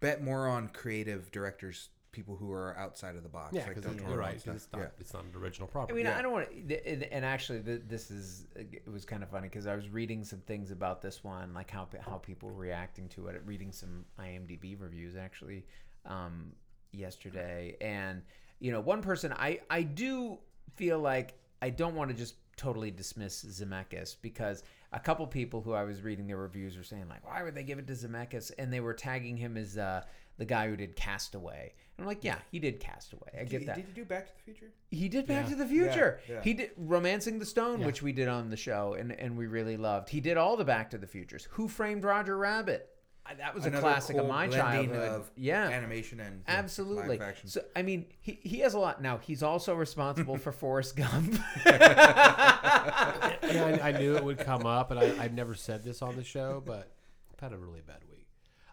[0.00, 3.54] bet more on creative directors people who are outside of the box.
[3.54, 4.32] Yeah, because Del you're Toro and right.
[4.34, 4.54] 'cause stuff.
[4.56, 4.88] it's not Yeah.
[4.98, 5.92] it's not an original property.
[5.92, 6.18] I mean, Yeah.
[6.18, 9.66] I don't want to, and, and actually, this is it was kind of funny because
[9.66, 13.26] I was reading some things about this one, like how how people were reacting to
[13.28, 13.42] it.
[13.44, 15.66] Reading some IMDb reviews actually
[16.06, 16.52] um,
[16.92, 18.22] yesterday, and
[18.60, 20.38] you know, one person I I do
[20.74, 24.62] feel like I don't want to just totally dismiss Zemeckis because
[24.92, 27.62] a couple people who I was reading their reviews were saying like, why would they
[27.62, 28.50] give it to Zemeckis?
[28.58, 30.02] And they were tagging him as uh,
[30.38, 31.74] the guy who did Castaway.
[31.98, 33.28] And I'm like, yeah, he did Castaway.
[33.34, 33.74] I get Did, that.
[33.76, 34.70] did you do Back to the Future?
[34.90, 35.50] He did Back Yeah.
[35.50, 36.20] to the Future.
[36.28, 36.42] Yeah, yeah.
[36.42, 37.86] He did Romancing the Stone, Yeah.
[37.86, 40.08] which we did on the show, and, and we really loved.
[40.08, 41.48] He did all the Back to the Futures.
[41.52, 42.88] Who Framed Roger Rabbit?
[43.36, 45.10] That was a Another classic of my childhood.
[45.10, 47.18] Of yeah, animation and yeah, absolutely.
[47.18, 47.50] live action.
[47.50, 49.02] So I mean, he, he has a lot.
[49.02, 51.38] Now he's also responsible for Forrest Gump.
[51.66, 56.16] yeah, I, I knew it would come up, and I, I've never said this on
[56.16, 56.90] the show, but
[57.32, 58.26] I've had a really bad week.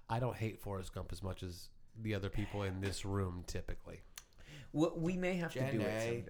[0.10, 1.70] I don't hate Forrest Gump as much as
[2.02, 4.02] the other people in this room typically.
[4.74, 6.24] we, we may have to do it someday.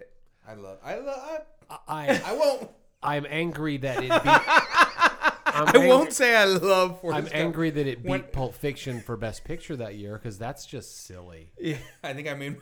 [0.48, 0.78] I love.
[0.84, 1.42] I love.
[1.70, 2.70] I, I I won't.
[3.02, 4.12] I'm angry that it beat.
[5.48, 7.00] I'm I ang- won't say I love.
[7.02, 7.36] Forrest I'm Gump.
[7.36, 11.06] angry that it beat When- Pulp Fiction for Best Picture that year because that's just
[11.06, 11.52] silly.
[11.60, 12.58] Yeah, I think I mean,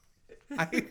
[0.58, 0.86] I,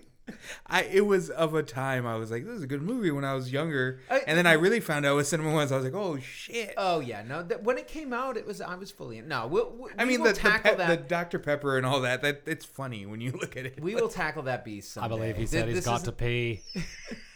[0.67, 3.25] I it was of a time I was like, this is a good movie when
[3.25, 5.71] I was younger, I- and then I really found out what cinema was.
[5.71, 6.73] I was like, oh shit.
[6.77, 7.43] Oh yeah, no.
[7.43, 9.27] That, when it came out, it was I was fully in.
[9.27, 10.87] No, we'll, we, I mean, we the will the, tackle pe- that.
[10.87, 12.21] the Dr Pepper and all that.
[12.21, 13.81] That it's funny when you look at it.
[13.81, 14.97] we will tackle that beast.
[14.97, 16.61] I believe he Th- said he's this got is- to pee.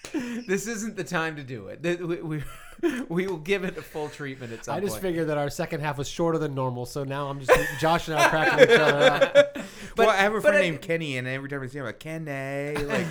[0.47, 1.81] this isn't the time to do it.
[2.01, 2.43] We, we,
[3.09, 5.01] we will give it a full treatment at some I just point.
[5.01, 8.17] figured that our second half was shorter than normal, so now I'm just Josh and
[8.17, 9.57] I are cracking each other up.
[9.97, 11.87] well, I have a friend I- named Kenny, and every time I see him, I'm
[11.87, 13.07] like Kenny, like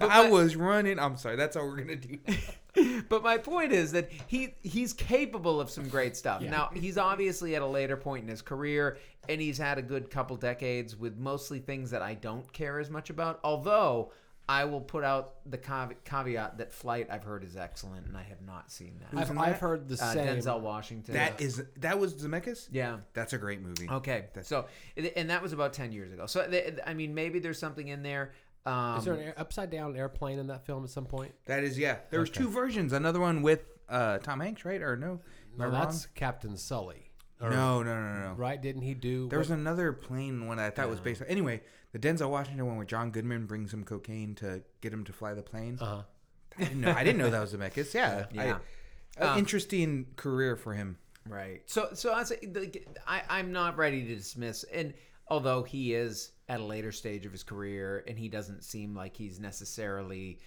[0.00, 0.98] I was running.
[0.98, 2.18] I'm sorry, that's all we're gonna do.
[3.08, 6.42] But my point is that he he's capable of some great stuff.
[6.42, 6.50] Yeah.
[6.50, 8.98] Now he's obviously at a later point in his career,
[9.28, 12.90] and he's had a good couple decades with mostly things that I don't care as
[12.90, 13.40] much about.
[13.42, 14.12] Although
[14.48, 18.42] I will put out the caveat that Flight I've heard is excellent, and I have
[18.42, 19.18] not seen that.
[19.18, 20.26] I've, I've heard the Uh, same.
[20.38, 21.14] Denzel Washington.
[21.14, 22.68] That is that was Zemeckis.
[22.70, 22.98] yeah.
[23.12, 23.88] That's a great movie.
[23.90, 24.66] Okay, That's- so
[25.16, 26.26] and that was about ten years ago.
[26.26, 26.48] So
[26.86, 28.32] I mean, maybe there's something in there.
[28.64, 31.32] Um, Is there an air, upside down airplane in that film at some point?
[31.46, 31.98] That is yeah.
[32.10, 32.40] There was Okay.
[32.40, 32.92] two versions.
[32.92, 34.82] Another one with uh, Tom Hanks, right?
[34.82, 35.12] Or no?
[35.12, 35.20] Am
[35.60, 35.80] I No, wrong?
[35.82, 37.05] that's Captain Sully.
[37.40, 38.32] Or- no, no, no, no.
[38.34, 38.60] Right?
[38.60, 39.28] Didn't he do?
[39.28, 41.28] There was another plane one I thought was based on.
[41.28, 45.12] Anyway, the Denzel Washington one where John Goodman brings some cocaine to get him to
[45.12, 45.78] fly the plane.
[45.80, 46.02] uh-huh.
[46.58, 46.92] I didn't know.
[46.96, 47.92] I didn't know that was Zemeckis.
[47.92, 48.58] Yeah, Yeah.
[49.20, 50.98] I, Um, interesting career for him.
[51.28, 51.62] Right.
[51.66, 54.94] So so I say the, I I'm not ready to dismiss and
[55.28, 59.16] although he is at a later stage of his career and he doesn't seem like
[59.16, 60.38] he's necessarily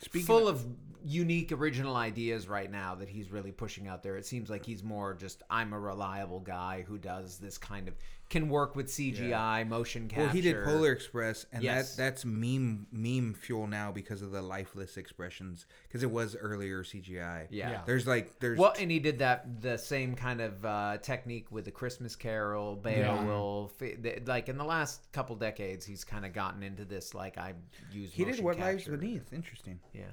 [0.00, 0.64] Speaking full of,
[1.04, 4.16] unique original ideas right now that he's really pushing out there.
[4.16, 7.94] It seems like he's more just I'm a reliable guy who does this kind of
[8.30, 10.22] can work with CGI, motion capture.
[10.26, 11.96] Well, he did Polar Express, and Yes.
[11.96, 15.66] that that's meme meme fuel now because of the lifeless expressions.
[15.88, 17.48] Because it was earlier CGI.
[17.50, 17.70] Yeah.
[17.70, 17.80] Yeah.
[17.84, 21.64] There's like there's Well, and he did that the same kind of uh, technique with
[21.64, 23.76] the Christmas Carol, Beowulf.
[23.78, 27.12] th- Like in the last couple decades, he's kind of gotten into this.
[27.14, 27.54] Like I
[27.92, 28.12] use.
[28.12, 28.96] he did motion What Lies capture.
[28.96, 29.32] Beneath.
[29.32, 29.80] Interesting.
[29.92, 30.04] Yeah.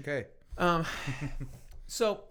[0.00, 0.26] Okay.
[0.58, 0.84] Um.
[1.86, 2.24] so,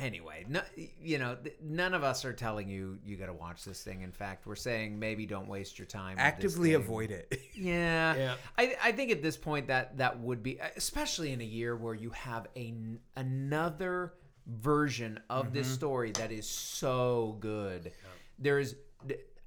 [0.00, 0.62] anyway, no,
[1.00, 4.02] you know, none of us are telling you you got to watch this thing.
[4.02, 6.16] In fact, we're saying maybe don't waste your time.
[6.18, 7.40] Actively avoid it.
[7.54, 8.16] Yeah.
[8.16, 8.34] Yeah.
[8.56, 11.94] I, I think at this point that that would be especially in a year where
[11.94, 12.72] you have a
[13.16, 14.14] another
[14.46, 15.74] version of this mm-hmm.
[15.74, 17.92] story that is so good.
[18.38, 18.76] There's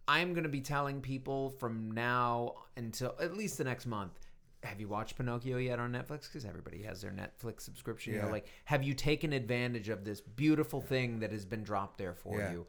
[0.08, 4.20] I'm going to be telling people from now until at least the next month
[4.64, 6.24] have you watched Pinocchio yet on Netflix?
[6.24, 8.14] Because everybody has their Netflix subscription.
[8.14, 8.32] You know, Yeah.
[8.32, 12.40] like, have you taken advantage of this beautiful thing that has been dropped there for
[12.40, 12.52] Yeah.
[12.52, 12.68] you?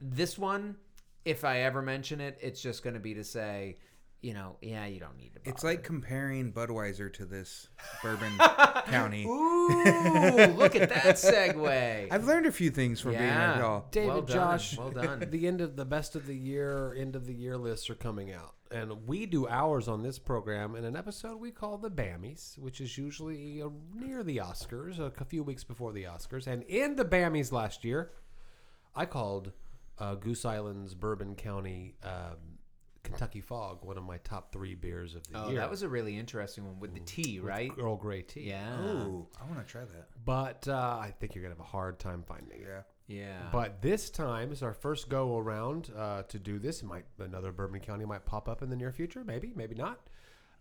[0.00, 0.76] This one,
[1.24, 3.76] if I ever mention it, it's just going to be to say,
[4.22, 5.40] you know, yeah, you don't need to.
[5.50, 7.68] It's like comparing Budweiser to this
[8.02, 8.32] Bourbon
[8.86, 9.24] County.
[9.26, 12.06] Ooh, look at that segue.
[12.10, 13.52] I've learned a few things from being Yeah.
[13.52, 13.84] with y'all.
[13.90, 15.26] David, Well done, Josh, well done.
[15.30, 18.32] the end of the best of the year, end of the year lists are coming
[18.32, 22.56] out, and we do ours on this program in an episode we call the Bammies,
[22.58, 26.46] which is usually uh, near the Oscars, a few weeks before the Oscars.
[26.46, 28.12] And in the Bammies last year,
[28.94, 29.50] I called
[29.98, 32.36] uh, Goose Island's Bourbon County um,
[33.12, 35.42] Kentucky Fog one of my top three beers of the year.
[35.44, 35.60] Oh, year.
[35.60, 37.70] that was a really interesting one with the tea, right?
[37.78, 38.48] Earl Grey tea.
[38.48, 38.80] Yeah.
[38.80, 40.08] Ooh, I want to try that.
[40.24, 42.66] But uh, I think you're gonna have a hard time finding it.
[42.66, 42.82] Yeah.
[43.08, 43.48] Yeah.
[43.52, 46.82] But this time is our first go around uh, to do this.
[46.82, 50.00] Might another Bourbon County might pop up in the near future, maybe, maybe not.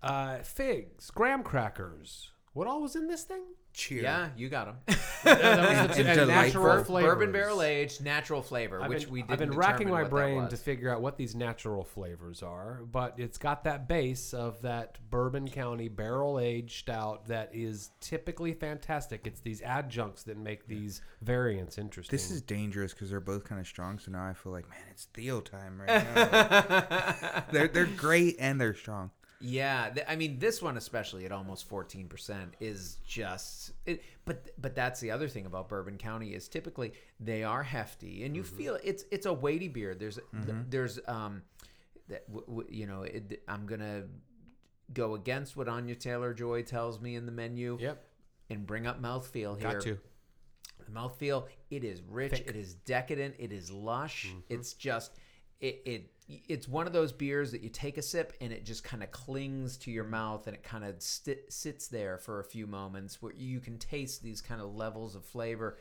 [0.04, 2.32] Uh, figs, graham crackers.
[2.54, 3.44] What all was in this thing?
[3.74, 4.04] Cheer.
[4.04, 4.98] Yeah, you got them.
[5.24, 6.64] That was the- And and delightful.
[6.64, 9.32] natural Bourbon barrel aged, natural flavor, I've which been, we did.
[9.32, 13.38] I've been racking my brain to figure out what these natural flavors are, but it's
[13.38, 19.28] got that base of that Bourbon County barrel aged stout that is typically fantastic.
[19.28, 22.14] It's these adjuncts that make these variants interesting.
[22.16, 24.00] This is dangerous because they're both kind of strong.
[24.00, 27.44] So now I feel like, man, it's Theo time right now.
[27.52, 29.12] they're they're great and they're strong.
[29.42, 33.72] Yeah, th- I mean this one especially at almost fourteen percent is just.
[33.86, 38.24] It, but but that's the other thing about Bourbon County is typically they are hefty
[38.24, 39.96] and you feel it's it's a weighty beer.
[39.96, 40.20] There's
[40.70, 41.42] there's um
[42.08, 44.04] that w- w- you know it, I'm gonna
[44.94, 48.04] go against what Anya Taylor Joy tells me in the menu Yep,
[48.50, 49.72] and bring up mouthfeel here.
[49.74, 49.98] got to.
[50.86, 54.28] The mouthfeel, it is rich, it is decadent, it is lush.
[54.28, 54.40] Mm-hmm.
[54.50, 55.18] It's just
[55.62, 56.12] it, it
[56.48, 59.12] it's one of those beers that you take a sip and it just kind of
[59.12, 63.22] clings to your mouth and it kind of st- sits there for a few moments
[63.22, 65.78] where you can taste these kind of levels of flavor.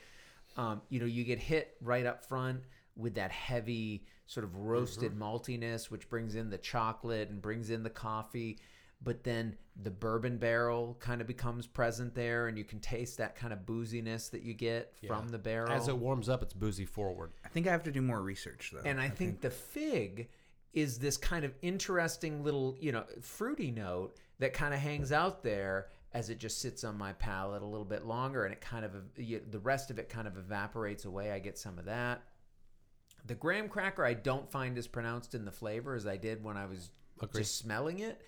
[0.57, 2.63] Um, you know, you get hit right up front
[2.97, 7.83] with that heavy sort of roasted maltiness, which brings in the chocolate and brings in
[7.83, 8.59] the coffee.
[9.03, 13.35] But then the bourbon barrel kind of becomes present there, and you can taste that
[13.35, 15.73] kind of booziness that you get from the barrel.
[15.73, 17.33] As it warms up, it's boozy forward.
[17.45, 18.83] I think I have to do more research though.
[18.85, 20.29] And I, think, the fig
[20.75, 25.43] is this kind of interesting little, you know, fruity note that kind of hangs out
[25.43, 28.85] there as it just sits on my palate a little bit longer, and it kind
[28.85, 31.31] of you, the rest of it kind of evaporates away.
[31.33, 32.23] I get some of that.
[33.27, 36.57] The graham cracker I don't find as pronounced in the flavor as I did when
[36.57, 36.91] I was
[37.21, 37.43] Agreed.
[37.43, 38.21] just smelling it.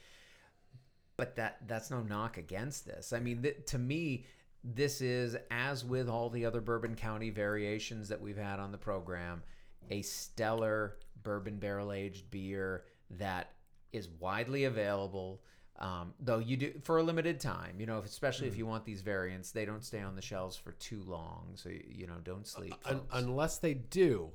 [1.17, 3.13] But that that's no knock against this.
[3.13, 4.25] I mean, th- to me,
[4.65, 8.79] this is as with all the other Bourbon County variations that we've had on the
[8.79, 9.43] program,
[9.91, 13.51] a stellar bourbon barrel aged beer that
[13.93, 15.43] is widely available.
[15.79, 18.53] Um, though you do for a limited time, you know, especially Mm.
[18.53, 21.53] if you want these variants, they don't stay on the shelves for too long.
[21.57, 22.75] So you, know, don't sleep.
[22.85, 24.31] Un- unless they do.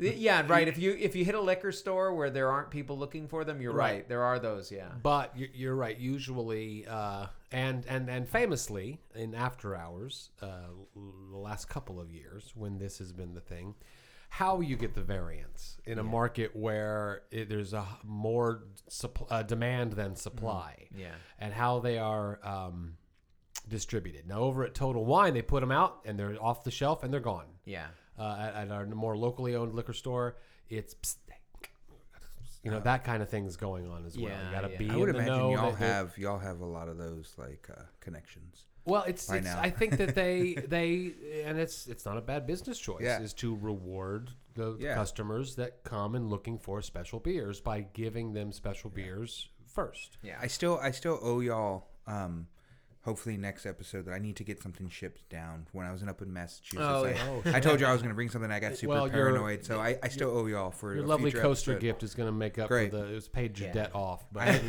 [0.00, 0.66] Yeah, right.
[0.66, 3.60] If you if you hit a liquor store where there aren't people looking for them,
[3.60, 3.92] you're right.
[3.94, 4.08] Right.
[4.08, 4.70] There are those.
[4.72, 4.88] Yeah.
[5.02, 5.98] But you're, you're right.
[5.98, 10.48] Usually, uh, and and and famously in after hours, uh,
[11.30, 13.74] the last couple of years when this has been the thing,
[14.30, 19.42] how you get the variance in a market where it, there's a more supp- uh,
[19.42, 21.12] demand than supply, Yeah.
[21.38, 22.94] and how they are um,
[23.68, 24.26] distributed.
[24.28, 27.12] Now, over at Total Wine, they put them out and they're off the shelf and
[27.12, 27.46] they're gone.
[27.64, 27.86] Yeah.
[28.20, 30.36] Uh, at, at our more locally owned liquor store,
[30.68, 30.94] it's.
[30.94, 31.16] psst,
[32.62, 34.28] you know that kind of thing's going on as well.
[34.30, 34.78] Yeah, you got to yeah.
[34.78, 36.88] be I would in the imagine know y'all that you're- have y'all have a lot
[36.88, 38.66] of those like uh, connections.
[38.84, 39.58] Well, it's, by it's now.
[39.60, 41.12] I think that they they
[41.44, 43.20] and it's it's not a bad business choice Yeah.
[43.22, 44.94] is to reward the Yeah.
[44.94, 50.18] customers that come and looking for special beers by giving them special beers first.
[50.22, 50.36] Yeah.
[50.42, 52.46] I still I still owe y'all um
[53.02, 55.66] hopefully next episode that I need to get something shipped down.
[55.72, 57.10] When I was in up in Massachusetts, Oh, I,
[57.50, 57.56] yeah.
[57.56, 58.50] I told you I was going to bring something.
[58.50, 61.72] I got super Well, paranoid, so I, I still owe y'all for Your lovely coaster
[61.72, 61.80] episode.
[61.80, 62.90] gift is going to make up Great.
[62.90, 63.74] for the it was paid your Yeah.
[63.74, 64.24] debt off.
[64.32, 64.60] But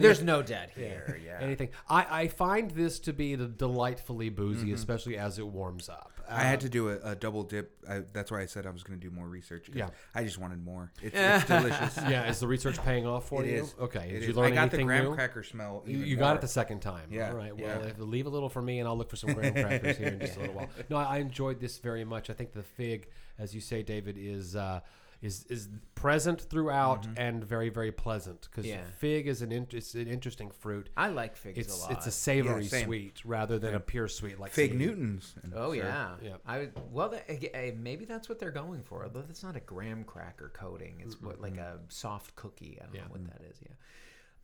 [0.00, 1.20] There's no debt here.
[1.24, 1.38] Yeah.
[1.40, 4.74] anything, I, I find this to be the delightfully boozy, mm-hmm.
[4.74, 6.10] especially as it warms up.
[6.30, 7.72] I had to do a, a double dip.
[7.88, 9.66] I, that's why I said I was going to do more research.
[9.66, 9.90] 'cause Yeah.
[10.14, 10.90] I just wanted more.
[11.02, 11.96] It's, it's delicious.
[12.08, 13.62] yeah, is the research paying off for It you?
[13.62, 13.74] is.
[13.80, 14.28] Okay, It did is.
[14.28, 15.14] you learn I got the anything graham new?
[15.14, 15.82] cracker smell.
[15.86, 16.34] You, even you got more.
[16.36, 17.08] it the second time.
[17.10, 17.56] Yeah, All right.
[17.56, 17.88] Well, yeah.
[17.88, 20.20] if, leave a little for me, and I'll look for some graham crackers here in
[20.20, 20.68] just a little while.
[20.90, 22.30] No, I, I enjoyed this very much.
[22.30, 24.80] I think the fig, as you say, David, is uh,
[25.24, 28.84] is is present throughout and very very pleasant because Yeah.
[28.98, 30.90] fig is an in, it's an interesting fruit.
[30.96, 31.92] I like figs It's a lot.
[31.92, 35.34] it's a savory Yeah, sweet rather than a pure sweet like Fig say- Newtons.
[35.54, 36.36] Oh so- yeah, yeah.
[36.46, 39.02] I would, well, that, eh, maybe that's what they're going for.
[39.04, 42.78] Although that's not a graham cracker coating; it's what like a soft cookie.
[42.80, 43.00] I don't Yeah.
[43.02, 43.56] know what that is.
[43.62, 43.74] Yeah.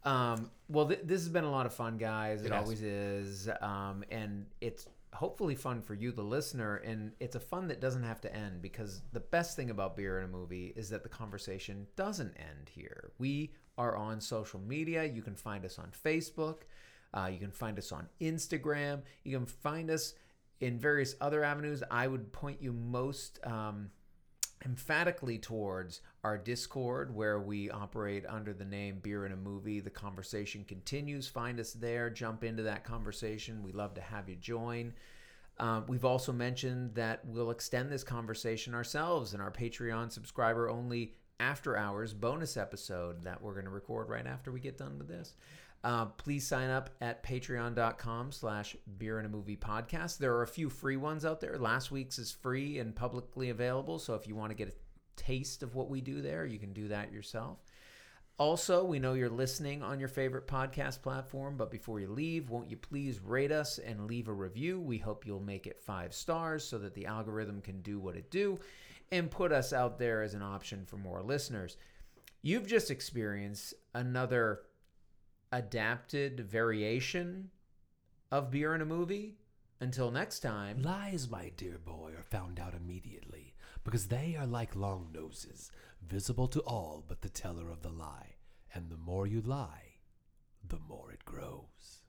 [0.02, 2.40] Um, well, th- this has been a lot of fun, guys.
[2.43, 6.77] It, It always is, um, and it's hopefully fun for you, the listener.
[6.77, 10.19] And it's a fun that doesn't have to end because the best thing about beer
[10.19, 13.12] in a movie is that the conversation doesn't end here.
[13.19, 15.05] We are on social media.
[15.05, 16.62] You can find us on Facebook.
[17.12, 19.03] Uh, you can find us on Instagram.
[19.24, 20.15] You can find us
[20.61, 21.82] in various other avenues.
[21.91, 23.91] I would point you most um,
[24.65, 29.81] emphatically towards our Discord, where we operate under the name Beer in a Movie.
[29.81, 31.27] The conversation continues.
[31.27, 32.11] Find us there.
[32.11, 33.62] Jump into that conversation.
[33.62, 34.93] We love to have you join.
[35.59, 41.15] Um, we've also mentioned that we'll extend this conversation ourselves in our Patreon subscriber only
[41.39, 45.09] after hours bonus episode that we're going to record right after we get done with
[45.09, 45.35] this.
[45.82, 50.19] Uh, please sign up at patreon.com slash beer and a movie podcast.
[50.19, 51.57] There are a few free ones out there.
[51.59, 53.98] Last week's is free and publicly available.
[53.98, 54.74] So if you want to get a
[55.16, 57.59] taste of what we do there, you can do that yourself.
[58.36, 62.70] Also, we know you're listening on your favorite podcast platform, but before you leave, won't
[62.70, 64.81] you please rate us and leave a review?
[64.81, 68.31] We hope you'll make it five stars so that the algorithm can do what it
[68.31, 68.59] do
[69.12, 71.77] and put us out there as an option for more listeners.
[72.43, 74.62] You've just experienced another
[75.52, 77.51] adapted variation
[78.31, 79.36] of beer in a movie.
[79.81, 84.77] Until next time, Lies, my dear boy, are found out immediately, because they are like
[84.77, 85.70] long noses,
[86.06, 88.36] visible to all but the teller of the lie.
[88.74, 89.94] And the more you lie,
[90.68, 92.02] the more it grows.